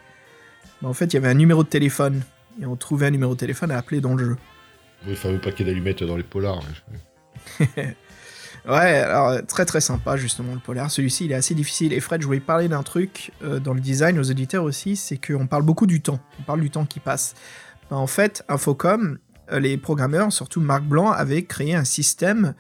[0.80, 2.22] bah, en fait, il y avait un numéro de téléphone.
[2.60, 4.36] Et on trouvait un numéro de téléphone à appeler dans le jeu.
[5.06, 6.62] Le fameux paquet d'allumettes dans les polars.
[8.66, 10.90] Ouais, alors très très sympa justement le polar.
[10.90, 11.92] Celui-ci il est assez difficile.
[11.92, 15.18] Et Fred, je voulais parler d'un truc euh, dans le design aux auditeurs aussi, c'est
[15.18, 16.18] qu'on parle beaucoup du temps.
[16.40, 17.34] On parle du temps qui passe.
[17.90, 19.18] Ben, en fait, Infocom,
[19.52, 22.54] euh, les programmeurs, surtout Marc Blanc, avaient créé un système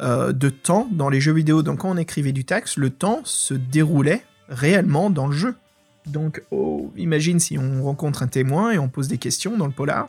[0.00, 1.62] euh, de temps dans les jeux vidéo.
[1.62, 5.54] Donc quand on écrivait du texte, le temps se déroulait réellement dans le jeu.
[6.06, 9.72] Donc oh, imagine si on rencontre un témoin et on pose des questions dans le
[9.72, 10.08] polar.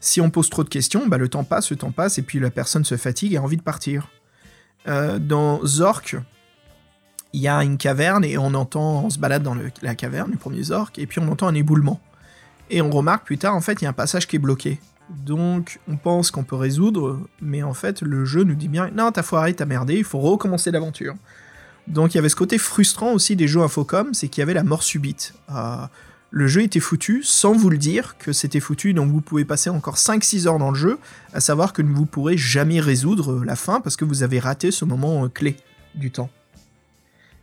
[0.00, 2.40] Si on pose trop de questions, bah, le temps passe, le temps passe, et puis
[2.40, 4.08] la personne se fatigue et a envie de partir.
[4.88, 6.16] Euh, dans Zork,
[7.32, 10.36] il y a une caverne et on entend, on se balade dans la caverne, le
[10.36, 12.00] premier Zork, et puis on entend un éboulement.
[12.70, 14.80] Et on remarque plus tard, en fait, il y a un passage qui est bloqué.
[15.10, 19.10] Donc on pense qu'on peut résoudre, mais en fait, le jeu nous dit bien, non,
[19.10, 21.14] t'as foiré, t'as merdé, il faut recommencer l'aventure.
[21.88, 24.54] Donc il y avait ce côté frustrant aussi des jeux Infocom, c'est qu'il y avait
[24.54, 25.34] la mort subite.
[25.50, 25.86] Euh,
[26.30, 29.68] le jeu était foutu sans vous le dire que c'était foutu, donc vous pouvez passer
[29.68, 30.98] encore 5-6 heures dans le jeu,
[31.32, 34.84] à savoir que vous pourrez jamais résoudre la fin parce que vous avez raté ce
[34.84, 35.56] moment euh, clé
[35.94, 36.30] du temps.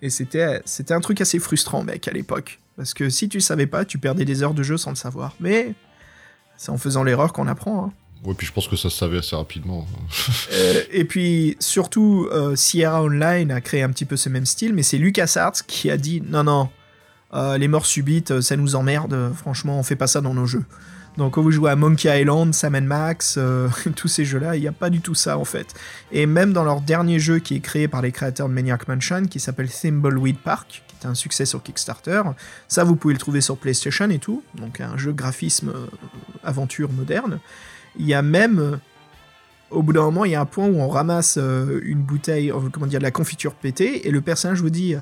[0.01, 2.59] Et c'était, c'était un truc assez frustrant, mec, à l'époque.
[2.77, 5.33] Parce que si tu savais pas, tu perdais des heures de jeu sans le savoir.
[5.39, 5.73] Mais
[6.55, 7.85] c'est en faisant l'erreur qu'on apprend.
[7.85, 7.93] Hein.
[8.23, 9.85] Ouais, puis je pense que ça se savait assez rapidement.
[10.53, 14.73] Euh, et puis surtout, euh, Sierra Online a créé un petit peu ce même style,
[14.73, 16.69] mais c'est LucasArts qui a dit non, non,
[17.33, 20.33] euh, les morts subites, euh, ça nous emmerde, euh, franchement, on fait pas ça dans
[20.33, 20.63] nos jeux.
[21.17, 23.39] Donc quand vous jouez à Monkey Island, Sam Max,
[23.95, 25.73] tous ces jeux-là, il n'y a pas du tout ça en fait.
[26.11, 29.25] Et même dans leur dernier jeu qui est créé par les créateurs de Maniac Mansion,
[29.25, 32.21] qui s'appelle Thimbleweed Park, qui est un succès sur Kickstarter,
[32.67, 35.73] ça vous pouvez le trouver sur PlayStation et tout, donc un jeu graphisme
[36.43, 37.39] aventure moderne.
[37.97, 38.79] Il y a même
[39.71, 42.85] au bout d'un moment, il y a un point où on ramasse une bouteille, comment
[42.85, 44.95] dire, de la confiture pétée, et le personnage vous dit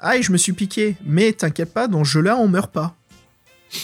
[0.00, 2.94] Aïe, je me suis piqué, mais t'inquiète pas, dans ce jeu-là, on meurt pas.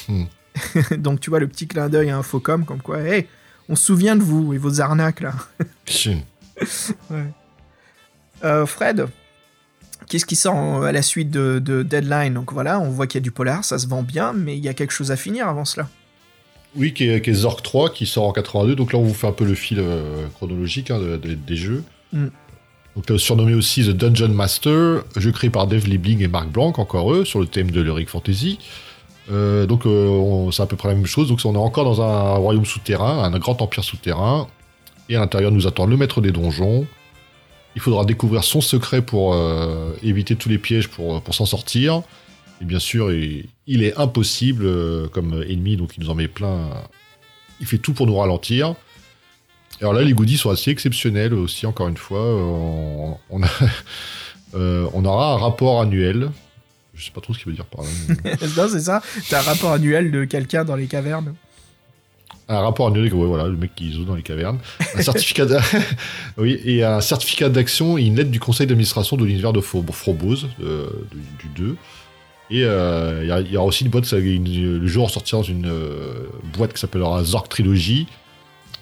[0.08, 0.24] Hmm.
[0.98, 3.26] Donc tu vois le petit clin d'œil à Infocom, comme quoi, hey,
[3.68, 5.32] on se souvient de vous et vos arnaques là.
[8.44, 9.06] Euh, Fred,
[10.08, 12.34] qu'est-ce qui sort en- à la suite de, de Deadline?
[12.34, 14.62] Donc voilà, on voit qu'il y a du polar, ça se vend bien, mais il
[14.62, 15.88] y a quelque chose à finir avant cela.
[16.76, 18.74] Oui, qui est, qui est Zork 3, qui sort en 82.
[18.76, 21.56] Donc là, on vous fait un peu le fil euh, chronologique hein, de- de- des
[21.56, 21.84] jeux.
[22.12, 22.26] Mm.
[22.96, 26.72] Donc là, surnommé aussi The Dungeon Master, jeu créé par Dave Liebling et Mark Blanc,
[26.76, 28.58] encore eux, sur le thème de l'Heroic Fantasy.
[29.32, 31.28] Euh, donc euh, c'est à peu près la même chose.
[31.28, 34.46] Donc on est encore dans un royaume souterrain, un grand empire souterrain.
[35.08, 36.86] Et à l'intérieur nous attend le maître des donjons.
[37.74, 42.02] Il faudra découvrir son secret pour euh, éviter tous les pièges pour, pour s'en sortir.
[42.60, 46.28] Et bien sûr, il, il est impossible euh, comme ennemi, donc il nous en met
[46.28, 46.70] plein.
[47.60, 48.74] Il fait tout pour nous ralentir.
[49.84, 52.20] Alors là, les goodies sont assez exceptionnels aussi, encore une fois.
[52.20, 53.48] Euh, On, on a-
[54.54, 56.30] euh, on aura un rapport annuel.
[56.94, 57.90] Je sais pas trop ce qu'il veut dire par là.
[58.24, 59.02] mais- non, c'est ça.
[59.28, 61.34] T'as un rapport annuel de quelqu'un dans les cavernes.
[62.48, 64.58] un rapport annuel, ouais, voilà, le mec qui zoue dans les cavernes.
[64.96, 65.44] Un certificat
[66.38, 69.84] oui, et un certificat d'action et une lettre du conseil d'administration de l'univers de Fro-
[69.92, 70.86] Frobose, euh,
[71.42, 71.76] du, du 2.
[72.50, 75.70] Et euh, il y aura aussi une boîte, ça, une- le jeu ressortira dans une
[76.56, 78.06] boîte qui s'appellera Zork Trilogy,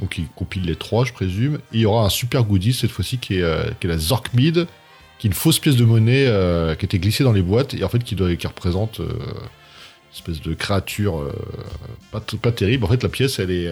[0.00, 1.56] donc qui compile les trois, je présume.
[1.72, 3.98] Et il y aura un super goodie cette fois-ci qui est, euh, qui est la
[3.98, 4.66] Zork Mid,
[5.18, 7.84] qui est une fausse pièce de monnaie euh, qui était glissée dans les boîtes et
[7.84, 11.32] en fait qui, doit, qui représente euh, une espèce de créature euh,
[12.10, 12.84] pas, pas terrible.
[12.84, 13.64] En fait, la pièce, elle est,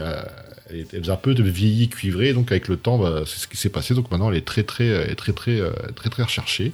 [0.68, 3.38] elle, est- elle faisait un peu de vieilli cuivré, donc avec le temps, bah, c'est
[3.40, 3.94] ce qui s'est passé.
[3.94, 5.60] Donc maintenant, elle est très très très très
[5.96, 6.72] très très recherchée.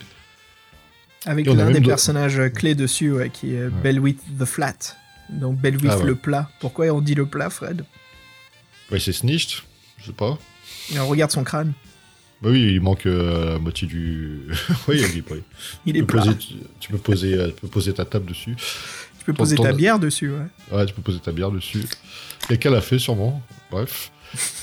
[1.24, 4.76] Avec l'un des de- personnages clés dessus, ouais, qui est Belwith the Flat.
[5.30, 6.04] Donc Belwith Ah ouais.
[6.04, 6.48] le plat.
[6.60, 7.84] Pourquoi on dit le plat, Fred?
[8.90, 9.62] Ouais, c'est snitched,
[9.98, 10.38] je sais pas.
[10.94, 11.72] Et on regarde son crâne.
[12.42, 14.42] Bah oui, il manque euh, la moitié du.
[14.88, 15.42] oui, oui, oui.
[15.86, 18.26] Il est Tu peux, poser, tu, tu peux poser, euh, tu peux poser ta table
[18.26, 18.54] dessus.
[19.18, 20.46] Tu peux poser ton- ta bière dessus, ouais.
[20.76, 21.84] Ouais, tu peux poser ta bière dessus.
[22.46, 23.42] Quelqu'un l'a fait sûrement.
[23.70, 24.12] Bref.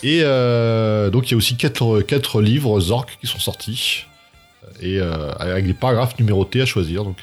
[0.03, 4.05] Et euh, donc il y a aussi quatre, quatre livres Zork qui sont sortis.
[4.79, 7.03] Et euh, avec des paragraphes numérotés à choisir.
[7.03, 7.17] Donc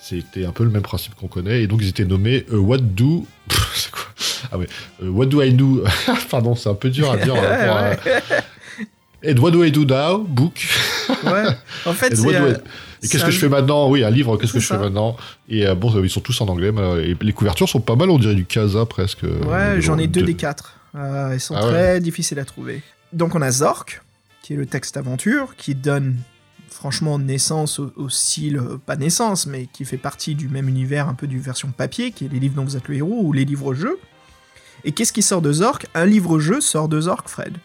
[0.00, 1.62] c'était un peu le même principe qu'on connaît.
[1.62, 3.26] Et donc ils étaient nommés What Do.
[3.74, 4.05] C'est quoi
[4.50, 4.66] Ah ouais.
[5.02, 5.84] euh, what Do I Do?
[6.30, 7.34] Pardon, c'est un peu dur à dire.
[7.34, 7.96] par rapport à-
[9.22, 10.18] Et What Do I Do Now?
[10.18, 10.66] Book.
[11.24, 11.44] Ouais.
[11.84, 12.22] En fait, c'est.
[12.28, 12.56] I- euh, Et
[13.02, 13.88] c'est qu'est-ce un- que je fais maintenant?
[13.90, 15.16] Oui, un livre, qu'est-ce que je fais maintenant?
[15.48, 16.70] Et euh, bon, ils sont tous en anglais.
[16.72, 19.22] mais, et les couvertures sont pas mal, on dirait du Casa presque.
[19.22, 20.74] Ouais, j'en ai deux des quatre.
[20.94, 21.72] Euh, ils sont Ah ouais.
[21.72, 22.82] très difficiles à trouver.
[23.12, 24.00] Donc on a Zork,
[24.42, 26.16] qui est le texte aventure, qui donne
[26.70, 31.14] franchement naissance au, style, euh, pas naissance, mais qui fait partie du même univers, un
[31.14, 33.44] peu du version papier, qui est les livres dont vous êtes le héros, ou les
[33.44, 33.98] livres-jeux.
[34.84, 35.86] Et qu'est-ce qui sort de Zork?
[35.94, 37.56] Un livre-jeu sort de Zork, Fred.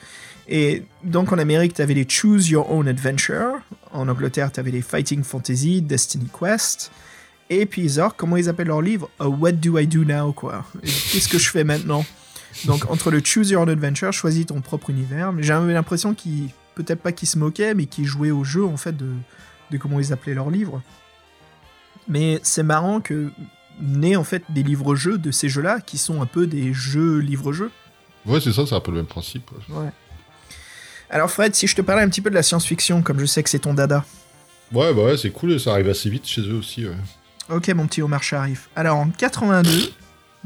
[0.47, 3.59] Et donc en Amérique, tu avais les Choose Your Own Adventure.
[3.91, 6.91] En Angleterre, tu avais les Fighting Fantasy, Destiny Quest.
[7.49, 10.65] Et puis Zork, comment ils appellent leur livre What Do I Do Now, quoi.
[10.81, 12.05] Qu'est-ce que je fais maintenant?
[12.65, 15.31] Donc entre le Choose Your Own Adventure, choisis ton propre univers.
[15.31, 18.77] Mais j'avais l'impression qu'ils, peut-être pas qu'ils se moquaient, mais qu'ils jouaient au jeu, en
[18.77, 19.11] fait, de,
[19.71, 20.81] de comment ils appelaient leur livre.
[22.07, 23.31] Mais c'est marrant que
[23.79, 27.71] naissent en fait des livres-jeux de ces jeux-là, qui sont un peu des jeux livres-jeux.
[28.25, 29.49] Ouais, c'est ça, c'est un peu le même principe.
[29.69, 29.89] ouais.
[31.09, 33.43] Alors Fred, si je te parlais un petit peu de la science-fiction, comme je sais
[33.43, 34.05] que c'est ton dada.
[34.71, 36.85] Ouais, bah ouais, c'est cool, ça arrive assez vite chez eux aussi.
[36.87, 36.95] ouais.
[37.49, 38.69] Ok, mon petit Omar Sharif.
[38.77, 39.91] Alors, en 82,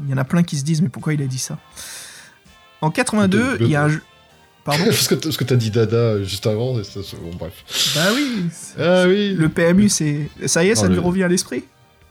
[0.02, 1.58] il y en a plein qui se disent, mais pourquoi il a dit ça?
[2.80, 4.02] En 82, Le- il y a un jeu...
[4.66, 7.64] Pardon parce que t- parce que t'as dit Dada juste avant, ça, bon, bref.
[7.94, 8.44] Bah oui
[8.78, 10.28] Ah oui Le PMU, c'est...
[10.46, 11.64] Ça y est, ça lui le- revient à l'esprit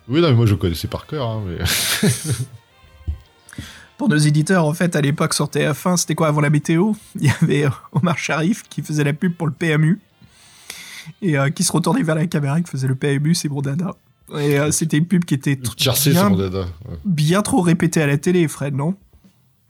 [0.07, 2.09] Oui, non, mais moi je connaissais par cœur, hein, mais...
[3.97, 6.91] Pour nos éditeurs, en fait, à l'époque, sur TF1, c'était quoi avant la météo?
[7.19, 10.01] Il y avait euh, Omar Sharif qui faisait la pub pour le PMU
[11.21, 13.95] et euh, qui se retournait vers la caméra qui faisait le PMU, c'est mon dada.
[14.37, 16.59] Et euh, c'était une pub qui était bien, mon Dada.
[16.89, 16.97] ouais.
[17.05, 18.95] bien trop répétée à la télé, Fred, non?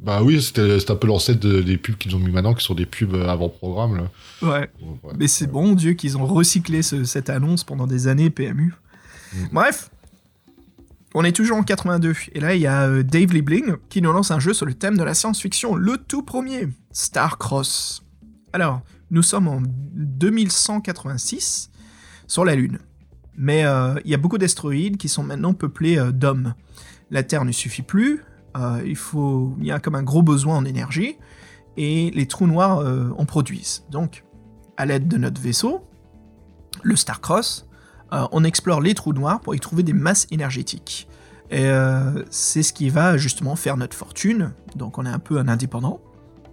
[0.05, 2.75] Bah oui, c'était un peu l'ancêtre de- des pubs qu'ils ont mis maintenant, qui sont
[2.75, 4.11] des pubs euh, avant-programme, là.
[4.47, 4.69] Ouais.
[5.17, 8.73] Mais c'est bon Dieu qu'ils ont recyclé ce- cette annonce pendant des années PMU.
[9.33, 9.37] Mm.
[9.51, 9.89] Bref,
[11.15, 12.13] on est toujours en 82.
[12.33, 14.73] Et là, il y a euh, Dave Liebling qui nous lance un jeu sur le
[14.75, 18.03] thème de la science-fiction, le tout premier, Starcross.
[18.53, 21.71] Alors, nous sommes en 2186
[22.27, 22.79] sur la Lune.
[23.37, 26.53] Mais euh, il y a beaucoup d'astéroïdes qui sont maintenant peuplés euh, d'hommes.
[27.11, 28.21] La Terre ne suffit plus,
[28.55, 31.17] euh, il, faut, il y a comme un gros besoin en énergie,
[31.77, 33.83] et les trous noirs euh, en produisent.
[33.91, 34.23] Donc,
[34.77, 35.85] à l'aide de notre vaisseau,
[36.83, 37.67] le Starcross,
[38.13, 41.07] euh, on explore les trous noirs pour y trouver des masses énergétiques.
[41.51, 45.37] Et euh, c'est ce qui va justement faire notre fortune, donc on est un peu
[45.37, 46.01] un indépendant.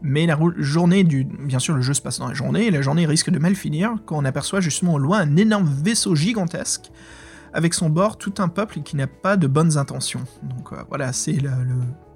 [0.02, 1.24] Mais la journée du...
[1.24, 3.54] Bien sûr, le jeu se passe dans la journée, et la journée risque de mal
[3.54, 6.90] finir quand on aperçoit justement au loin un énorme vaisseau gigantesque,
[7.52, 10.24] avec son bord tout un peuple qui n'a pas de bonnes intentions.
[10.42, 11.50] Donc euh, voilà, c'est le...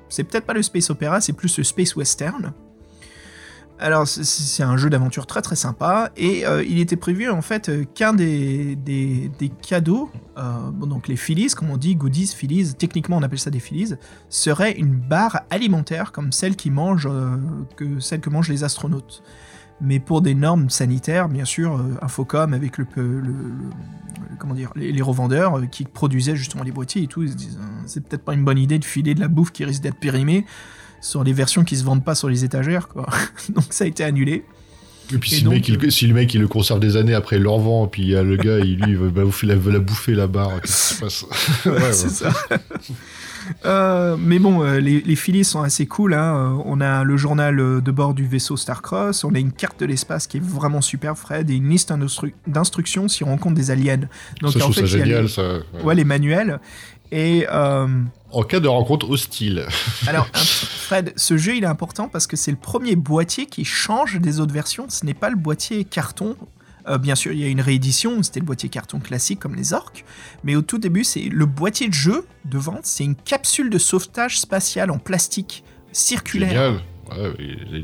[0.08, 2.52] C'est peut-être pas le space opéra, c'est plus le space western.
[3.78, 7.68] Alors, c'est- un jeu d'aventure très très sympa et euh, il était prévu en fait
[7.68, 8.78] euh, qu'un des,
[9.60, 13.58] cadeaux, bon, donc les Phillies, comme on dit, goodies, Phillies, techniquement on appelle ça des
[13.58, 13.94] Phillies,
[14.30, 17.08] serait une barre alimentaire comme celle qui mange,
[17.76, 19.22] que celle que mangent les astronautes.
[19.80, 24.54] Mais pour des normes sanitaires, bien sûr, euh, Infocom avec le, le- le- le- comment
[24.54, 27.58] dire, les, les revendeurs euh, qui produisaient justement les boîtiers et tout, ils se disent
[27.60, 29.98] euh, c'est peut-être pas une bonne idée de filer de la bouffe qui risque d'être
[29.98, 30.46] périmée
[31.02, 33.06] sur les versions qui se vendent pas sur les étagères, quoi.
[33.50, 34.44] Donc ça a été annulé.
[35.14, 36.80] Et puis Et si, donc, le mec, il, euh, si le mec il le conserve
[36.80, 38.96] des années après il le revend, puis il y a le gars, il, lui, il
[38.96, 41.24] veut, bah, la, veut la bouffer la barre, qu'est-ce qui se passe?
[41.66, 41.92] Ouais, ouais.
[41.92, 42.32] c'est ça.
[43.64, 46.14] Euh, mais bon, euh, les, les Phillies sont assez cool.
[46.14, 46.36] hein.
[46.58, 49.86] Euh, On a le journal de bord du vaisseau Starcross, on a une carte de
[49.86, 53.70] l'espace qui est vraiment super, Fred, et une liste d'instru- d'instructions si on rencontre des
[53.70, 54.08] aliens.
[54.42, 55.42] Donc ça, je en trouve ça génial, les, ça.
[55.74, 55.82] ouais.
[55.82, 56.60] ouais, les manuels.
[57.12, 57.86] Et euh,
[58.32, 59.66] En cas de rencontre hostile.
[60.08, 64.18] alors, Fred, ce jeu il est important parce que c'est le premier boîtier qui change
[64.20, 64.86] des autres versions.
[64.88, 66.36] Ce n'est pas le boîtier carton.
[66.88, 69.72] Euh, bien sûr, il y a une réédition, c'était le boîtier carton classique comme les
[69.72, 70.04] orques,
[70.44, 73.78] mais au tout début, c'est le boîtier de jeu de vente, c'est une capsule de
[73.78, 76.50] sauvetage spatial en plastique circulaire.
[76.50, 76.80] Génial.
[77.10, 77.34] Ouais,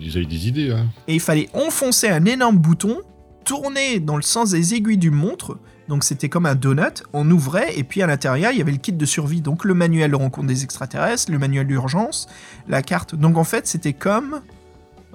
[0.00, 0.70] ils avaient des idées.
[0.72, 0.86] Hein.
[1.08, 3.00] Et il fallait enfoncer un énorme bouton,
[3.44, 5.58] tourner dans le sens des aiguilles du montre,
[5.88, 8.78] donc c'était comme un donut, on ouvrait, et puis à l'intérieur, il y avait le
[8.78, 12.28] kit de survie, donc le manuel de rencontre des extraterrestres, le manuel d'urgence,
[12.68, 13.14] la carte.
[13.14, 14.40] Donc en fait, c'était comme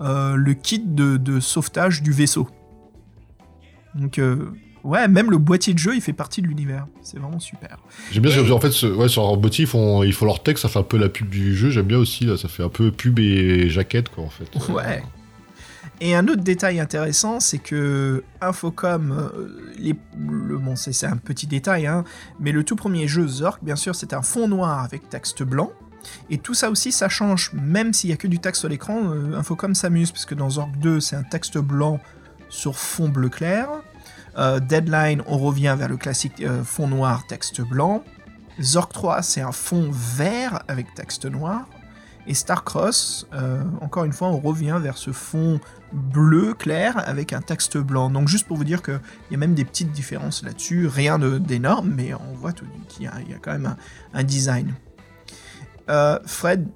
[0.02, 2.50] euh, le kit de, de sauvetage du vaisseau.
[3.98, 4.52] Donc, euh,
[4.84, 6.88] ouais, même le boîtier de jeu, il fait partie de l'univers.
[7.02, 7.78] C'est vraiment super.
[8.12, 10.26] J'aime bien, Et- parce qu'en fait, ce- ouais, sur leur boîtier, ils font, ils font
[10.26, 11.70] leur texte, ça fait un peu la pub du jeu.
[11.70, 14.48] J'aime bien aussi, là, ça fait un peu pub et jaquette, quoi, en fait.
[14.72, 15.04] Ouais.
[16.00, 21.48] Et un autre détail intéressant, c'est que Infocom, euh, les, le, bon, c'est un petit
[21.48, 22.04] détail, hein,
[22.40, 25.72] mais le tout premier jeu Zork, bien sûr, c'est un fond noir avec texte blanc.
[26.30, 27.52] Et tout ça aussi, ça change.
[27.54, 30.52] Même s'il y a que du texte sur l'écran, euh, Infocom s'amuse, parce que dans
[30.52, 32.00] Zork 2, c'est un texte blanc
[32.48, 33.68] sur fond bleu clair.
[34.38, 38.04] Euh, Deadline, on revient vers le classique euh, fond noir, texte blanc.
[38.62, 41.68] Zork 3, c'est un fond vert avec texte noir.
[42.30, 45.60] Et Starcross, euh, encore une fois, on revient vers ce fond
[45.94, 48.10] bleu clair avec un texte blanc.
[48.10, 49.00] Donc juste pour vous dire qu'il
[49.32, 53.08] y a même des petites différences là-dessus, rien d'énorme, mais on voit tout- qu'il y,
[53.08, 53.76] a- il y a quand même
[54.14, 54.74] un, design.
[56.26, 56.68] Fred,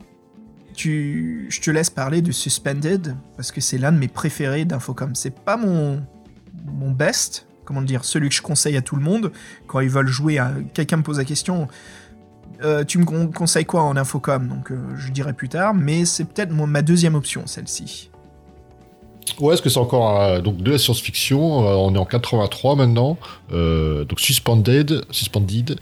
[0.77, 5.15] je te laisse parler de Suspended, parce que c'est l'un de mes préférés d'Infocom.
[5.15, 6.01] C'est pas mon,
[6.65, 9.31] mon best, comment dire, celui que je conseille à tout le monde
[9.67, 10.51] quand ils veulent jouer à...
[10.73, 11.67] Quelqu'un me pose la question,
[12.63, 14.47] euh, tu me con- conseilles quoi en Infocom?
[14.47, 18.09] Donc euh, je dirai plus tard, mais c'est peut-être ma deuxième option, celle-ci.
[19.39, 23.17] Ouais, est-ce que c'est encore euh, donc de la science-fiction On est en 83 maintenant.
[23.49, 25.79] Donc Suspended, Suspended,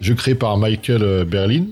[0.00, 1.66] jeu créé par Michael Berlin.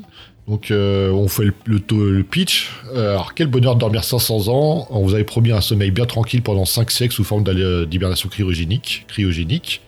[0.48, 2.70] Donc euh, on fait le, pitch.
[2.94, 4.86] Euh, alors quel bonheur de dormir 500 ans.
[4.90, 8.28] On vous avait promis un sommeil bien tranquille pendant 5 siècles sous forme euh, d'hibernation
[8.30, 9.82] cryogénique.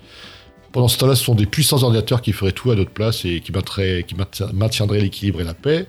[0.72, 3.40] Pendant ce temps-là, ce sont des puissants ordinateurs qui feraient tout à notre place et
[3.40, 5.86] qui, maintiendraient- qui mainti- maintiendraient l'équilibre et la paix.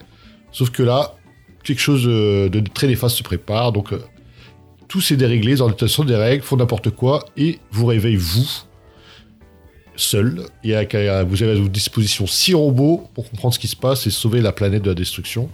[0.52, 1.15] Sauf que là,
[1.64, 3.73] quelque chose de très néfaste se prépare.
[3.73, 3.93] Donc
[4.88, 8.48] tout s'est déréglé, les ordinateurs des règles, font n'importe quoi, et vous réveillez vous,
[10.02, 13.68] seul, et avec, euh, vous avez à votre disposition six robots pour comprendre ce qui
[13.68, 15.49] se passe et sauver la planète de la destruction.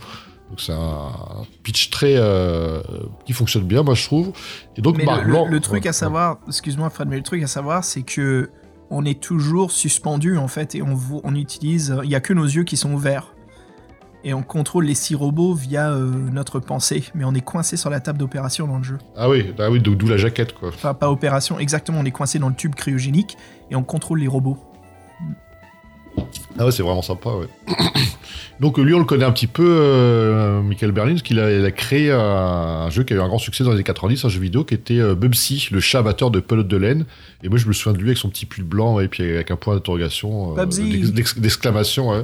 [0.50, 1.12] Donc c'est un
[1.64, 2.80] pitch très euh,
[3.26, 4.32] qui fonctionne bien, moi je trouve.
[4.78, 7.24] Et donc Mais le, Blanc, le- le truc ouais, à savoir, excuse-moi Fred, mais le
[7.24, 8.50] truc à savoir, c'est que
[8.90, 12.46] on est toujours suspendu en fait et on, on utilise, il y a que nos
[12.46, 13.34] yeux qui sont ouverts
[14.24, 17.90] et on contrôle les six robots via euh, notre pensée, mais on est coincé sur
[17.90, 18.98] la table d'opération dans le jeu.
[19.18, 20.70] Ah oui, ah oui, d'où d'où la jaquette quoi.
[20.70, 23.36] Enfin pas opération, exactement, on est coincé dans le tube cryogénique
[23.72, 24.58] et on contrôle les robots.
[26.60, 27.48] Ah ouais, c'est vraiment sympa, ouais.
[28.60, 32.12] Donc lui, on le connaît un petit peu, euh, Michael Berlin, parce qu'il a, créé
[32.12, 34.40] un, un jeu qui a eu un grand succès dans les années 90, un jeu
[34.40, 37.06] vidéo qui était euh, Bubsy, le chat amateur de pelote de laine.
[37.44, 39.52] Et moi, je me souviens de lui avec son petit pull blanc et puis avec
[39.52, 40.66] un point d'interrogation, euh,
[41.38, 42.10] d'exclamation.
[42.10, 42.24] ouais.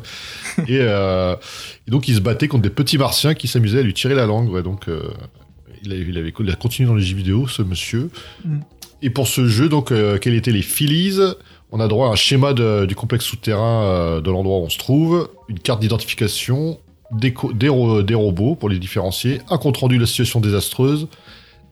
[0.68, 1.36] et, euh,
[1.88, 4.26] et donc, il se battait contre des petits martiens qui s'amusaient à lui tirer la
[4.26, 4.50] langue.
[4.50, 4.64] ouais.
[4.64, 4.88] donc,
[5.84, 8.10] il, avait, il a continué dans les jeux vidéo, ce monsieur.
[8.44, 8.60] Mm.
[9.04, 11.20] Et pour ce jeu, donc, euh, quels étaient les Phillies
[11.76, 14.70] on a droit à un schéma de- du complexe souterrain euh, de l'endroit où on
[14.70, 16.80] se trouve, une carte d'identification,
[17.12, 21.08] des, des ro- des robots pour les différencier, un compte rendu de la situation désastreuse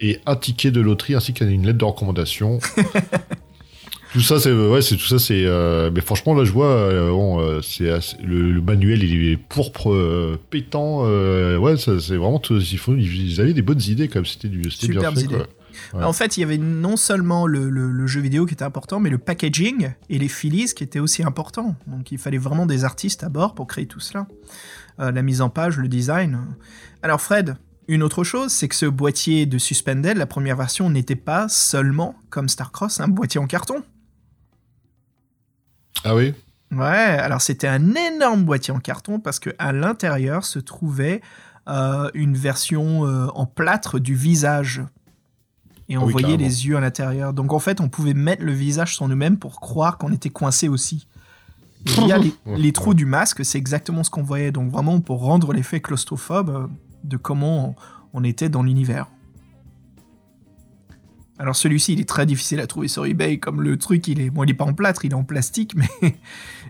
[0.02, 2.60] et un ticket de loterie ainsi qu'une lettre de recommandation.
[4.14, 5.46] tout ça, c'est ouais, c'est tout ça, c'est.
[5.46, 7.92] euh, mais franchement, là, je vois, euh, bon, c'est
[8.24, 11.04] le, le manuel, il est pourpre, pétant.
[11.06, 12.40] ouais, c'est vraiment.
[12.40, 14.26] tout- ils, font, ils avaient des bonnes idées quand même.
[14.26, 15.28] C'était du, c'était bien fait.
[15.28, 15.48] Quoi.
[15.94, 16.04] Ouais.
[16.04, 19.00] En fait, il y avait non seulement le, le- le jeu vidéo qui était important,
[19.00, 21.76] mais le packaging et les Phillies qui étaient aussi importants.
[21.88, 24.28] Donc il fallait vraiment des artistes à bord pour créer tout cela.
[25.00, 26.40] Euh, la mise en page, le design.
[27.02, 27.56] Alors Fred,
[27.88, 32.16] Une autre chose, c'est que ce boîtier de Suspended, la première version, n'était pas seulement,
[32.30, 33.84] comme Starcross, un boîtier en carton.
[36.04, 36.34] Ah oui?
[36.72, 41.22] Ouais, alors c'était un énorme boîtier en carton parce que à l'intérieur se trouvait
[41.68, 44.82] euh, une version euh, en plâtre du visage.
[45.90, 46.44] Et on oui, voyait carrément.
[46.44, 47.34] les yeux à l'intérieur.
[47.34, 50.70] Donc en fait, on pouvait mettre le visage sur nous-mêmes pour croire qu'on était coincé
[50.70, 51.08] aussi.
[51.86, 54.52] Via les, Ouais, les trous du masque, c'est exactement ce qu'on voyait.
[54.52, 56.70] Donc vraiment pour rendre l'effet claustrophobe
[57.04, 57.76] de comment on,
[58.14, 59.08] on était dans l'univers.
[61.42, 64.30] Alors celui-ci, il est très difficile à trouver sur eBay, comme le truc, il est,
[64.30, 66.16] bon, il est pas en plâtre, il est en plastique, mais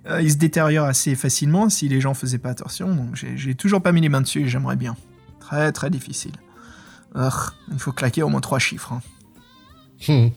[0.07, 2.95] euh, il se détériore assez facilement si les gens faisaient pas attention.
[2.95, 4.95] Donc j'ai j'ai toujours pas mis les mains dessus et j'aimerais bien.
[5.41, 6.31] Très très difficile.
[7.15, 8.93] Urgh, il faut claquer au moins trois chiffres.
[8.93, 9.01] hein.
[10.07, 10.31] Hum.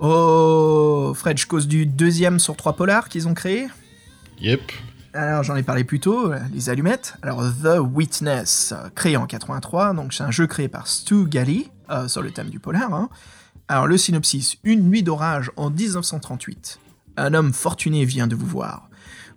[0.00, 3.68] Oh, Fred, je cause du deuxième sur trois polars qu'ils ont créé.
[4.40, 4.60] Yep.
[5.12, 7.14] Alors j'en ai parlé plus tôt, euh, les allumettes.
[7.22, 11.68] Alors The Witness, euh, créé en 83, donc c'est un jeu créé par Stu Galley,
[11.90, 12.92] euh, sur le thème du polar.
[12.92, 13.08] hein.
[13.68, 16.80] Alors le synopsis, une nuit d'orage en 1938.
[17.16, 18.88] Un homme fortuné vient de vous voir.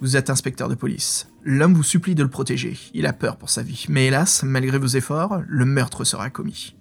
[0.02, 1.28] Vous êtes inspecteur de police.
[1.50, 2.78] L'homme vous supplie de le protéger.
[2.94, 3.86] Il a peur pour sa vie.
[3.88, 6.76] Mais hélas, malgré vos efforts, le meurtre sera commis.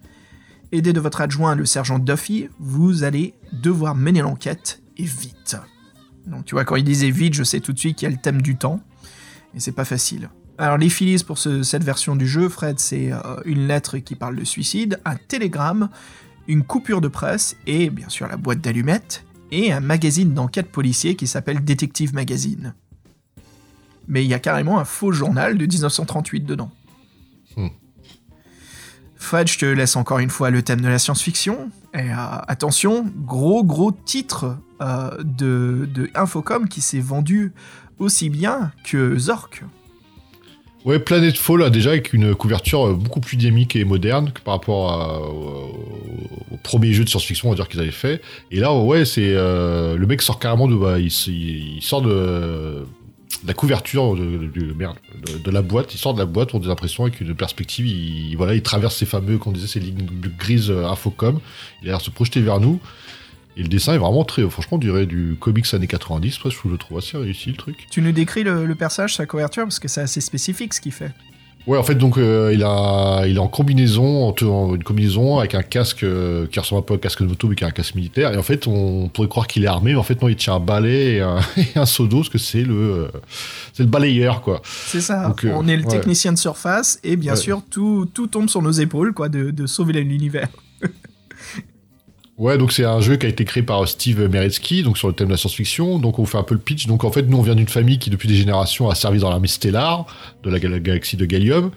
[0.73, 5.57] Aidé de votre adjoint, le sergent Duffy, vous allez devoir mener l'enquête, et vite.
[6.27, 8.15] Donc tu vois, quand il disait vite, je sais tout de suite qu'il y a
[8.15, 8.81] le thème du temps.
[9.55, 10.31] Et c'est pas facile.
[10.59, 14.17] Alors les filis pour ce- cette version du jeu, Fred, c'est euh, une lettre qui
[14.17, 15.91] parle de suicide, un télégramme,
[16.49, 21.15] une coupure de presse et bien sûr la boîte d'allumettes et un magazine d'enquête policier
[21.15, 22.75] qui s'appelle Detective Magazine.
[24.09, 26.71] Mais il y a carrément un faux journal de 1938 dedans.
[27.57, 27.69] Hmm.
[29.17, 31.71] Fred, je te laisse encore une fois le thème de la science-fiction.
[31.95, 32.15] Et euh,
[32.47, 37.53] attention, gros gros titre euh, de, de Infocom qui s'est vendu
[37.99, 39.65] aussi bien que Zork.
[40.85, 44.41] Ouais, Planet Fall, là, déjà, avec une couverture euh, beaucoup plus dynamique et moderne que
[44.41, 45.73] par rapport à- au,
[46.53, 48.21] au premier jeu de science-fiction, on va dire, qu'ils avaient fait.
[48.53, 49.33] Et là, ouais, c'est.
[49.35, 50.77] euh, le mec sort carrément de.
[50.77, 51.11] bah, il,
[51.83, 52.87] sort de
[53.47, 55.95] la couverture de, la boîte.
[55.95, 57.87] Il sort de la boîte, on a des impressions avec une perspective.
[57.87, 60.07] Il, voilà, il traverse ces fameux, qu'on disait, ces lignes
[60.39, 61.41] grises euh, Infocom.
[61.83, 62.81] Il a l'air de se projeter vers nous.
[63.57, 64.49] Et le dessin est vraiment très.
[64.49, 66.39] Franchement, on dirait du comics années 90.
[66.39, 67.87] Presque, je le trouve assez réussi, le truc.
[67.91, 70.93] Tu nous décris le, le personnage, sa couverture, parce que c'est assez spécifique ce qu'il
[70.93, 71.13] fait.
[71.67, 75.39] Ouais, en fait, donc euh, il a, il est en combinaison, en, en- une combinaison
[75.39, 77.65] avec un casque euh, qui ressemble un peu à un casque de moto, mais qui
[77.65, 78.33] est un casque militaire.
[78.33, 80.55] Et en fait, on pourrait croire qu'il est armé, mais en fait, non, il tient
[80.55, 83.09] un balai et un, et un seau d'eau, parce que c'est le, euh,
[83.73, 84.63] c'est le balayeur, quoi.
[84.65, 85.89] C'est ça, Donc, euh, on est le ouais.
[85.89, 87.39] technicien de surface, et bien Ouais.
[87.41, 90.49] sûr, tout, tout tombe sur nos épaules, quoi, de, de sauver l'univers.
[92.39, 95.15] Ouais, donc c'est un jeu qui a été créé par Steve Meretsky, donc sur le
[95.15, 95.99] thème de la science-fiction.
[95.99, 96.87] Donc on fait un peu le pitch.
[96.87, 99.31] Donc en fait, nous on vient d'une famille qui depuis des générations a servi dans
[99.31, 100.05] l'armée stellaire
[100.43, 101.71] de la gal- galaxie de Gallium.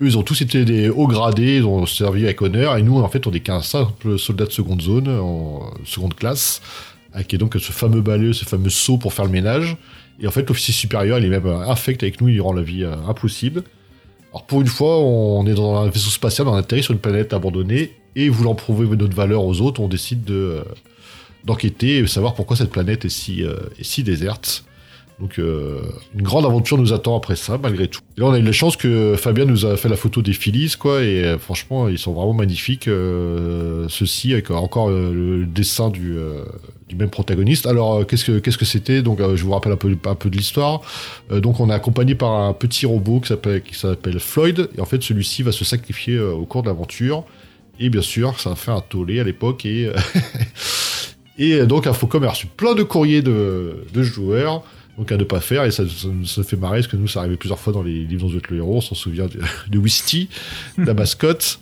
[0.00, 2.78] Eux, ils ont tous été des hauts gradés, ils ont servi avec honneur.
[2.78, 6.62] Et nous, en fait, on est qu'un simple soldat de seconde zone, en seconde classe,
[7.12, 9.76] avec donc ce fameux balai, ce fameux seau pour faire le ménage.
[10.20, 12.84] Et en fait, l'officier supérieur, il est même infect avec nous, il rend la vie
[12.84, 13.62] euh, impossible.
[14.30, 17.34] Alors pour une fois, on est dans un vaisseau spatial, on atterrit sur une planète
[17.34, 20.62] abandonnée, et voulant prouver notre valeur aux autres, on décide de euh,
[21.44, 24.64] d'enquêter et savoir pourquoi cette planète est si, euh, si déserte.
[25.20, 25.80] Donc euh,
[26.14, 28.00] une grande aventure nous attend après ça, malgré tout.
[28.16, 30.32] Et là, on a eu la chance que Fabien nous a fait la photo des
[30.32, 36.16] Phillies, quoi, et franchement, ils sont vraiment magnifiques, ceux-ci, avec encore le dessin du,
[36.96, 37.66] même protagoniste.
[37.66, 39.02] Alors, qu'est-ce que c'était?
[39.02, 39.90] Donc, je vous rappelle un peu,
[40.30, 40.80] de l'histoire.
[41.30, 43.28] Donc, on est accompagné par un petit robot qui
[43.74, 47.24] s'appelle Floyd, et en fait, celui-ci va se sacrifier au cours de l'aventure.
[47.78, 49.94] Et bien sûr, ça a fait un tollé à l'époque, et euh,
[51.38, 54.62] et donc Infocom a reçu plein de courriers de, joueurs.
[54.98, 57.38] Donc à ne pas faire, et ça, nous fait marrer, parce que nous, ça arrivait
[57.38, 59.40] plusieurs fois dans les livres dont vous le héros, on s'en souvient de,
[59.70, 61.58] de la mascotte.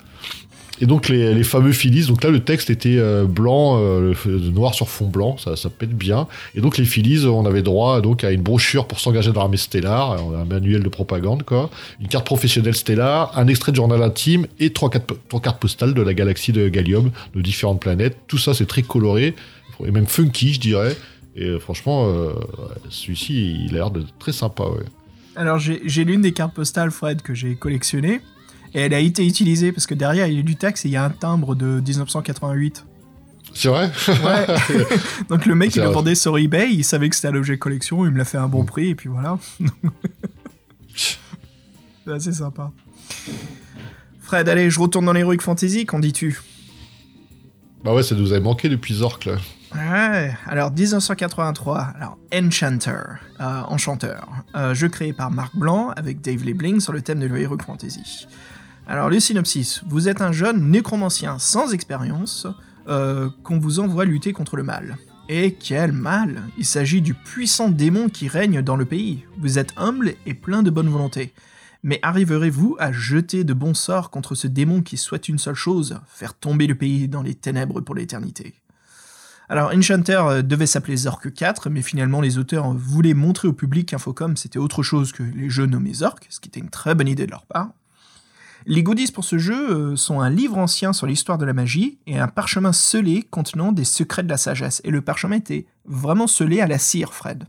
[0.83, 4.75] Et donc les, fameux Phillies, donc là le texte était euh, blanc, euh, le- noir
[4.75, 6.27] sur fond blanc, ça, ça pète bien.
[6.55, 9.59] Et donc les Phillies, on avait droit donc à une brochure pour s'engager dans l'armée
[9.59, 11.69] stellar, un manuel de propagande quoi,
[12.01, 16.15] une carte professionnelle stellar, un extrait de journal intime et trois, cartes postales de la
[16.15, 18.17] galaxie de Gallium, de différentes planètes.
[18.27, 19.35] Tout ça c'est très coloré,
[19.85, 20.97] et même funky je dirais.
[21.37, 22.33] Et euh, franchement, euh,
[22.89, 24.65] celui-ci il a l'air de très sympa.
[25.37, 28.21] Alors j'ai l'une des cartes postales, Fred, que j'ai collectionnées,
[28.75, 30.93] et elle a été utilisée parce que derrière il y a du texte et il
[30.93, 32.87] y a un timbre de 1988.
[33.53, 33.91] C'est vrai?
[34.09, 34.47] Ouais.
[35.29, 37.59] Donc le mec il le vendait sur eBay, il savait que c'était un objet de
[37.59, 39.39] collection, il me l'a fait à un bon prix et puis voilà.
[40.95, 42.71] C'est assez sympa.
[44.21, 46.41] Fred, allez, je retourne dans l'Heroic Fantasy, qu'en dis-tu?
[47.85, 49.37] Bah ouais, ça nous avait manqué depuis Zork, là.
[49.75, 56.45] Ouais, alors 1983, alors Enchanter, euh, Enchanteur, euh, jeu créé par Marc Blanc avec Dave
[56.45, 58.27] Lebling sur le thème de l'Heroic Fantasy.
[58.91, 62.49] Alors le synopsis, vous êtes un jeune nécromancien sans expérience
[62.89, 64.99] euh, qu'on vous envoie lutter contre le mal.
[65.29, 69.25] Et quel mal Il s'agit du puissant démon qui règne dans le pays.
[69.39, 71.33] Vous êtes humble et plein de bonne volonté.
[71.85, 76.01] Mais arriverez-vous à jeter de bons sorts contre ce démon qui souhaite une seule chose,
[76.09, 78.55] faire tomber le pays dans les ténèbres pour l'éternité?
[79.49, 83.91] Alors, Enchanter euh, devait s'appeler Zork 4, mais finalement, les auteurs voulaient montrer au public
[83.91, 87.07] qu'Infocom c'était autre chose que les jeux nommés Zork, ce qui était une très bonne
[87.07, 87.71] idée de leur part.
[88.67, 91.99] Les goodies pour ce jeu euh, sont un livre ancien sur l'histoire de la magie
[92.07, 94.81] et un parchemin scellé contenant des secrets de la sagesse.
[94.85, 97.45] Et le parchemin était vraiment scellé à la cire, Fred.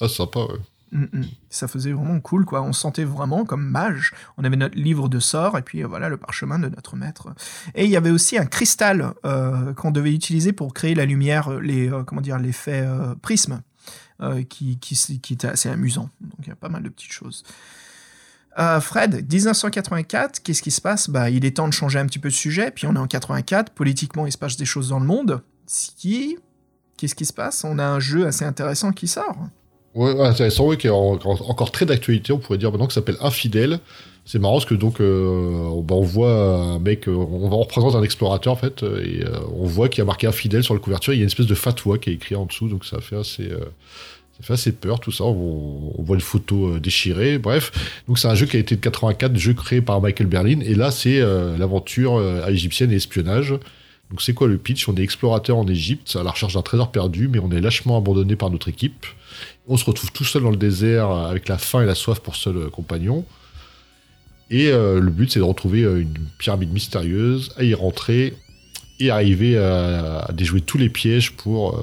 [0.00, 0.58] Ah, sympa, ouais.
[0.92, 1.24] Mm, mm.
[1.50, 2.62] Ça faisait vraiment cool, quoi.
[2.62, 4.12] On se sentait vraiment comme mage.
[4.36, 7.28] On avait notre livre de sorts et puis euh, voilà le parchemin de notre maître.
[7.74, 11.50] Et il y avait aussi un cristal euh, qu'on devait utiliser pour créer la lumière,
[11.60, 13.62] les euh, comment dire l'effet euh, prisme,
[14.48, 16.10] qui, qui, qui était assez amusant.
[16.20, 17.44] Donc il y a pas mal de petites choses.
[18.58, 21.08] Euh, Fred, 1984, qu'est-ce qui se passe?
[21.10, 22.70] Bah, il est temps de changer un petit peu de sujet.
[22.72, 25.42] Puis on est en 84, politiquement il se passe des choses dans le monde.
[25.66, 26.36] Si,
[26.96, 27.62] qu'est-ce qui se passe?
[27.64, 29.36] On a un jeu assez intéressant qui sort.
[29.94, 32.94] Ouais, intéressant, oui, qui est en- en- encore très d'actualité, on pourrait dire maintenant, qui
[32.94, 33.80] s'appelle Infidèle.
[34.24, 38.02] C'est marrant parce que donc, euh, bah, on voit un mec, euh, on, représente un
[38.02, 39.24] explorateur en fait, et
[39.56, 41.46] on voit qu'il y a marqué Infidèle sur la couverture, il y a une espèce
[41.46, 43.50] de fatwa qui est écrit en dessous, donc ça fait assez,
[44.40, 45.24] ça fait assez peur tout ça.
[45.24, 47.72] On, voit une photo euh, déchirée, bref.
[48.06, 50.74] Donc c'est un jeu qui a été de 84, jeu créé par Michael Berlin, et
[50.74, 53.50] là c'est euh, l'aventure euh, égyptienne et espionnage.
[54.10, 54.88] Donc c'est quoi le pitch?
[54.88, 57.98] On est explorateur en Égypte à la recherche d'un trésor perdu, mais on est lâchement
[57.98, 59.06] abandonné par notre équipe.
[59.66, 62.34] On se retrouve tout seul dans le désert avec la faim et la soif pour
[62.34, 63.26] seul compagnon.
[64.50, 68.32] Et le but c'est de retrouver une pyramide mystérieuse, à y rentrer
[68.98, 71.78] et arriver à, déjouer tous les pièges pour,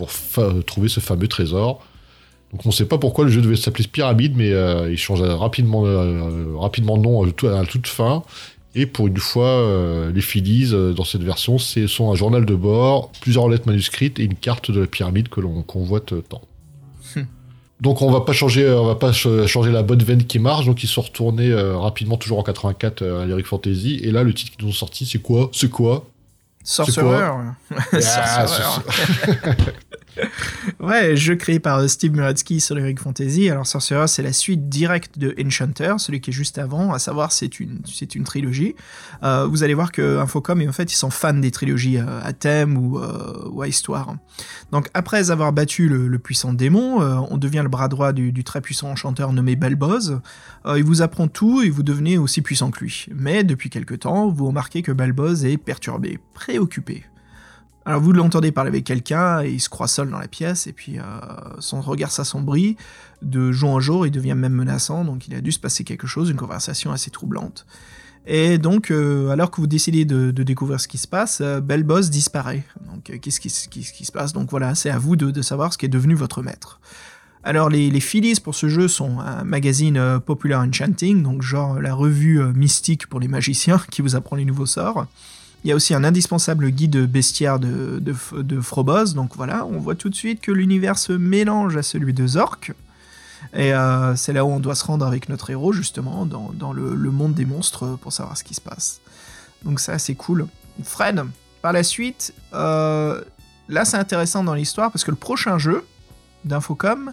[0.00, 1.84] pour fa- trouver ce fameux trésor.
[2.52, 5.20] Donc on ne sait pas pourquoi le jeu devait s'appeler Pyramide, mais euh, il change
[5.20, 8.22] rapidement, euh, rapidement de nom à, tout- à toute fin.
[8.74, 12.46] Et pour une fois, euh, les Phillies, euh, dans cette version, c'est sont un journal
[12.46, 16.40] de bord, plusieurs lettres manuscrites et une carte de la pyramide que l'on convoite tant.
[17.80, 20.38] Donc on va pas changer, euh, on va pas ch- changer la bonne veine qui
[20.38, 20.66] marche.
[20.66, 24.00] Donc ils sont retournés euh, rapidement, toujours en 84 euh, à l'Eric Fantasy.
[24.02, 25.50] Et là, le titre qu'ils ont sorti, c'est quoi?
[25.52, 26.04] C'est quoi?
[26.64, 27.06] Sorcerer.
[27.92, 29.56] Ah, Sorcerer.
[30.80, 33.48] Ouais, jeu créé par euh, Steve Muradsky sur l'Heroic Fantasy.
[33.50, 37.32] Alors Sorcerer, c'est la suite directe de Enchanter, celui qui est juste avant, à savoir
[37.32, 38.74] c'est une, c'est une trilogie.
[39.22, 42.32] Euh, vous allez voir que Infocom, en fait, ils sont fans des trilogies euh, à
[42.32, 43.00] thème ou,
[43.50, 44.16] ou à histoire.
[44.72, 47.00] Donc après avoir battu le, puissant démon,
[47.30, 50.20] on devient le bras droit du, du très puissant enchanteur nommé Balboz.
[50.66, 53.06] Il vous apprend tout et vous devenez aussi puissant que lui.
[53.14, 57.04] Mais depuis quelque temps, vous remarquez que Balboz est perturbé, préoccupé.
[57.86, 60.72] Alors vous l'entendez parler avec quelqu'un et il se croit seul dans la pièce et
[60.72, 61.02] puis euh,
[61.60, 62.76] son regard s'assombrit.
[63.22, 66.06] De jour en jour, il devient même menaçant, donc il a dû se passer quelque
[66.06, 67.66] chose, une conversation assez troublante.
[68.26, 72.10] Et donc, euh, alors que vous décidez de, découvrir ce qui se passe, euh, Belboss
[72.10, 72.64] disparaît.
[72.86, 74.34] Donc, qu'est-ce qui, se passe?
[74.34, 76.80] Donc voilà, c'est à vous de, savoir ce qui est devenu votre maître.
[77.44, 82.42] Alors, les, les pour ce jeu sont un magazine Popular Enchanting, donc genre la revue
[82.52, 85.06] mystique pour les magiciens qui vous apprend les nouveaux sorts.
[85.62, 89.94] Il y a aussi un indispensable guide bestiaire de, de, Frobos, donc voilà, on voit
[89.94, 92.72] tout de suite que l'univers se mélange à celui de Zork.
[93.54, 97.10] Et euh, c'est là où on doit se rendre avec notre héros, justement, dans, le
[97.10, 99.00] monde des monstres pour savoir ce qui se passe.
[99.64, 100.46] Donc ça, c'est cool.
[100.82, 101.24] Fred,
[101.62, 103.20] par la suite, euh,
[103.68, 105.84] là c'est intéressant dans l'histoire parce que le prochain jeu
[106.44, 107.12] d'Infocom,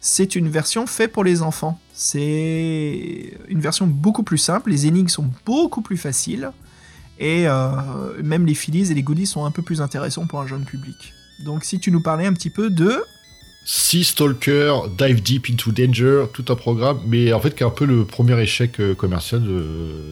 [0.00, 1.80] c'est une version faite pour les enfants.
[1.94, 6.52] C'est une version beaucoup plus simple, les énigmes sont beaucoup plus faciles,
[7.18, 7.70] et euh,
[8.22, 11.12] même les Phillies et les goodies sont un peu plus intéressants pour un jeune public.
[11.44, 13.02] Donc si tu nous parlais un petit peu de...
[13.68, 17.70] Sea Stalker, Dive Deep into Danger, tout un programme, mais en fait qui est un
[17.70, 19.42] peu le premier échec euh, commercial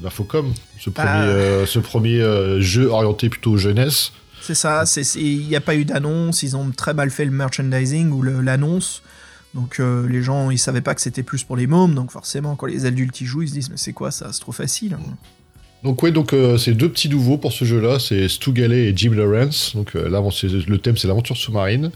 [0.02, 0.52] d'Infocom.
[0.81, 1.22] Ce premier, Ah.
[1.22, 4.12] euh, ce premier euh, jeu orienté plutôt jeunesse.
[4.40, 4.85] C'est ça,
[5.16, 9.02] il n'y a pas eu d'annonce, ils ont très mal fait le merchandising ou l'annonce.
[9.55, 12.56] Donc euh, les gens, ils savaient pas que c'était plus pour les mômes, donc forcément
[12.56, 14.98] quand les adultes y jouent, ils se disent mais c'est quoi ça, c'est trop facile.
[15.85, 19.12] Donc ouais, donc euh, c'est deux petits nouveaux pour ce jeu-là, c'est Stu et Jim
[19.12, 19.73] Lawrence.
[19.74, 21.90] Donc euh, c'est- le thème c'est l'aventure sous-marine.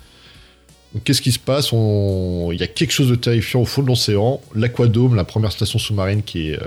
[0.94, 1.72] Donc qu'est-ce qui se passe?
[1.72, 4.40] On- Il y a quelque chose de terrifiant au fond de l'océan.
[4.54, 6.66] L'Aquadome, la première station sous-marine qui est, euh,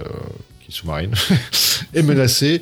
[0.67, 1.11] est sous-marine,
[1.93, 2.61] est menacée.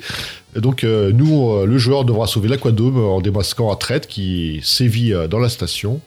[0.54, 5.38] Donc euh, nous, le joueur devra sauver l'Aquadome en démasquant un traître qui sévit dans
[5.38, 6.00] la station.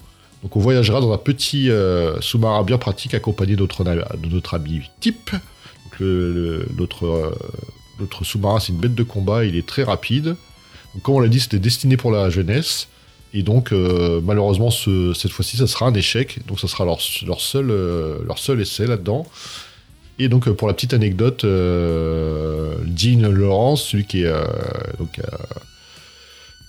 [0.44, 1.70] Donc on voyagera dans un petit
[2.20, 5.32] sous-marin bien pratique accompagné de notre, de notre ami type.
[5.32, 6.68] Donc le-
[8.00, 10.36] notre, sous-marin c'est une bête de combat, il est très rapide.
[11.02, 12.88] Comme on l'a dit, c'était destiné pour la jeunesse.
[13.34, 16.46] Et donc, euh, malheureusement, ce- cette fois-ci, ça sera un échec.
[16.48, 19.26] Donc, ça sera leur, seul, euh, leur seul essai là-dedans.
[20.20, 24.46] Et donc, euh, pour la petite anecdote, Gene Lawrence, celui qui, a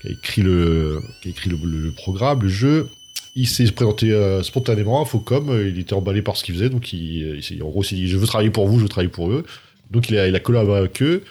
[0.04, 2.88] écrit, le, qui a écrit le, programme, le jeu,
[3.36, 5.50] il s'est présenté spontanément à Focom.
[5.68, 6.70] Il était emballé par ce qu'il faisait.
[6.70, 8.88] Donc, il, il en gros, il s'est dit Je veux travailler pour vous, je veux
[8.88, 9.44] travailler pour eux.
[9.90, 11.24] Donc, il a, collaboré avec eux.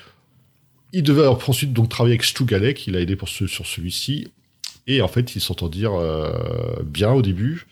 [0.91, 4.27] Il devait ensuite donc travailler avec Stu Galek, il a aidé sur celui-ci.
[4.85, 6.31] Et en fait, ils s'entendirent euh,
[6.83, 7.65] bien au début.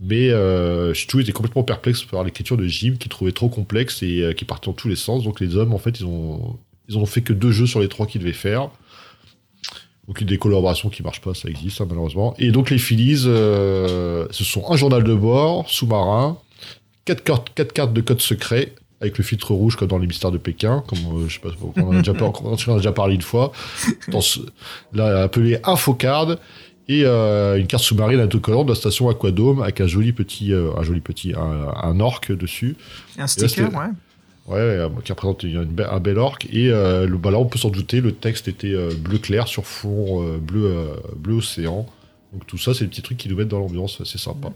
[0.00, 4.22] Mais euh, Stu était complètement perplexe par l'écriture de Jim, qu'il trouvait trop complexe et
[4.22, 5.24] euh, qui partait dans tous les sens.
[5.24, 6.58] Donc les hommes, en fait, ils ont,
[6.88, 8.70] ils ont fait que deux jeux sur les trois qu'ils devaient faire.
[10.06, 12.34] Donc des collaborations qui marchent pas, ça existe hein, malheureusement.
[12.38, 16.38] Et donc les Phillies, euh, ce sont un journal de bord, sous-marin,
[17.04, 20.38] quatre quatre cartes de code secret avec le filtre rouge comme dans les mystères de
[20.38, 22.92] Pékin, comme euh, je sais pas, on en a déjà, par- on en a déjà
[22.92, 23.52] parlé une fois.
[24.08, 24.40] Dans ce,
[24.94, 26.36] là appelé Infocard
[26.88, 30.70] et euh, une carte sous-marine autocollante de la station Aquadome avec un joli petit, euh,
[30.78, 32.76] un joli petit, un, un orque dessus.
[33.18, 33.86] Un sticker, c'était- ouais.
[34.48, 36.46] Ouais, euh, qui représente une, une be- un bel orque.
[36.52, 40.38] Et le, bah là, on peut s'en douter, le texte était bleu clair sur fond
[40.38, 40.86] bleu,
[41.16, 41.84] bleu océan.
[42.32, 44.50] Donc tout ça, c'est des petits trucs qui nous mettent dans l'ambiance, c'est sympa.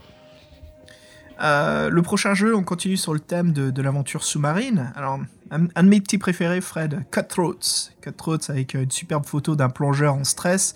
[1.42, 4.92] Euh, le prochain jeu, on continue sur le thème de, de l'aventure sous-marine.
[4.94, 5.18] Alors,
[5.50, 7.90] un, un de mes petits préférés, Fred, Cutthroats.
[8.02, 10.74] Cutthroats avec une superbe photo d'un plongeur en stress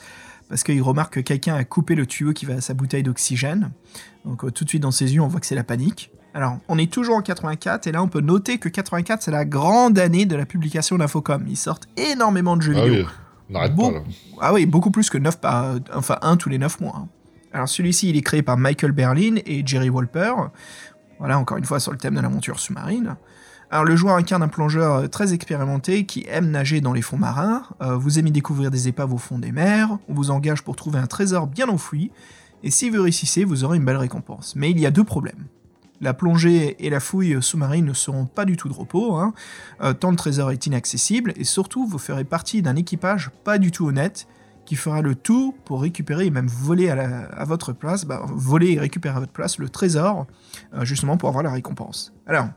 [0.48, 3.70] parce qu'il remarque que quelqu'un a coupé le tuyau qui va à sa bouteille d'oxygène.
[4.24, 6.10] Donc euh, tout de suite dans ses yeux, on voit que c'est la panique.
[6.32, 9.44] Alors, on est toujours en 84 et là, on peut noter que 84, c'est la
[9.44, 11.44] grande année de la publication d'Infocom.
[11.46, 13.04] Ils sortent énormément de jeux Ah vidéo.
[13.04, 13.10] oui,
[13.50, 13.92] on n'arrête Bon.
[13.92, 14.04] pas là.
[14.40, 16.94] Ah oui, beaucoup plus que 9 par, enfin un tous les 9 mois.
[16.96, 17.08] hein.
[17.54, 20.34] Alors celui-ci, il est créé par Michael Berlin et Jerry Wolper.
[21.20, 23.14] Voilà, encore une fois sur le thème de l'aventure sous-marine.
[23.70, 27.16] Alors le joueur incarne un plongeur euh, très expérimenté qui aime nager dans les fonds
[27.16, 27.62] marins.
[27.80, 29.98] Euh, vous aimez découvrir des épaves au fond des mers.
[30.08, 32.10] On vous engage pour trouver un trésor bien enfoui.
[32.64, 34.54] Et si vous réussissez, vous aurez une belle récompense.
[34.56, 35.46] Mais il y a deux problèmes.
[36.00, 39.32] La plongée et la fouille sous-marine ne seront pas du tout de repos, hein.
[39.80, 43.70] Euh, tant le trésor est inaccessible, et surtout vous ferez partie d'un équipage pas du
[43.70, 44.26] tout honnête,
[44.64, 48.78] qui fera le tout pour récupérer et même voler à, votre place, bah, voler et
[48.78, 50.26] récupérer à votre place le trésor,
[50.74, 52.12] euh, justement pour avoir la récompense.
[52.26, 52.48] Alors,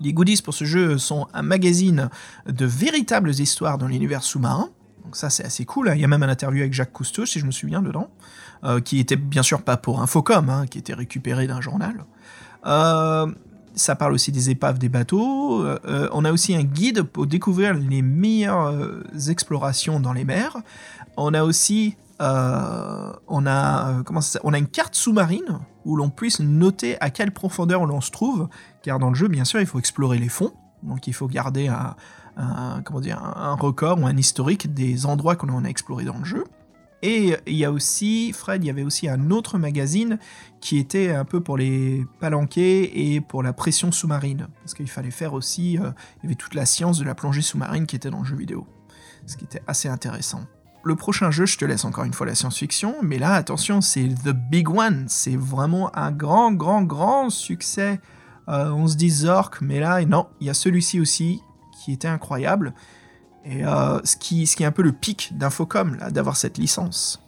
[0.00, 2.08] les goodies pour ce jeu sont un magazine
[2.46, 4.70] de véritables histoires dans l'univers sous-marin.
[5.04, 5.94] Donc ça c'est assez cool, hein.
[5.94, 8.10] il y a même un interview avec Jacques Cousteau, si je me souviens dedans,
[8.64, 12.04] euh, qui était bien sûr pas pour Infocom, hein, qui était récupéré d'un journal.
[12.66, 13.26] Euh,
[13.74, 15.64] ça parle aussi des épaves des bateaux.
[16.12, 18.74] On a aussi un guide pour découvrir les meilleures
[19.28, 20.56] explorations dans les mers.
[21.22, 25.96] On a aussi euh, on a euh, comment ça on a une carte sous-marine où
[25.96, 28.48] l'on puisse noter à quelle profondeur l'on se trouve,
[28.82, 30.52] car dans le jeu, bien sûr, il faut explorer les fonds.
[30.82, 35.64] Donc il faut garder un, comment dire, un record ou un historique des endroits qu'on
[35.64, 36.44] a explorés dans le jeu.
[37.02, 40.18] Et il y a aussi, Fred, il y avait aussi un autre magazine
[40.60, 44.48] qui était un peu pour les palanquets et pour la pression sous-marine.
[44.60, 47.42] Parce qu'il fallait faire aussi, euh, il y avait toute la science de la plongée
[47.42, 48.66] sous-marine qui était dans le jeu vidéo.
[49.26, 50.46] Ce qui était assez intéressant.
[50.82, 54.08] Le prochain jeu, je te laisse encore une fois la science-fiction, mais là, attention, c'est
[54.24, 55.04] The Big One.
[55.08, 58.00] C'est vraiment un grand, grand, grand succès.
[58.48, 61.42] Euh, on se dit Zork, mais là, non, il y a celui-ci aussi
[61.84, 62.74] qui était incroyable.
[63.44, 67.22] Et euh, ce, qui, est un peu le pic d'Infocom, d'avoir cette licence.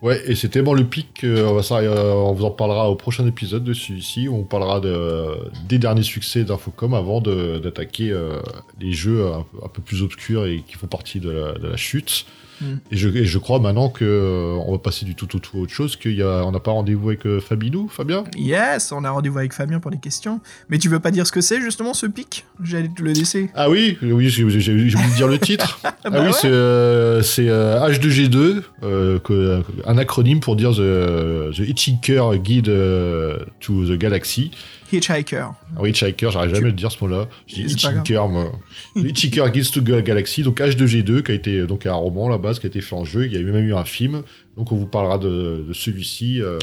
[0.00, 3.26] Ouais, et c'est tellement le pic va s'arrêter- euh, on vous en parlera au prochain
[3.26, 5.36] épisode de celui-ci, où on parlera de,
[5.68, 8.38] des derniers succès d'Infocom avant d'attaquer euh,
[8.80, 12.26] les jeux un, peu- plus obscurs et qui font partie de la chute.
[12.60, 12.64] Mm.
[12.90, 15.56] Et, je, et je crois maintenant que euh, on va passer du tout au tout
[15.56, 18.24] à autre chose, qu'on n'a pas rendez-vous avec euh, Fabinou, Fabien?
[18.36, 20.40] Yes, on a rendez-vous avec Fabien pour les questions.
[20.68, 22.44] Mais tu veux pas dire ce que c'est, justement, ce pic?
[22.62, 23.50] J'allais te le laisser.
[23.54, 25.80] Ah oui, oui, j'ai oublié de dire le titre.
[25.84, 26.32] ah bah oui, ouais.
[26.32, 32.68] c'est euh, c'est, euh, H2G2, euh, que- un acronyme pour dire The, the Hitchhiker Guide
[32.68, 34.50] euh, to the Galaxy.
[34.92, 35.52] Hitchhiker.
[35.76, 37.28] Ah oui, Hitchhiker, j'arrive jamais à le dire ce mot-là.
[37.46, 38.52] Je dis Hitchhiker, moi.
[38.96, 42.66] Hitchhiker to Galaxy, donc H2G2, qui a été donc un roman à la base, qui
[42.66, 43.26] a été fait en jeu.
[43.26, 44.22] Il y a même eu un film.
[44.56, 46.58] Donc on vous parlera de, de celui-ci euh,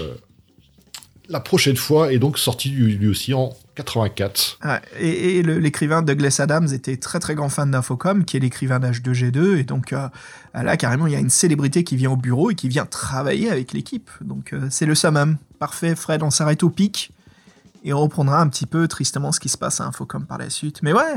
[1.30, 4.60] la prochaine fois, et donc sorti lui, lui aussi en 84.
[4.61, 8.80] Ah, et et l'écrivain Douglas Adams était très très grand fan d'Infocom, qui est l'écrivain
[8.80, 10.07] d'H2G2, et donc euh,
[10.53, 13.49] là carrément il y a une célébrité qui vient au bureau et qui vient travailler
[13.49, 14.10] avec l'équipe.
[14.22, 15.38] Donc euh, c'est le summum.
[15.60, 17.11] Parfait, Fred, on s'arrête au pic
[17.86, 20.49] et on reprendra un petit peu tristement ce qui se passe à Infocom par la
[20.49, 20.82] suite.
[20.82, 21.16] Mais ouais,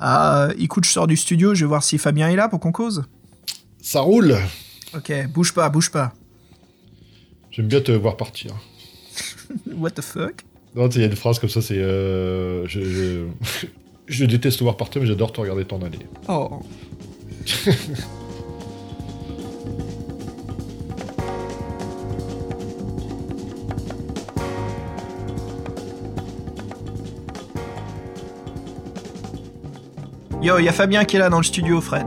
[0.00, 2.72] euh, écoute, je sors du studio, je vais voir si Fabien est là pour qu'on
[2.72, 3.04] cause.
[3.80, 4.36] Ça roule
[4.94, 6.14] Ok, bouge pas, bouge pas.
[7.50, 8.52] J'aime bien te voir partir.
[9.76, 10.44] What the fuck?
[10.74, 11.78] Non, il y a une phrase comme ça, c'est.
[11.78, 13.66] euh, je, je,
[14.06, 15.98] je déteste te voir partir, mais j'adore te regarder t'en aller.
[16.28, 16.60] Oh.
[30.42, 32.06] Yo, il y a Fabien qui est là dans le studio, Fred.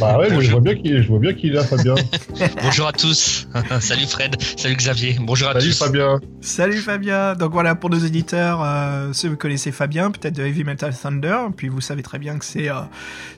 [0.00, 0.50] Bah ouais, je, Bonjour.
[0.52, 1.94] vois bien qu'il je vois bien qu'il est là, Fabien.
[2.62, 3.48] Bonjour à tous.
[3.80, 4.36] salut Fred.
[4.56, 5.16] Salut Xavier.
[5.20, 5.78] Bonjour à Salut tous.
[5.78, 6.20] Fabien.
[6.42, 7.34] Salut Fabien.
[7.34, 11.38] Donc voilà, pour nos éditeurs, euh, ceux vous connaissez Fabien, peut-être de Heavy Metal Thunder,
[11.56, 12.80] puis vous savez très bien que c'est euh,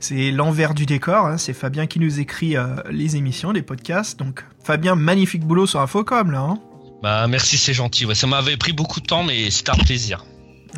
[0.01, 1.27] c'est l'envers du décor.
[1.27, 1.39] hein.
[1.39, 4.19] C'est Fabien qui nous écrit euh, les émissions, les podcasts.
[4.19, 6.41] Donc Fabien, magnifique boulot sur Infocom là.
[6.41, 6.59] Hein.
[7.03, 8.07] Bah merci, c'est gentil.
[8.07, 10.25] Ouais, ça m'avait pris beaucoup de temps, mais c'était un plaisir.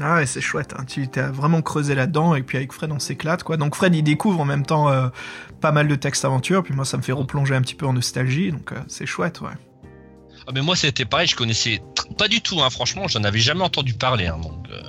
[0.00, 0.74] Ah ouais, c'est chouette.
[0.78, 0.84] Hein.
[0.86, 3.56] Tu t'as vraiment creusé là-dedans et puis avec Fred on s'éclate quoi.
[3.56, 5.08] Donc Fred il découvre en même temps euh,
[5.60, 7.94] pas mal de textes aventures, puis moi ça me fait replonger un petit peu en
[7.94, 9.52] nostalgie, donc euh, c'est chouette ouais.
[10.46, 11.82] Ah, mais moi c'était pareil, je connaissais
[12.18, 12.60] pas du tout.
[12.60, 14.26] Hein, franchement, j'en avais jamais entendu parler.
[14.26, 14.82] hein, donc, euh,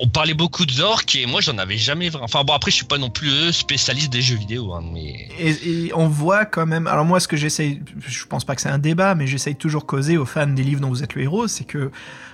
[0.00, 2.14] on parlait beaucoup de Zork et moi j'en avais jamais.
[2.16, 5.28] Enfin bon, après je suis pas non plus euh, spécialiste des jeux vidéo, hein, mais
[5.38, 6.86] Et, et on voit quand même.
[6.86, 9.82] Alors moi, ce que j'essaye, je pense pas que c'est un débat, mais j'essaye toujours
[9.82, 11.90] de causer aux fans des livres dont vous êtes le héros, c'est que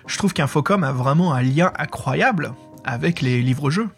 [0.07, 2.53] je trouve qu'Infocom a vraiment un lien incroyable
[2.85, 3.89] avec les livres-jeux.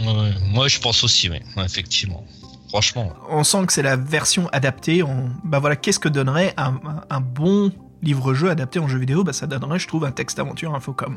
[0.00, 1.30] ouais, moi je pense aussi,
[1.64, 2.24] effectivement.
[2.68, 3.14] Franchement.
[3.30, 5.02] On sent que c'est la version adaptée.
[5.02, 7.72] On, bah voilà, qu'est-ce que donnerait un bon
[8.02, 9.24] livre-jeu adapté en jeu vidéo?
[9.24, 11.16] Bah ça donnerait, je trouve, un texte aventure Infocom.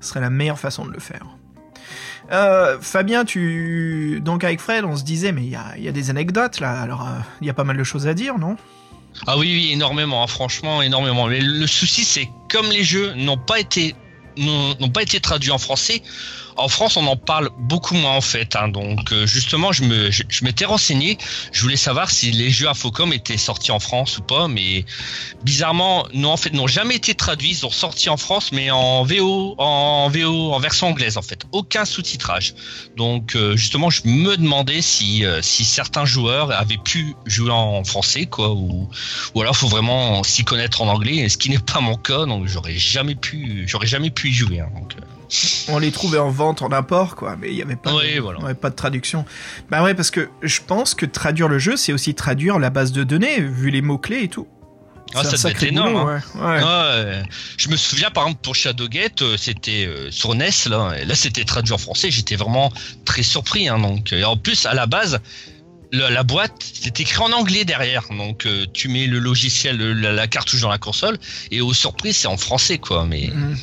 [0.00, 1.26] Ce serait la meilleure façon de le faire.
[2.32, 6.60] Euh, Fabien, tu donc avec Fred, on se disait mais il y a, des anecdotes
[6.60, 6.80] là.
[6.80, 8.56] Alors euh, il y a pas mal de choses à dire, non?
[9.26, 11.26] Ah oui, oui, énormément, hein, franchement, énormément.
[11.26, 13.96] Mais le souci, c'est comme les jeux n'ont pas été
[14.36, 16.02] n'ont pas été traduits en français,
[16.56, 18.56] en France, on en parle beaucoup moins en fait.
[18.56, 18.68] hein.
[18.68, 21.16] donc euh, justement, je me je, je m'étais renseigné.
[21.52, 24.84] Je voulais savoir si les jeux Infocom étaient sortis en France ou pas, mais
[25.44, 27.50] bizarrement, non, en fait, n'ont jamais été traduits.
[27.50, 31.44] Ils sont sortis en France, mais en VO, en VO, en version anglaise en fait.
[31.52, 32.54] Aucun sous-titrage.
[32.96, 37.84] Donc euh, justement, je me demandais si euh, si certains joueurs avaient pu jouer en
[37.84, 38.88] français, quoi, ou
[39.34, 42.46] ou alors faut vraiment s'y connaître en anglais, ce qui n'est pas mon cas, donc
[42.46, 44.60] j'aurais jamais pu, j'aurais jamais pu y jouer.
[44.60, 45.04] hein, donc, euh.
[45.68, 48.40] On les trouvait en vente, en import, quoi, mais il n'y avait pas, de, voilà.
[48.40, 49.24] ouais, pas de traduction.
[49.70, 52.92] Bah ouais, parce que je pense que traduire le jeu, c'est aussi traduire la base
[52.92, 54.48] de données, vu les mots-clés et tout.
[55.14, 55.92] Ah, ça devait être énorme.
[55.92, 56.22] boulot, hein.
[56.36, 56.42] ouais.
[56.42, 56.62] Ouais.
[56.62, 57.22] Ouais,
[57.56, 61.14] je me souviens par exemple pour Shadowgate, euh, c'était euh, sur NES là, et là
[61.16, 62.72] c'était traduit en français, j'étais vraiment
[63.04, 63.68] très surpris.
[63.68, 65.20] Hein, donc, et en plus à la base,
[65.92, 69.92] la, la boîte c'est écrit en anglais derrière, donc euh, tu mets le logiciel, le-
[69.92, 71.18] la, la cartouche dans la console,
[71.50, 73.04] et aux surprises c'est en français quoi.
[73.06, 73.56] Mais Mm.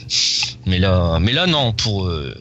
[0.66, 2.36] mais là, mais là non pour euh,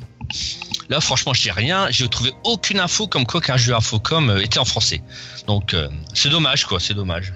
[0.88, 1.88] Là, franchement, j'ai rien.
[1.90, 5.02] J'ai trouvé aucune info comme quoi qu'un jeu Infocom euh, était en français.
[5.48, 6.78] Donc, euh, c'est dommage, quoi.
[6.78, 7.32] C'est dommage.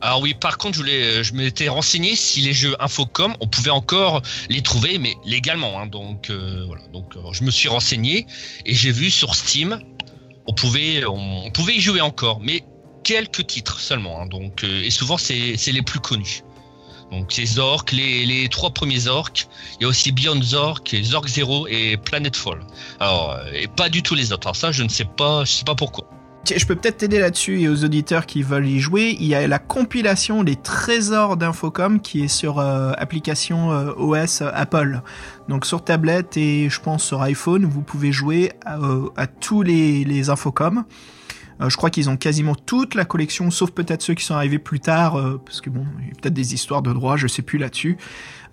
[0.00, 3.70] Alors oui, par contre, je voulais, je m'étais renseigné si les jeux Infocom, on pouvait
[3.70, 5.80] encore les trouver, mais légalement.
[5.80, 5.86] hein.
[5.86, 6.82] donc euh, voilà.
[6.92, 8.26] Donc, je me suis renseigné
[8.66, 9.80] et j'ai vu sur Steam,
[10.46, 12.64] on pouvait, on, pouvait y jouer encore, mais
[13.04, 14.20] quelques titres seulement.
[14.20, 14.26] hein.
[14.26, 16.42] donc, euh, et souvent, c'est les plus connus.
[17.10, 19.46] Donc, c'est Zork, les, les trois premiers Zork.
[19.78, 22.60] Il y a aussi Beyond Zork, Zork Zero et Planetfall.
[23.00, 24.46] Alors, euh, et pas du tout les autres.
[24.46, 26.08] Alors ça, je ne sais pas, je sais pas pourquoi.
[26.44, 29.16] Je peux peut-être t'aider là-dessus et aux auditeurs qui veulent y jouer.
[29.18, 34.42] Il y a la compilation des trésors d'Infocom qui est sur euh, application euh, OS
[34.42, 35.02] Apple.
[35.48, 39.08] Donc sur tablette et je pense sur iPhone, vous pouvez jouer à, euh,
[39.40, 40.84] tous les, les Infocom.
[41.62, 44.58] Euh, je crois qu'ils ont quasiment toute la collection, sauf peut-être ceux qui sont arrivés
[44.58, 47.26] plus tard, euh, parce que bon, il y a peut-être des histoires de droit, je
[47.26, 47.96] sais plus là-dessus.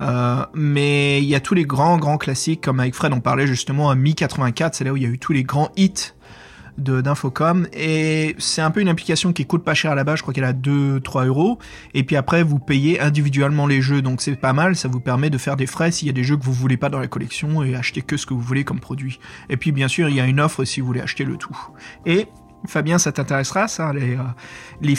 [0.01, 3.47] Euh, mais il y a tous les grands, grands classiques, comme avec Fred, on parlait
[3.47, 6.13] justement à Mi 84, c'est là où il y a eu tous les grands hits
[6.79, 7.67] d'Infocom.
[7.73, 10.33] Et c'est un peu une application qui coûte pas cher à la base, je crois
[10.33, 11.59] qu'elle a 2-3 euros.
[11.93, 14.01] Et puis après vous payez individuellement les jeux.
[14.01, 16.23] Donc c'est pas mal, ça vous permet de faire des frais s'il y a des
[16.23, 18.63] jeux que vous voulez pas dans la collection et acheter que ce que vous voulez
[18.63, 19.19] comme produit.
[19.49, 21.57] Et puis bien sûr il y a une offre si vous voulez acheter le tout.
[22.05, 22.27] Et
[22.67, 24.23] Fabien ça t'intéressera ça, les, euh,
[24.81, 24.95] les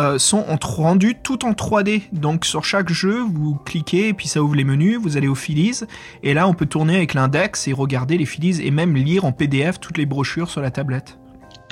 [0.00, 2.02] euh, sont en rendus tout en 3D.
[2.12, 5.34] Donc sur chaque jeu, vous cliquez et puis ça ouvre les menus, vous allez aux
[5.34, 5.80] Phillies
[6.22, 9.32] et là on peut tourner avec l'index et regarder les Phillies et même lire en
[9.32, 11.18] PDF toutes les brochures sur la tablette.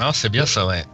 [0.01, 0.85] Ah, c'est bien ça, ouais.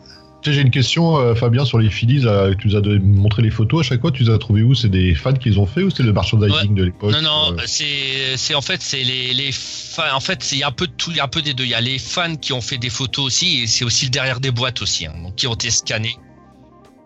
[0.40, 2.20] Tu sais, j'ai une question, euh, Fabien, sur les Phillies.
[2.20, 4.12] là, tu nous as de- montré les photos à chaque fois.
[4.12, 4.72] Tu les as trouvées où?
[4.72, 7.52] C'est des fans qui les ont fait ou c'est le merchandising de l'époque Non, non,
[7.54, 10.14] euh, c'est, c'est en fait, c'est les, les fans.
[10.14, 11.42] En fait, c'est il y a un peu de tout, il y a un peu
[11.42, 11.64] des deux.
[11.64, 14.10] Il y a les fans qui ont fait des photos aussi, et c'est aussi le
[14.12, 16.14] derrière des boîtes aussi, hein, donc qui ont été scannés.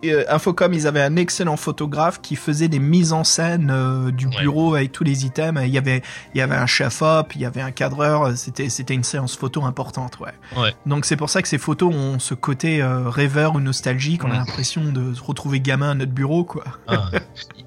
[0.04, 4.26] Euh, Infocom, ils avaient un excellent photographe qui faisait des mises en scène euh, du
[4.26, 4.40] Ouais.
[4.40, 5.62] bureau avec tous les items.
[5.64, 6.02] Il y avait,
[6.34, 8.22] il y avait un chef-op, il y avait un cadreur.
[8.24, 10.32] euh, C'était, c'était une séance photo importante, ouais.
[10.56, 10.74] Ouais.
[10.86, 14.24] Donc c'est pour ça que ces photos ont ce côté euh, rêveur ou nostalgique.
[14.24, 16.64] On a l'impression de se retrouver gamin à notre bureau, quoi.
[16.88, 17.10] Ah.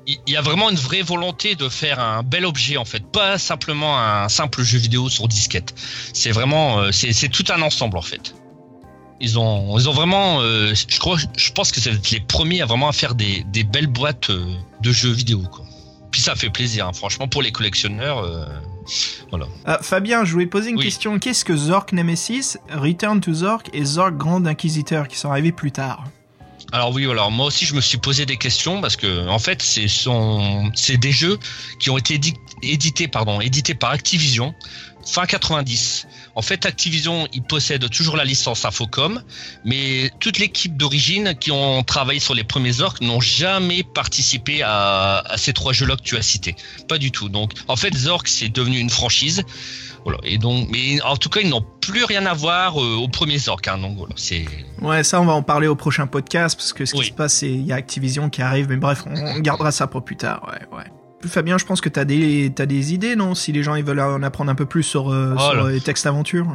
[0.08, 3.38] Il y a vraiment une vraie volonté de faire un bel objet en fait, pas
[3.38, 5.74] simplement un simple jeu vidéo sur disquette.
[6.14, 8.36] C'est vraiment, c'est tout un ensemble en fait.
[9.22, 12.66] Ils ont, ils ont vraiment, euh, je crois, je pense que c'est les premiers à
[12.66, 14.46] vraiment faire des, des belles boîtes euh,
[14.82, 15.64] de jeux vidéo quoi.
[16.12, 16.92] puis ça fait plaisir, hein.
[16.94, 18.20] franchement, pour les collectionneurs.
[18.20, 18.46] euh,
[19.30, 19.46] voilà.
[19.66, 20.84] Ah, Fabien, je voulais poser une Oui.
[20.86, 21.18] question.
[21.18, 25.72] Qu'est-ce que Zork Nemesis, Return to Zork et Zork Grand Inquisiteur qui sont arrivés plus
[25.72, 26.04] tard?
[26.72, 29.62] Alors oui, alors moi aussi je me suis posé des questions parce que en fait
[29.62, 29.86] c'est
[30.76, 31.38] c'est des jeux
[31.80, 32.34] qui ont été édi-
[32.64, 34.54] édités pardon édités par Activision
[35.06, 36.08] fin 90.
[36.36, 39.22] En fait Activision ils possèdent toujours la licence Infocom,
[39.64, 45.20] mais toute l'équipe d'origine qui ont travaillé sur les premiers orques n'ont jamais participé à,
[45.26, 46.56] à ces trois jeux-là que tu as cités.
[46.90, 47.30] Pas du tout.
[47.30, 49.44] Donc en fait Zork c'est devenu une franchise.
[50.04, 50.20] Voilà.
[50.24, 53.50] Et donc, mais en tout cas, ils n'ont plus rien à voir euh, aux premiers
[53.50, 53.68] orques.
[53.68, 54.46] Hein, donc voilà, c'est
[54.80, 57.06] Ouais, ça, on va en parler au prochain podcast parce que ce qui Oui.
[57.08, 59.88] se passe, c'est il y a Activision qui arrive, mais bref, on, on gardera ça
[59.88, 60.48] pour plus tard.
[60.48, 60.84] Ouais, ouais.
[61.30, 63.36] Fabien, je pense que t'as des, t'as des idées, non?
[63.36, 65.82] Si les gens ils veulent en apprendre un peu plus sur, euh, Oh sur les
[65.82, 66.48] textes aventures.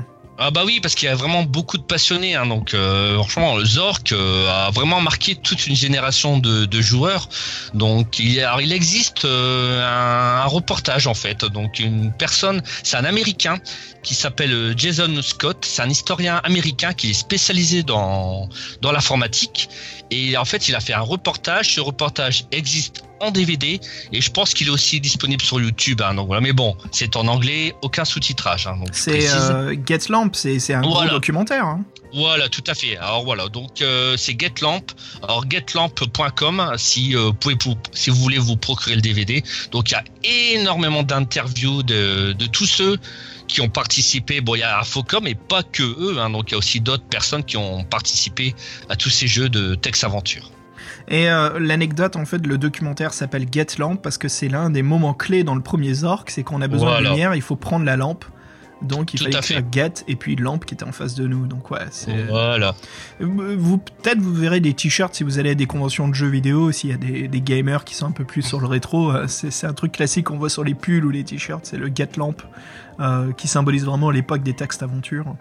[0.42, 2.34] Ah bah oui, parce qu'il y a vraiment beaucoup de passionnés.
[2.34, 7.28] Hein, donc euh, franchement, Zork euh, a vraiment marqué toute une génération de, de joueurs.
[7.74, 11.44] Donc il, y a- alors, il existe euh, un, un reportage en fait.
[11.44, 13.58] Donc une personne, c'est un Américain
[14.02, 15.58] qui s'appelle Jason Scott.
[15.68, 18.48] C'est un historien américain qui est spécialisé dans
[18.80, 19.68] dans l'informatique.
[20.10, 21.74] Et en fait, il a fait un reportage.
[21.74, 23.78] Ce reportage existe en DVD
[24.12, 26.00] et je pense qu'il est aussi disponible sur YouTube.
[26.02, 26.40] Hein, donc voilà.
[26.40, 28.66] Mais bon, c'est en anglais, aucun sous-titrage.
[28.66, 31.64] Hein, C'est euh, Get Lamp, c'est un gros documentaire.
[31.66, 31.84] hein.
[32.12, 32.96] Voilà, tout à fait.
[32.96, 34.82] Alors voilà, donc euh, c'est GetLamp.
[35.22, 37.56] Alors getlamp.com si euh, pouvez
[37.92, 39.42] si vous voulez vous procurer le DVD.
[39.70, 40.04] Donc il y a
[40.54, 42.98] énormément d'interviews de, de tous ceux
[43.46, 44.40] qui ont participé.
[44.40, 46.18] Bon, il y a Infocom et pas que eux.
[46.18, 48.54] Hein, donc il y a aussi d'autres personnes qui ont participé
[48.88, 50.50] à tous ces jeux de texte aventure.
[51.08, 54.82] Et euh, l'anecdote, en fait, le documentaire s'appelle Get Lamp parce que c'est l'un des
[54.82, 57.84] moments clés dans le premier Zork, c'est qu'on a besoin de lumière, il faut prendre
[57.84, 58.24] la lampe.
[58.82, 61.26] Donc il Tout fallait à écrire Get et puis lampe qui était en face de
[61.26, 61.46] nous.
[61.46, 62.24] Donc ouais, c'est.
[62.24, 62.74] Voilà.
[63.20, 66.28] Euh, Vous peut-être vous verrez des t-shirts si vous allez à des conventions de jeux
[66.28, 69.12] vidéo, s'il y a des, des gamers qui sont un peu plus sur le rétro.
[69.12, 71.76] euh, C'est c'est un truc classique qu'on voit sur les pulls ou les t-shirts, c'est
[71.76, 72.36] le Get Lamp
[73.00, 75.34] euh, qui symbolise vraiment l'époque des textes aventures.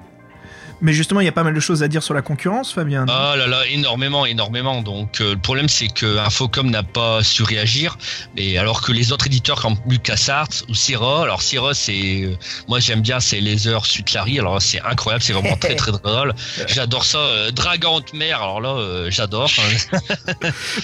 [0.81, 3.05] Mais justement, il y a pas mal de choses à dire sur la concurrence, Fabien.
[3.09, 4.81] Ah là là, énormément, énormément.
[4.81, 7.97] Donc euh, le problème c'est que Infocom n'a pas su réagir,
[8.37, 12.35] et alors que les autres éditeurs comme LucasArts ou Sierra, alors Sierra c'est, euh,
[12.67, 16.33] moi j'aime bien c'est Laser Sutlari, alors c'est incroyable, c'est vraiment très très drôle.
[16.67, 17.17] J'adore ça.
[17.19, 19.49] Euh, Dragon de mer, alors là euh, j'adore.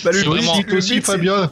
[0.04, 1.50] Bah, le, c'est but, vraiment- le Toi aussi, Fabien.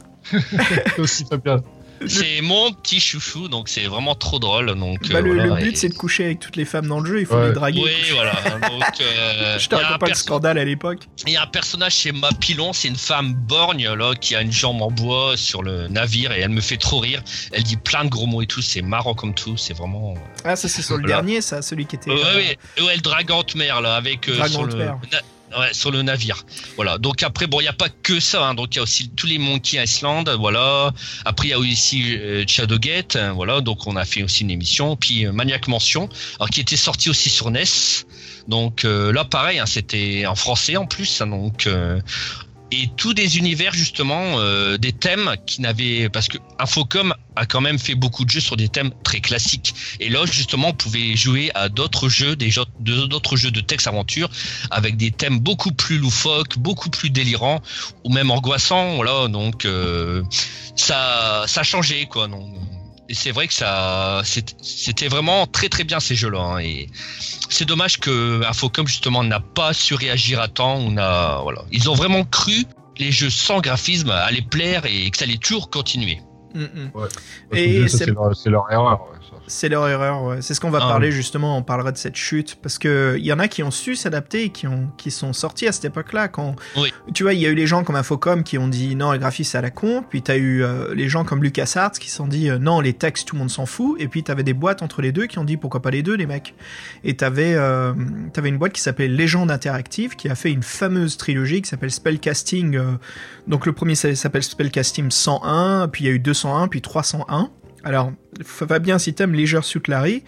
[0.98, 1.62] Aussi, Fabien.
[2.08, 4.74] C'est mon petit chouchou, donc c'est vraiment trop drôle.
[4.74, 6.86] Donc bah, euh, le- le voilà, but, et- c'est de coucher avec toutes les femmes
[6.86, 7.48] dans le jeu, il faut Ouais.
[7.48, 7.80] les draguer.
[7.82, 8.32] Oui, voilà.
[8.68, 11.00] Donc, euh, Je te raconte pas le scandale à l'époque.
[11.26, 14.52] Il y a un personnage chez Mapilon, c'est une femme borgne là qui a une
[14.52, 17.22] jambe en bois sur le navire et elle me fait trop rire.
[17.52, 20.14] Elle dit plein de gros mots et tout, c'est marrant comme tout, c'est vraiment.
[20.44, 21.16] Ah, ça, c'est sur le Voilà.
[21.16, 22.10] dernier, ça, celui qui était.
[22.10, 24.98] Ouais, euh, ouais, ouais, le dragante mer là avec euh, sur le mer.
[25.58, 26.44] Ouais, sur le navire.
[26.76, 26.98] Voilà.
[26.98, 28.54] Donc après bon, il y a pas que ça hein.
[28.54, 30.92] donc il y a aussi tous les Monkey Island, voilà.
[31.24, 32.44] Après il y a aussi euh,
[33.14, 33.60] hein, voilà.
[33.60, 37.10] Donc on a fait aussi une émission puis euh, Maniac Mention alors qui était sorti
[37.10, 37.64] aussi sur NES.
[38.48, 42.00] Donc euh, là pareil, hein, c'était en français en plus hein, donc euh,
[42.74, 47.60] et tous des univers justement euh, des thèmes qui n'avaient parce que Infocom a quand
[47.60, 49.74] même fait beaucoup de jeux sur des thèmes très classiques.
[50.00, 54.28] Et là justement on pouvait jouer à d'autres jeux des d'autres jeux de texte aventure
[54.70, 57.62] avec des thèmes beaucoup plus loufoques beaucoup plus délirants
[58.02, 58.96] ou même angoissants.
[58.96, 60.22] Voilà donc euh,
[60.74, 62.28] ça ça changé quoi
[63.08, 66.88] et c'est vrai que ça c'était vraiment très très bien ces jeux là et
[67.50, 70.76] c'est dommage que Infocom justement n'a pas su réagir à temps.
[70.76, 71.62] On a voilà.
[71.70, 72.64] Ils ont vraiment cru
[72.96, 76.20] les jeux sans graphisme allaient plaire et que ça allait toujours continuer.
[76.54, 76.90] Mm, mm.
[77.52, 79.00] Et c'est- leur, c'est leur erreur.
[79.46, 80.42] C'est leur erreur, ouais.
[80.42, 81.58] C'est ce qu'on va Ah, parler justement.
[81.58, 84.44] On parlera de cette chute parce que il y en a qui ont su s'adapter
[84.44, 86.28] et qui ont qui sont sortis à cette époque-là.
[86.28, 86.92] Quand Oui.
[87.12, 89.18] tu vois, il y a eu les gens comme Infocom qui ont dit non, le
[89.18, 90.02] graphisme c'est à la con.
[90.08, 92.94] Puis t'as eu euh, les gens comme LucasArts qui se sont dit euh, non, les
[92.94, 93.96] textes tout le monde s'en fout.
[94.00, 96.14] Et puis t'avais des boîtes entre les deux qui ont dit pourquoi pas les deux,
[96.14, 96.54] les mecs.
[97.04, 97.92] Et t'avais euh,
[98.32, 101.90] t'avais une boîte qui s'appelait Légende Interactive qui a fait une fameuse trilogie qui s'appelle
[101.90, 102.76] Spellcasting.
[102.76, 102.92] euh,
[103.46, 107.50] donc le premier s'appelle Spellcasting 101, puis il y a eu 201, puis 301.
[107.84, 108.12] Alors,
[108.42, 110.22] Fabien, si t'aimes Leisure Suit Larry,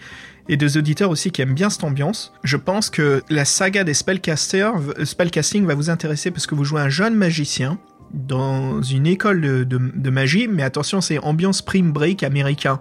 [0.49, 3.93] et des auditeurs aussi qui aiment bien cette ambiance, je pense que la saga des
[3.93, 7.79] spellcasters, euh, spellcasting va vous intéresser parce que vous jouez un jeune magicien
[8.13, 12.79] dans une école de, de- de magie, mais attention, c'est ambiance spring break américain.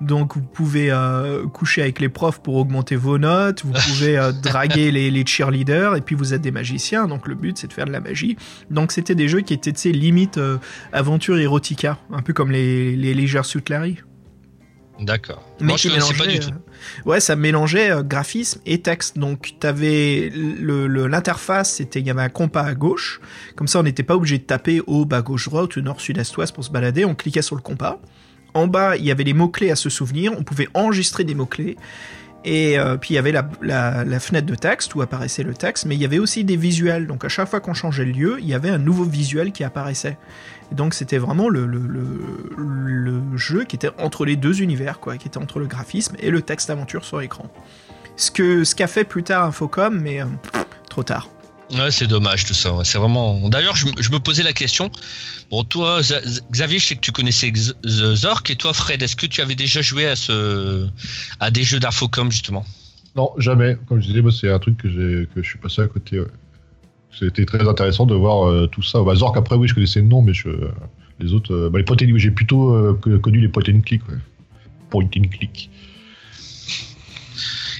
[0.00, 4.30] Donc vous pouvez euh, coucher avec les profs pour augmenter vos notes, vous pouvez euh,
[4.30, 7.72] draguer les, les cheerleaders, et puis vous êtes des magiciens, donc le but c'est de
[7.72, 8.36] faire de la magie.
[8.70, 10.58] Donc c'était des jeux qui étaient, tu sais, limite euh,
[10.92, 13.98] aventure érotica, un peu comme les, les Leisure Suit Larry.
[15.00, 18.02] D'accord Mais moi qui je connaissais pas du mélangeait, tout euh, Ouais, ça mélangeait euh,
[18.02, 19.18] graphisme et texte.
[19.18, 23.20] Donc, t'avais le le- l'interface, c'était il y avait un compas à gauche.
[23.56, 26.18] Comme ça, on n'était pas obligé de taper haut, bas, gauche, droite ou nord, sud,
[26.18, 27.04] est, ouest pour se balader.
[27.04, 28.00] On cliquait sur le compas.
[28.54, 31.76] en bas, il y avait les mots-clés à se souvenir, on pouvait enregistrer des mots-clés.
[32.44, 35.96] Et euh, puis il y avait la, fenêtre de texte où apparaissait le texte, mais
[35.96, 37.06] il y avait aussi des visuels.
[37.06, 39.64] Donc à chaque fois qu'on changeait le lieu, il y avait un nouveau visuel qui
[39.64, 40.16] apparaissait.
[40.70, 41.68] Et donc c'était vraiment le,
[43.36, 46.42] jeu qui était entre les deux univers, quoi, qui était entre le graphisme et le
[46.42, 47.50] texte aventure sur écran.
[48.16, 50.26] Ce que ce qu'a fait plus tard Infocom, mais euh,
[50.88, 51.28] trop tard.
[51.70, 52.72] Ouais, c'est dommage tout ça.
[52.84, 53.48] C'est vraiment.
[53.48, 54.90] D'ailleurs, je, me- posais la question.
[55.50, 56.00] Bon, toi,
[56.50, 57.52] Xavier, je sais que tu connaissais
[57.84, 60.88] Zork, et toi, Fred, est-ce que tu avais déjà joué à ce,
[61.40, 62.64] à des jeux d'infocom justement?
[63.16, 63.76] Non, jamais.
[63.86, 66.22] Comme je disais, c'est un truc que, que je suis passé à côté.
[67.18, 69.02] C'était très intéressant de voir euh, tout ça.
[69.02, 70.48] Bah, Zork, après, oui, je connaissais le nom, mais je,
[71.18, 71.52] les autres.
[71.52, 74.02] euh, bah, les j'ai plutôt euh, connu les point click.
[74.90, 75.70] Point and click.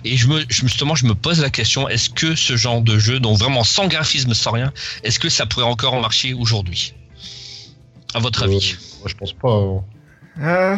[0.05, 3.21] Et je me, justement, je me pose la question est-ce que ce genre de jeu,
[3.21, 4.73] donc vraiment sans graphisme, sans rien,
[5.03, 6.95] est-ce que ça pourrait encore marcher aujourd'hui?
[8.15, 9.53] À votre Euh, avis moi, je pense pas.
[9.53, 9.85] hein.
[10.41, 10.77] Euh,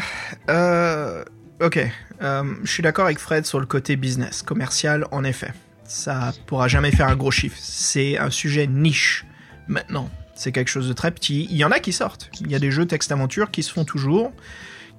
[0.50, 1.24] euh,
[1.60, 1.78] ok,
[2.22, 5.52] Euh, je suis d'accord avec Fred sur le côté business, commercial, en effet.
[5.84, 7.56] Ça pourra jamais faire un gros chiffre.
[7.58, 9.24] C'est un sujet niche
[9.66, 10.10] maintenant.
[10.34, 11.48] C'est quelque chose de très petit.
[11.50, 12.30] Il y en a qui sortent.
[12.42, 14.32] Il y a des jeux texte-aventure qui se font toujours,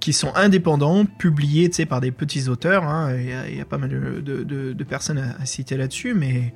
[0.02, 2.84] qui sont indépendants, publiés par des petits auteurs.
[2.84, 3.16] hein.
[3.16, 6.54] Il, y a, pas mal de, personnes à, citer là-dessus, mais,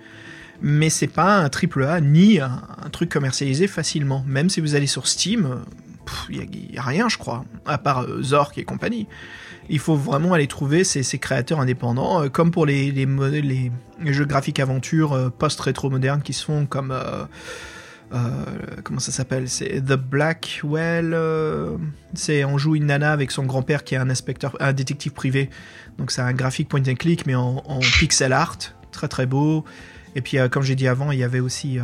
[0.62, 2.62] mais c'est pas un triple A ni un,
[2.92, 4.26] truc commercialisé facilement.
[4.28, 5.62] Même si vous allez sur Steam,
[6.30, 9.08] il y a- rien, je crois, à part euh, Zork et compagnie.
[9.70, 13.08] Il faut vraiment aller trouver ces, créateurs indépendants, euh, comme pour les,
[14.06, 16.94] jeux graphiques aventure euh, post-rétro modernes qui se font comme.
[18.14, 18.46] Euh,
[18.84, 19.50] comment ça s'appelle?
[19.50, 21.14] C'est The Blackwell.
[21.14, 21.78] euh,
[22.14, 25.50] c'est on joue une nana avec son grand-père qui est un inspecteur, un détective privé.
[25.98, 27.62] Donc c'est un graphique point and click mais en,
[28.00, 28.58] pixel art,
[28.92, 29.66] très très beau.
[30.16, 31.80] Et puis euh, comme j'ai dit avant, il y avait aussi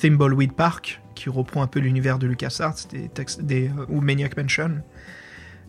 [0.00, 2.88] Thimbleweed Park qui reprend un peu l'univers de LucasArts,
[3.40, 4.82] des ou Maniac Mansion.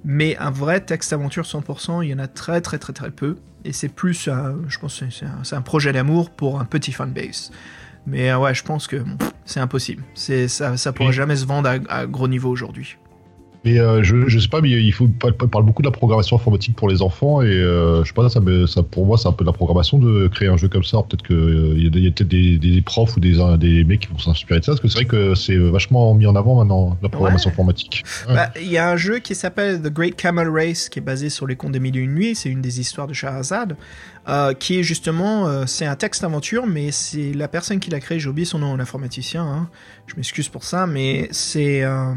[0.06, 3.38] Mais un vrai texte aventure 100%, il y en a très très très très peu.
[3.64, 4.30] Et c'est plus,
[4.68, 5.02] je pense,
[5.44, 7.52] c'est un projet d'amour pour un petit fanbase.
[8.06, 10.04] Mais euh, ouais, je pense que bon, c'est impossible.
[10.14, 11.14] C'est ça, ça pourrait Oui.
[11.16, 12.98] jamais se vendre à, à gros niveau aujourd'hui.
[13.66, 16.76] Mais euh, je, je sais pas, mais il faut parle beaucoup de la programmation informatique
[16.76, 19.32] pour les enfants et euh, je sais pas, ça, me- ça pour moi c'est un
[19.32, 20.98] peu de la programmation de créer un jeu comme ça.
[20.98, 24.08] Peut-être que euh, y a, y peut-être des, des profs ou des, des mecs qui
[24.10, 26.98] vont s'inspirer de ça parce que c'est vrai que c'est vachement mis en avant maintenant
[27.02, 27.54] la programmation Ouais.
[27.54, 28.04] informatique.
[28.28, 28.36] Ouais.
[28.36, 31.30] Bah, Il y a un jeu qui s'appelle The Great Camel Race qui est basé
[31.30, 32.36] sur les contes des mille et une nuits.
[32.36, 33.78] C'est une des histoires de Shahrazad.
[34.30, 38.00] Euh, qui est justement, euh, c'est un texte aventure, mais c'est la personne qui l'a
[38.00, 38.20] créé.
[38.20, 39.44] J'ai oublié son nom, l'informaticien.
[39.44, 39.70] hein.
[40.08, 42.14] Je m'excuse pour ça, mais c'est euh,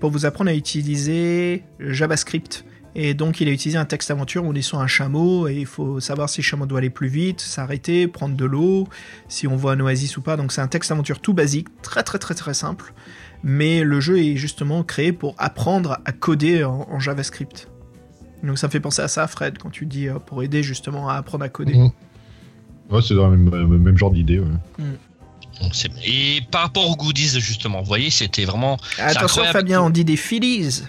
[0.00, 2.64] pour vous apprendre à utiliser JavaScript.
[2.96, 5.54] Et donc, il a utilisé un texte aventure où on est sur un chameau et
[5.54, 8.88] il faut savoir si le chameau doit aller plus vite, s'arrêter, prendre de l'eau,
[9.28, 10.36] si on voit un oasis ou pas.
[10.36, 12.92] Donc, c'est un texte aventure tout basique, très très très très simple.
[13.44, 17.68] Mais le jeu est justement créé pour apprendre à coder en JavaScript.
[18.42, 21.08] Donc, ça me fait penser à ça, Fred, quand tu dis euh, pour aider justement
[21.08, 21.74] à apprendre à coder.
[21.74, 21.90] Mhm.
[22.90, 24.38] Ouais, c'est dans le même, même- genre d'idée.
[24.40, 24.84] ouais.
[25.62, 28.78] Donc, c'est- Et par rapport aux goodies, justement, vous voyez, c'était vraiment.
[28.98, 29.44] Attention.
[29.44, 30.82] Fabien, on dit des Phillies.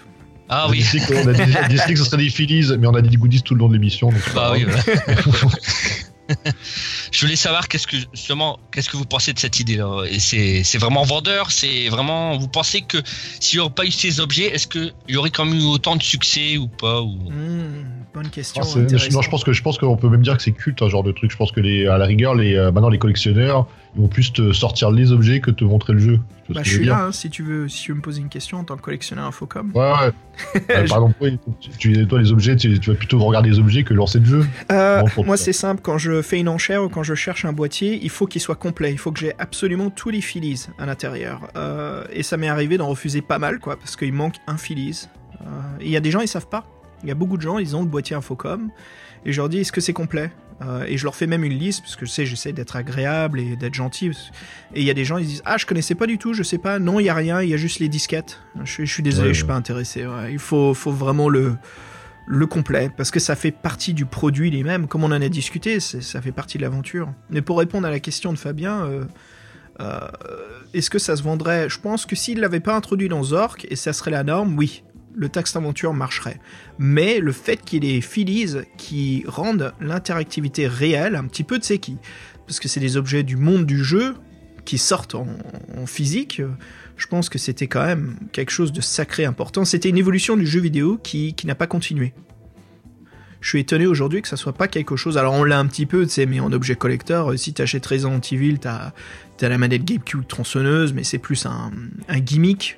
[0.53, 3.01] Ah on a oui, on a décidé que ce serait des Phillies, mais on a
[3.01, 4.09] dit des goodies tout le long de l'émission.
[4.35, 4.65] bah oui.
[4.65, 4.83] voilà.
[7.11, 10.63] Je voulais savoir qu'est-ce que justement, qu'est-ce que vous pensez de cette idée-là Et c'est
[10.63, 11.51] c'est vraiment vendeur?
[11.51, 12.37] C'est vraiment.
[12.37, 12.97] Vous pensez que
[13.39, 15.95] s'il n'y aurait pas eu ces objets, est-ce qu'il y aurait quand même eu autant
[15.95, 17.11] de succès ou pas ou...
[17.29, 18.61] Hmm, bonne question.
[18.63, 19.23] Ah, je- non, intéressante.
[19.23, 21.11] je pense que je pense qu'on peut même dire que c'est culte un genre de
[21.11, 21.31] truc.
[21.31, 24.31] Je pense que les, à la rigueur, les euh, maintenant les collectionneurs, ils vont plus
[24.31, 26.19] te sortir les objets que te montrer le jeu.
[26.49, 28.57] Bah, je suis là, hein, si tu veux, si tu veux me poser une question
[28.57, 29.71] en tant que collectionneur Infocom.
[29.73, 30.11] Ouais, ouais.
[30.71, 31.37] Euh, par exemple,
[31.77, 34.45] tu, toi, les objets, tu, tu vas plutôt regarder les objets que lancer le jeu.
[34.71, 35.81] Euh, moi, c'est simple.
[35.81, 38.55] Quand je fais une enchère ou quand je cherche un boîtier, il faut qu'il soit
[38.55, 38.91] complet.
[38.91, 41.47] Il faut que j'ai absolument tous les Phillies à l'intérieur.
[41.55, 44.57] Euh, et ça m'est arrivé d'en refuser pas mal, quoi, parce qu'il manque un
[45.79, 46.65] et il y a des gens, ils savent pas.
[47.03, 48.69] Il y a beaucoup de gens, ils ont le boîtier Infocom.
[49.25, 50.31] Et je leur dis, est-ce que c'est complet?
[50.61, 53.39] Euh, Et je leur fais même une liste, parce que je sais, j'essaie d'être agréable
[53.39, 54.09] et d'être gentil.
[54.75, 56.43] Et il y a des gens, ils disent, ah, je connaissais pas du tout, je
[56.43, 56.77] sais pas.
[56.77, 58.39] Non, il y a rien, il y a juste les disquettes.
[58.63, 60.05] Je, suis- je suis désolé, Ouais, je suis pas intéressé.
[60.05, 60.31] ouais.
[60.31, 61.55] Il faut, faut vraiment le
[62.27, 65.79] le complet, parce que ça fait partie du produit lui-même, comme on en a discuté,
[65.81, 67.11] ça fait partie de l'aventure.
[67.31, 69.03] Mais pour répondre à la question de Fabien, euh,
[69.81, 69.99] euh,
[70.73, 71.67] est-ce que ça se vendrait?
[71.69, 74.83] Je pense que s'il l'avait pas introduit dans Zork, et ça serait la norme, oui,
[75.13, 76.39] le texte aventure marcherait.
[76.79, 81.65] Mais le fait qu'il y ait Phillies qui rendent l'interactivité réelle, un petit peu de
[81.65, 81.97] qui,
[82.47, 84.15] parce que c'est des objets du monde du jeu
[84.65, 85.27] qui sortent en,
[85.77, 86.41] en physique,
[86.97, 89.65] je pense que c'était quand même quelque chose de sacré important.
[89.65, 92.13] C'était une évolution du jeu vidéo qui, qui n'a pas continué.
[93.41, 95.17] Je suis étonné aujourd'hui que ça soit pas quelque chose.
[95.17, 97.85] Alors on l'a un petit peu, tu sais, mais en objet collector, euh, si t'achètes
[97.87, 98.91] Resident Evil, t'as
[99.41, 101.71] as la manette GameCube tronçonneuse, mais c'est plus un,
[102.07, 102.77] un gimmick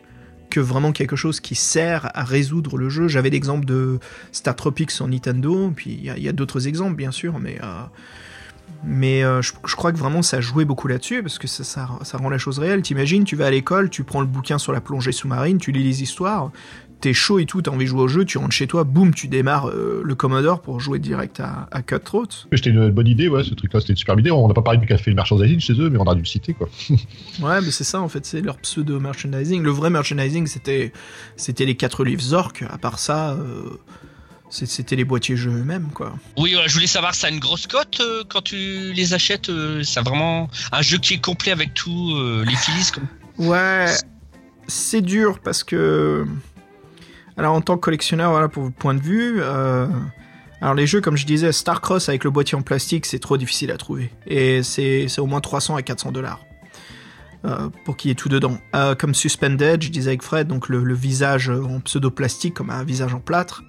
[0.59, 3.07] vraiment quelque chose qui sert à résoudre le jeu.
[3.07, 3.99] J'avais l'exemple de
[4.31, 7.83] Star Tropics sur Nintendo, puis il y a, d'autres exemples bien sûr, mais euh,
[8.85, 12.29] mais euh, je, crois que vraiment ça jouait beaucoup là-dessus parce que ça, ça rend
[12.29, 12.81] la chose réelle.
[12.81, 15.83] T'imagines, tu vas à l'école, tu prends le bouquin sur la plongée sous-marine, tu lis
[15.83, 16.51] les histoires,
[17.03, 19.13] t'es chaud et tout, t'as envie de jouer au jeu, tu rentres chez toi, boum,
[19.13, 22.29] tu démarres euh, le Commodore pour jouer direct à, à Cutthroat.
[22.53, 24.31] C'était une bonne idée, ouais, ce truc-là, c'était une super idée.
[24.31, 26.53] On n'a pas parlé du café merchandising chez eux, mais on a dû le citer,
[26.53, 26.69] quoi.
[27.41, 29.61] Ouais, mais c'est ça en fait, c'est leur pseudo merchandising.
[29.61, 30.93] Le vrai merchandising, c'était
[31.35, 32.63] c'était les quatre livres Zork.
[32.69, 33.77] À part ça, euh,
[34.49, 36.13] c'était les boîtiers jeux eux-mêmes, quoi.
[36.37, 39.49] Oui, voilà, je voulais savoir, ça a une grosse cote euh, quand tu les achètes
[39.49, 43.07] euh, C'est vraiment un jeu qui est complet avec tout, euh, les filis comme...
[43.39, 43.87] Ouais,
[44.67, 46.25] c'est dur parce que.
[47.37, 49.37] Alors, en tant que collectionneur, voilà, pour votre point de vue.
[49.39, 49.87] euh,
[50.61, 53.71] Alors, les jeux, comme je disais, Starcross avec le boîtier en plastique, c'est trop difficile
[53.71, 54.11] à trouver.
[54.27, 56.39] Et c'est au moins 300 à 400 dollars.
[57.45, 58.57] euh, pour qu'il y ait tout dedans.
[58.73, 62.85] Euh, comme Suspended, je disais avec Fred, donc le, le visage en pseudo-plastique, comme un
[62.85, 63.63] visage en plâtre.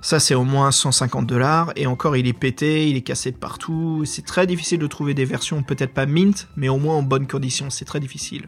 [0.00, 1.72] Ça, c'est au moins 150 dollars.
[1.76, 4.04] Et encore, il est pété, il est cassé de partout.
[4.06, 7.26] C'est très difficile de trouver des versions, peut-être pas mint, mais au moins en bonne
[7.26, 7.68] condition.
[7.68, 8.46] C'est très difficile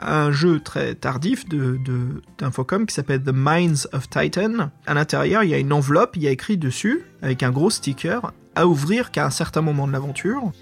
[0.00, 4.70] un jeu très tardif de, de- d'Infocom qui s'appelle The Minds of Titan.
[4.86, 7.70] À l'intérieur, il y a une enveloppe, il y a écrit dessus, avec un gros
[7.70, 10.52] sticker, à ouvrir qu'à un certain moment de l'aventure.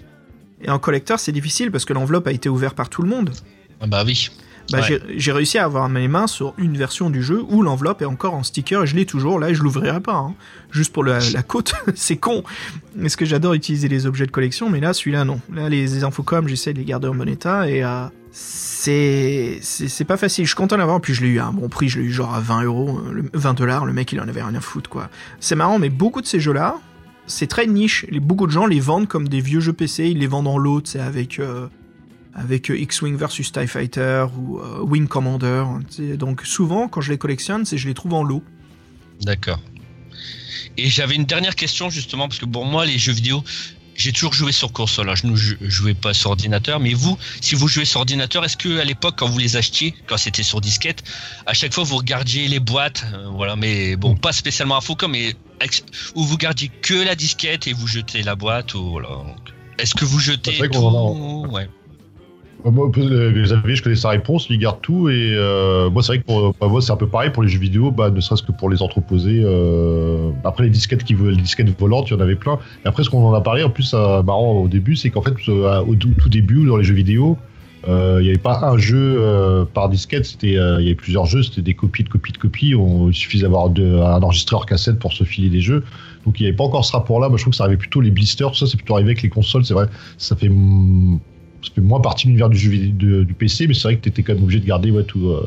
[0.61, 3.31] Et en collecteur, c'est difficile parce que l'enveloppe a été ouverte par tout le monde.
[3.81, 4.29] Ah bah oui.
[4.71, 4.99] Bah, Ouais.
[5.17, 8.35] j'ai, réussi à avoir mes mains sur une version du jeu où l'enveloppe est encore
[8.35, 10.13] en sticker et je l'ai toujours là et je l'ouvrirai pas.
[10.13, 10.35] hein.
[10.69, 12.43] Juste pour la, la côte, c'est con.
[13.01, 15.39] Est-ce que j'adore utiliser les objets de collection, mais là, celui-là, non.
[15.51, 20.05] Là, les, les Infocom, j'essaie de les garder en bon état et euh, c'est, c'est,
[20.05, 20.45] pas facile.
[20.45, 22.11] Je suis content d'avoir, puis je l'ai eu à un bon prix, je l'ai eu
[22.11, 24.61] genre à 20 euros, euh, le- 20 dollars, le mec il en avait rien à
[24.61, 25.09] foutre quoi.
[25.39, 26.75] C'est marrant, mais beaucoup de ces jeux-là,
[27.27, 28.05] c'est très niche.
[28.11, 30.81] Beaucoup de gens les vendent comme des vieux jeux PC, ils les vendent en lot,
[30.85, 31.39] c'est avec.
[31.39, 31.67] euh,
[32.35, 35.63] avec euh, X-Wing versus TIE Fighter ou euh, Wing Commander.
[35.65, 35.79] hein.
[36.15, 38.43] Donc souvent, quand je les collectionne, c'est je les trouve en lot.
[39.21, 39.59] D'accord.
[40.77, 43.43] Et j'avais une dernière question justement, parce que pour moi, les jeux vidéo,
[43.99, 46.79] j'ai toujours joué sur console, hein, je ne jou- jouais pas sur ordinateur.
[46.79, 49.93] Mais vous, si vous jouez sur ordinateur, est-ce que à l'époque, quand vous les achetiez,
[50.07, 51.03] quand c'était sur disquette,
[51.45, 55.11] à chaque fois vous regardiez les boîtes, euh, voilà, mais bon, pas spécialement info comme,
[55.11, 55.35] mais
[56.15, 59.09] ou vous gardiez que la disquette et vous jetez la boîte, ou voilà.
[59.77, 60.79] Est-ce que vous jetez tout
[61.51, 61.69] Ouais.
[62.65, 66.13] Euh, Moi, euh, Xavier, je connais sa réponse, il garde tout et euh, moi c'est
[66.13, 68.43] vrai que pour, moi c'est un peu pareil pour les jeux vidéo, bah, ne serait-ce
[68.43, 69.43] que pour les entreposer.
[70.43, 72.59] après les disquettes qui les disquettes volantes, il y en avait plein.
[72.83, 75.35] Et après ce qu'on en a parlé, en plus marrant au début, c'est qu'en fait
[75.49, 77.37] au tout, début dans les jeux vidéo,
[77.87, 81.73] il n'y avait pas un jeu par disquette, il y avait plusieurs jeux, c'était des
[81.73, 82.73] copies de copies de copies.
[82.73, 85.83] Il suffisait d'avoir un enregistreur cassette pour se filer des jeux.
[86.25, 87.29] Donc il n'y avait pas encore ce rapport-là.
[87.29, 89.29] Moi je trouve que ça arrivait plutôt les blisters, ça c'est plutôt arrivé avec les
[89.29, 89.63] consoles.
[89.63, 89.87] C'est vrai,
[90.17, 90.51] ça fait
[91.61, 94.09] ça fait moins partie de l'univers du jeu du PC, mais c'est vrai que tu
[94.09, 95.41] étais quand même obligé de garder ouais, euh,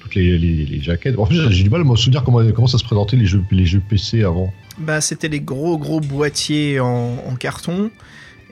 [0.00, 1.18] toutes les, jaquettes.
[1.18, 3.42] En fait, j'ai du mal à me souvenir comment, comment ça se présentait les jeux,
[3.50, 4.52] les jeux PC avant.
[4.78, 7.90] Bah, c'était les gros gros boîtiers en, carton.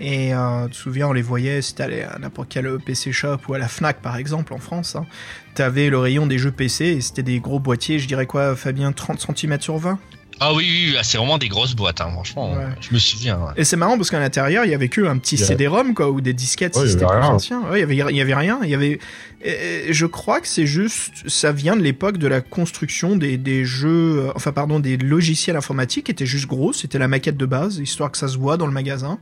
[0.00, 3.38] Et euh, tu te souviens, on les voyait, si t'allais à n'importe quel PC shop
[3.48, 5.06] ou à la Fnac par exemple en France, hein,
[5.54, 8.90] t'avais le rayon des jeux PC et c'était des gros boîtiers, je dirais quoi, Fabien,
[8.90, 10.00] 30 cm sur 20
[10.44, 12.52] Ah oui, oui, oui, ah, c'est vraiment des grosses boîtes, hein, franchement.
[12.54, 12.64] Ouais.
[12.80, 13.36] Je me souviens.
[13.38, 13.52] ouais.
[13.56, 16.20] Et c'est marrant parce qu'à l'intérieur, il y avait que un petit CD-ROM quoi, ou
[16.20, 17.30] des disquettes Ouais, si il y c'était avait plus rien.
[17.34, 17.60] ancien.
[17.70, 18.58] Ouais, il y avait, il y avait rien.
[18.64, 18.98] Il y avait.
[19.44, 23.64] et- je crois que c'est juste, ça vient de l'époque de la construction des, des
[23.64, 26.72] jeux, euh, enfin pardon, des logiciels informatiques qui étaient juste gros.
[26.72, 29.18] C'était la maquette de base, histoire que ça se voit dans le magasin.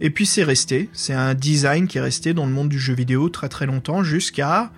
[0.00, 0.88] Et puis c'est resté.
[0.92, 4.02] C'est un design qui est resté dans le monde du jeu vidéo très très longtemps
[4.02, 4.70] jusqu'à,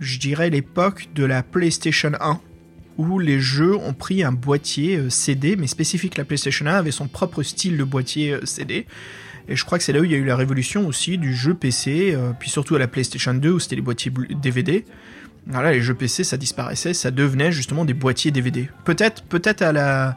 [0.00, 2.40] je dirais, l'époque de la PlayStation 1
[2.98, 6.16] où les jeux ont pris un boîtier euh, CD, mais spécifique.
[6.16, 8.86] La PlayStation 1 avait son propre style de boîtier euh, CD.
[9.48, 11.34] Et je crois que c'est là où il y a eu la révolution aussi du
[11.34, 14.12] jeu PC, euh, puis surtout à la PlayStation 2 où c'était les boîtiers
[14.42, 14.84] DVD.
[15.46, 18.68] Voilà, les jeux PC, ça disparaissait, ça devenait justement des boîtiers DVD.
[18.84, 20.16] Peut-être, peut-être à la,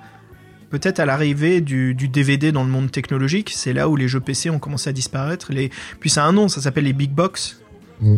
[0.72, 4.22] peut-être à l'arrivée du, du DVD dans le monde technologique, c'est là où les jeux
[4.22, 5.51] PC ont commencé à disparaître.
[5.53, 5.69] Les,
[5.99, 7.61] puis ça a un nom, ça s'appelle les big box.
[8.01, 8.18] Mm.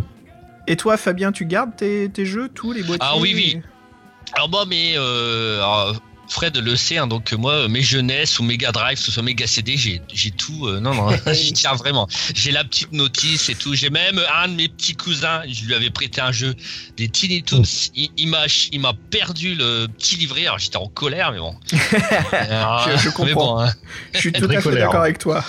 [0.68, 3.00] Et toi, Fabien, tu gardes tes, tes jeux, tous les boîtiers?
[3.02, 3.62] Ah oui, oui.
[4.34, 5.96] Alors moi, mais euh, alors,
[6.30, 9.76] Fred le sait, hein, donc moi, mes jeunesse ou Mega Drive, ce soit Mega CD,
[9.76, 10.66] j'ai j'ai tout.
[10.68, 12.08] euh, non, non, j'y tiens vraiment.
[12.34, 13.74] J'ai la petite notice et tout.
[13.76, 16.56] J'ai même un de mes petits cousins, je lui avais prêté un jeu,
[16.96, 17.64] des Tiny Toons.
[17.96, 20.44] Il, il m'a il m'a perdu le petit livret.
[20.46, 21.54] Alors j'étais en colère, mais bon.
[22.32, 23.56] Alors, Je- comprends.
[23.56, 23.74] bon, hein.
[24.14, 24.88] Je suis tout à fait colère.
[24.88, 25.44] d'accord avec toi.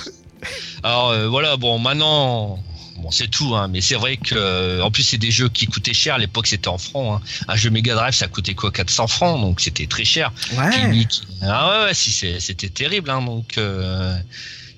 [0.83, 2.59] Alors euh, voilà, bon maintenant,
[3.03, 5.67] bon c'est tout, hein, mais c'est vrai que euh, en plus c'est des jeux qui
[5.67, 6.15] coûtaient cher.
[6.15, 7.21] À l'époque c'était en francs.
[7.23, 7.45] Hein.
[7.49, 10.33] Un jeu Mega Drive ça coûtait quoi 400 francs, donc c'était très cher.
[10.57, 11.07] Ouais.
[11.43, 13.11] Ah ouais, ouais si, c'est- c'était terrible.
[13.11, 14.17] Hein, donc euh,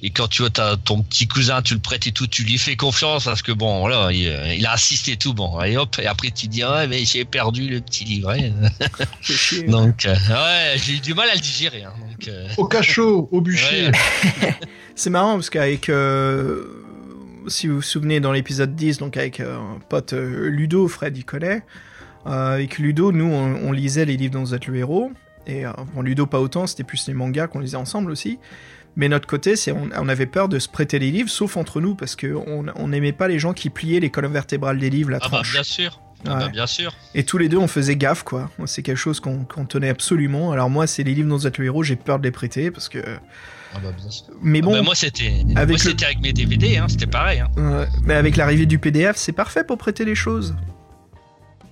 [0.03, 2.59] Et quand tu vois t'as ton petit cousin, tu le prêtes et tout, tu lui
[2.59, 5.79] fais confiance parce que bon, voilà, il, euh, il a assisté et tout, bon, et
[5.79, 8.53] hop, et après tu dis, ouais, mais j'ai perdu le petit livret.
[9.69, 11.85] Donc, euh, ouais, j'ai eu du mal à le digérer.
[11.85, 13.87] Hein, donc, euh, Au cachot, au bûcher.
[13.87, 14.55] ouais.
[14.95, 16.67] C'est marrant parce qu'avec, euh,
[17.49, 21.17] si vous vous souvenez, dans l'épisode 10, donc avec euh, un pote euh, Ludo, Fred
[21.17, 21.63] il connaît,
[22.25, 25.13] avec Ludo, nous on, on lisait les livres dont vous êtes le héros,
[25.47, 28.39] et euh, bon, Ludo pas autant, c'était plus les mangas qu'on lisait ensemble aussi.
[28.97, 31.81] Mais notre côté, c'est on, on avait peur de se prêter les livres, sauf entre
[31.81, 35.11] nous, parce que on n'aimait pas les gens qui pliaient les colonnes vertébrales des livres,
[35.11, 35.53] la Ah bah tranche.
[35.53, 36.01] bien sûr.
[36.27, 36.95] Ah bah, bien sûr.
[37.15, 38.51] Et tous les deux, on faisait gaffe, quoi.
[38.67, 40.53] C'est quelque chose qu'on qu'on tenait absolument.
[40.53, 42.71] Alors moi, c'est les livres dont vous êtes le héros, j'ai peur de les prêter,
[42.71, 43.01] parce que...
[43.75, 44.25] Ah bah, bien sûr.
[44.43, 47.07] Mais Ah bon, bah, moi c'était avec moi, le- c'était avec mes DVD, hein, c'était
[47.07, 47.41] pareil.
[47.41, 47.49] Hein.
[47.57, 50.55] Ouais, mais avec l'arrivée du PDF, c'est parfait pour prêter les choses.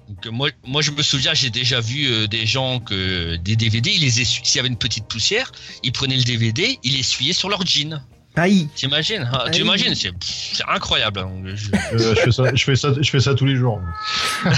[0.09, 3.57] Donc, euh, moi, moi je me souviens, j'ai déjà vu euh, des gens que des
[3.57, 4.11] DVD, ils les.
[4.11, 5.53] S'il y avait une petite poussière,
[5.85, 8.03] ils prenaient le DVD, ils l'essuyaient sur leur jean.
[8.35, 9.51] Aïe T'imagines ah, Aïe.
[9.51, 11.21] T'imagines C'est c'est incroyable.
[11.21, 11.31] hein.
[11.55, 13.79] Je- Euh, je, fais ça, je, fais ça, je fais ça tous les jours.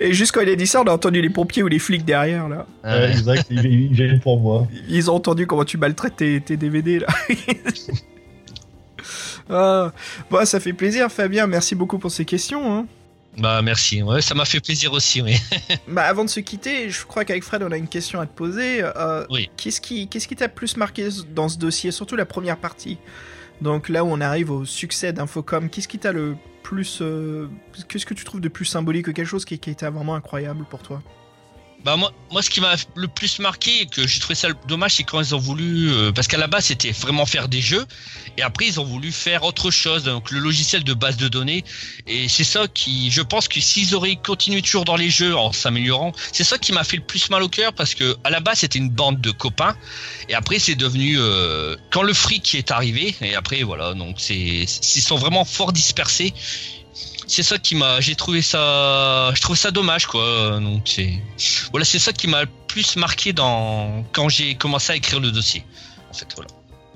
[0.00, 2.04] Et juste quand il a dit ça, on a entendu les pompiers ou les flics
[2.04, 2.66] derrière, là.
[2.84, 4.66] Euh, exact, ils, ils viennent pour moi.
[4.88, 7.06] Ils ont entendu comment tu maltraites tes, tes DVD, là.
[9.50, 9.92] ah,
[10.30, 11.46] bon, ça fait plaisir, Fabien.
[11.46, 12.76] Merci beaucoup pour ces questions.
[12.78, 12.86] Hein.
[13.38, 14.02] Bah merci.
[14.02, 15.20] Ouais, ça m'a fait plaisir aussi.
[15.22, 15.36] Oui.
[15.88, 18.34] Bah, avant de se quitter, je crois qu'avec Fred, on a une question à te
[18.34, 18.80] poser.
[18.82, 19.50] Euh, Oui.
[19.56, 22.98] Qu'est-ce qui qu'est-ce qui t'a plus marqué dans ce dossier, surtout la première partie?
[23.60, 26.98] Donc là où on arrive au succès d'Infocom, qu'est-ce qui t'a le plus...
[27.00, 27.48] euh,
[27.88, 30.64] Qu'est-ce que tu trouves de plus symbolique que quelque chose qui, qui était vraiment incroyable
[30.68, 31.02] pour toi?
[31.84, 34.94] Bah moi, moi ce qui m'a le plus marqué et que j'ai trouvé ça dommage,
[34.94, 37.86] c'est quand ils ont voulu, euh, parce qu'à la base c'était vraiment faire des jeux,
[38.36, 41.64] et après ils ont voulu faire autre chose, donc le logiciel de base de données,
[42.08, 45.52] et c'est ça qui, je pense que s'ils auraient continué toujours dans les jeux en
[45.52, 48.40] s'améliorant, c'est ça qui m'a fait le plus mal au cœur, parce que à la
[48.40, 49.76] base c'était une bande de copains,
[50.28, 54.34] et après c'est devenu euh, quand le fric est arrivé, et après voilà, donc c'est,
[54.36, 54.66] ils
[55.02, 56.34] sont vraiment fort dispersés.
[57.28, 60.60] C'est ça qui m'a, j'ai trouvé ça, je trouve ça dommage quoi.
[60.60, 61.12] Donc c'est,
[61.70, 65.30] voilà, c'est ça qui m'a le plus marqué dans quand j'ai commencé à écrire le
[65.32, 65.64] dossier.
[66.10, 66.48] En fait, voilà.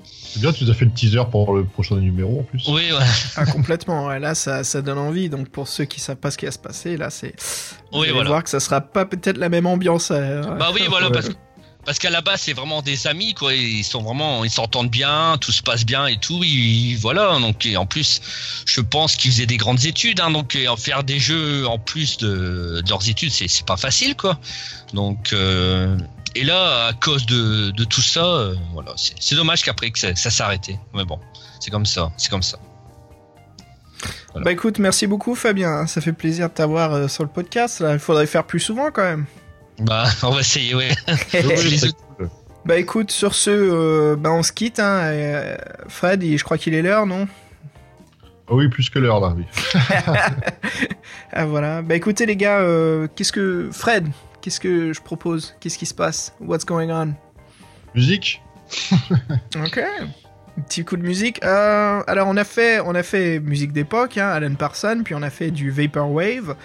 [0.05, 2.63] C'est bien, tu nous as fait le teaser pour le prochain numéro en plus.
[2.69, 3.05] Oui, ouais.
[3.35, 4.05] Ah, complètement.
[4.07, 5.27] ouais, là, ça, ça donne envie.
[5.27, 7.35] Donc, pour ceux qui savent pas ce qui va se passer, là, c'est.
[7.91, 8.29] Vous Oui, allez voilà.
[8.29, 10.07] voir que ça sera pas peut-être la même ambiance.
[10.11, 11.27] euh, Bah oui, voilà, parce,
[11.85, 13.53] parce qu'à la base c'est vraiment des amis quoi.
[13.53, 16.41] Ils sont vraiment, ils s'entendent bien, tout se passe bien et tout.
[16.43, 18.21] Ils, voilà, donc et en plus,
[18.65, 22.17] je pense qu'ils faisaient des grandes études, hein, donc et faire des jeux en plus
[22.17, 24.39] de, leurs études, c'est pas facile quoi.
[24.93, 25.97] Donc euh,
[26.35, 30.45] et là, à cause de, tout ça, euh, voilà, c'est dommage qu'après que ça, ça
[30.45, 30.79] arrêté.
[30.93, 31.19] Mais bon,
[31.59, 32.57] c'est comme ça, c'est comme ça.
[34.35, 37.83] Bah écoute, merci beaucoup Fabien, ça fait plaisir de t'avoir euh, sur le podcast.
[37.87, 39.25] Il faudrait faire plus souvent quand même.
[39.81, 40.91] Bah, on va essayer, ouais.
[42.63, 44.79] Bah écoute, sur ce, euh, bah on se quitte.
[44.79, 47.27] Hein, euh, Fred, je crois qu'il est l'heure, non?
[48.47, 49.45] Ah oui, plus que l'heure là, oui.
[51.33, 51.81] Ah voilà.
[51.81, 53.69] Bah écoutez les gars, euh, qu'est-ce que...
[53.71, 54.07] Fred,
[54.41, 55.55] qu'est-ce que je propose?
[55.59, 56.35] Qu'est-ce qui se passe?
[56.39, 57.15] What's going on?
[57.95, 58.43] Musique?
[59.55, 59.79] Ok.
[59.79, 61.43] Un petit coup de musique.
[61.43, 65.23] Euh, alors on a fait, on a fait musique d'époque, hein, Alan Parsons, puis on
[65.23, 66.55] a fait du vaporwave.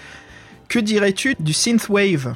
[0.68, 2.34] Que dirais-tu du synthwave?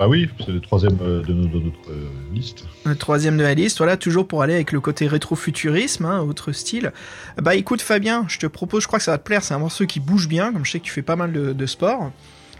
[0.00, 2.64] Bah oui, c'est le troisième euh, de, notre euh, liste.
[2.86, 6.52] Le troisième de la liste, voilà, toujours pour aller avec le côté rétrofuturisme, hein, autre
[6.52, 6.94] style.
[7.36, 9.58] Bah écoute Fabien, je te propose, je crois que ça va te plaire, c'est un
[9.58, 12.12] morceau qui bouge bien, comme je sais que tu fais pas mal de, de sport.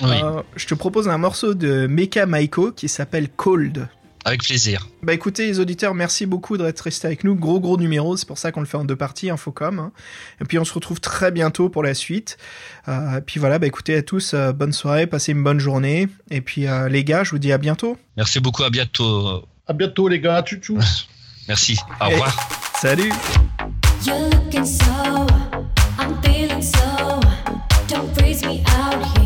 [0.03, 3.89] Oui, Euh, je te propose un morceau de Mecha Maiko qui s'appelle Cold.
[4.25, 4.87] Avec plaisir.
[5.03, 7.35] Bah écoutez les auditeurs, merci beaucoup d'être restés avec nous.
[7.35, 9.79] Gros gros numéro, c'est pour ça qu'on le fait en deux parties, Infocom.
[9.79, 9.93] hein.
[10.41, 12.37] Et puis on se retrouve très bientôt pour la suite.
[12.89, 16.09] Euh, et puis voilà, bah écoutez à tous, euh, bonne soirée, passez une bonne journée.
[16.31, 17.97] Et puis euh, les gars, je vous dis à bientôt.
[18.17, 19.43] Merci beaucoup, à bientôt.
[19.67, 20.79] À bientôt les gars, tchou-tchous
[21.49, 22.37] Merci, au revoir.
[22.81, 23.13] Salut
[24.07, 24.85] You're looking so,
[25.99, 27.21] I'm feeling so.
[27.89, 29.20] Don't freeze me out here,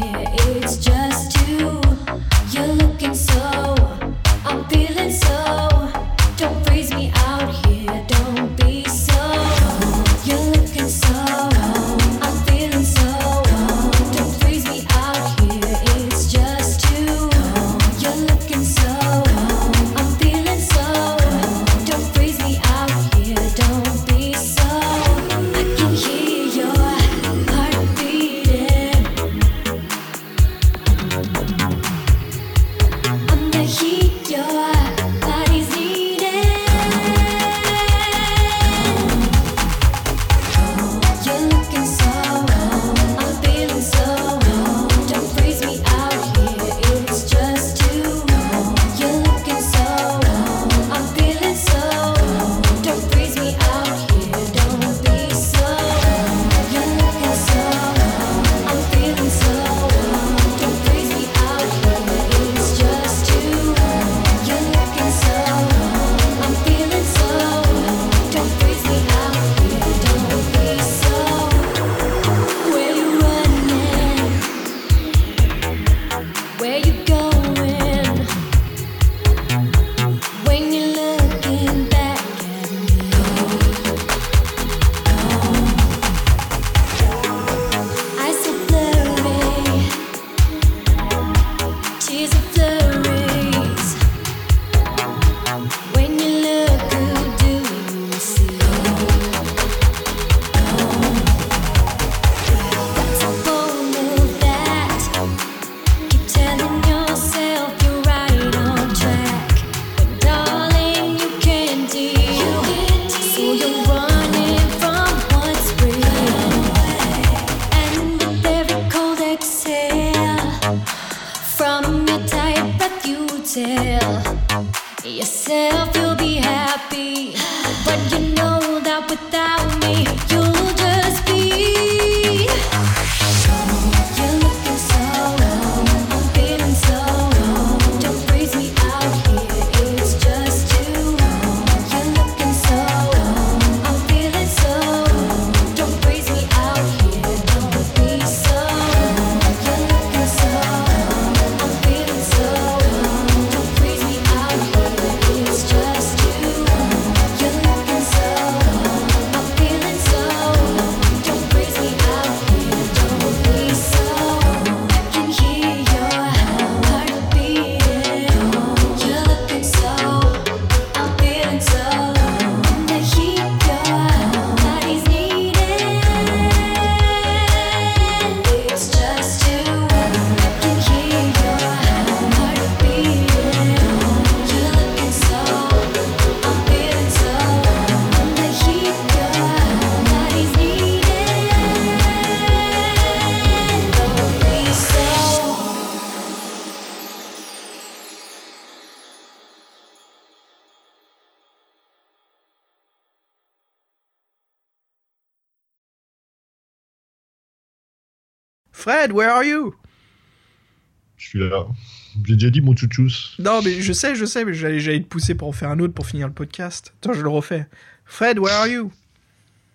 [212.34, 213.36] J'ai déjà dit mon chouchous.
[213.38, 215.78] Non, mais je sais, je sais, mais j'allais, j'allais te pousser pour en faire un
[215.78, 216.92] autre pour finir le podcast.
[217.00, 217.68] Attends, je le refais.
[218.04, 218.90] Fred, where are you?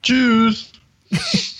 [0.04, 0.74] Tchuss!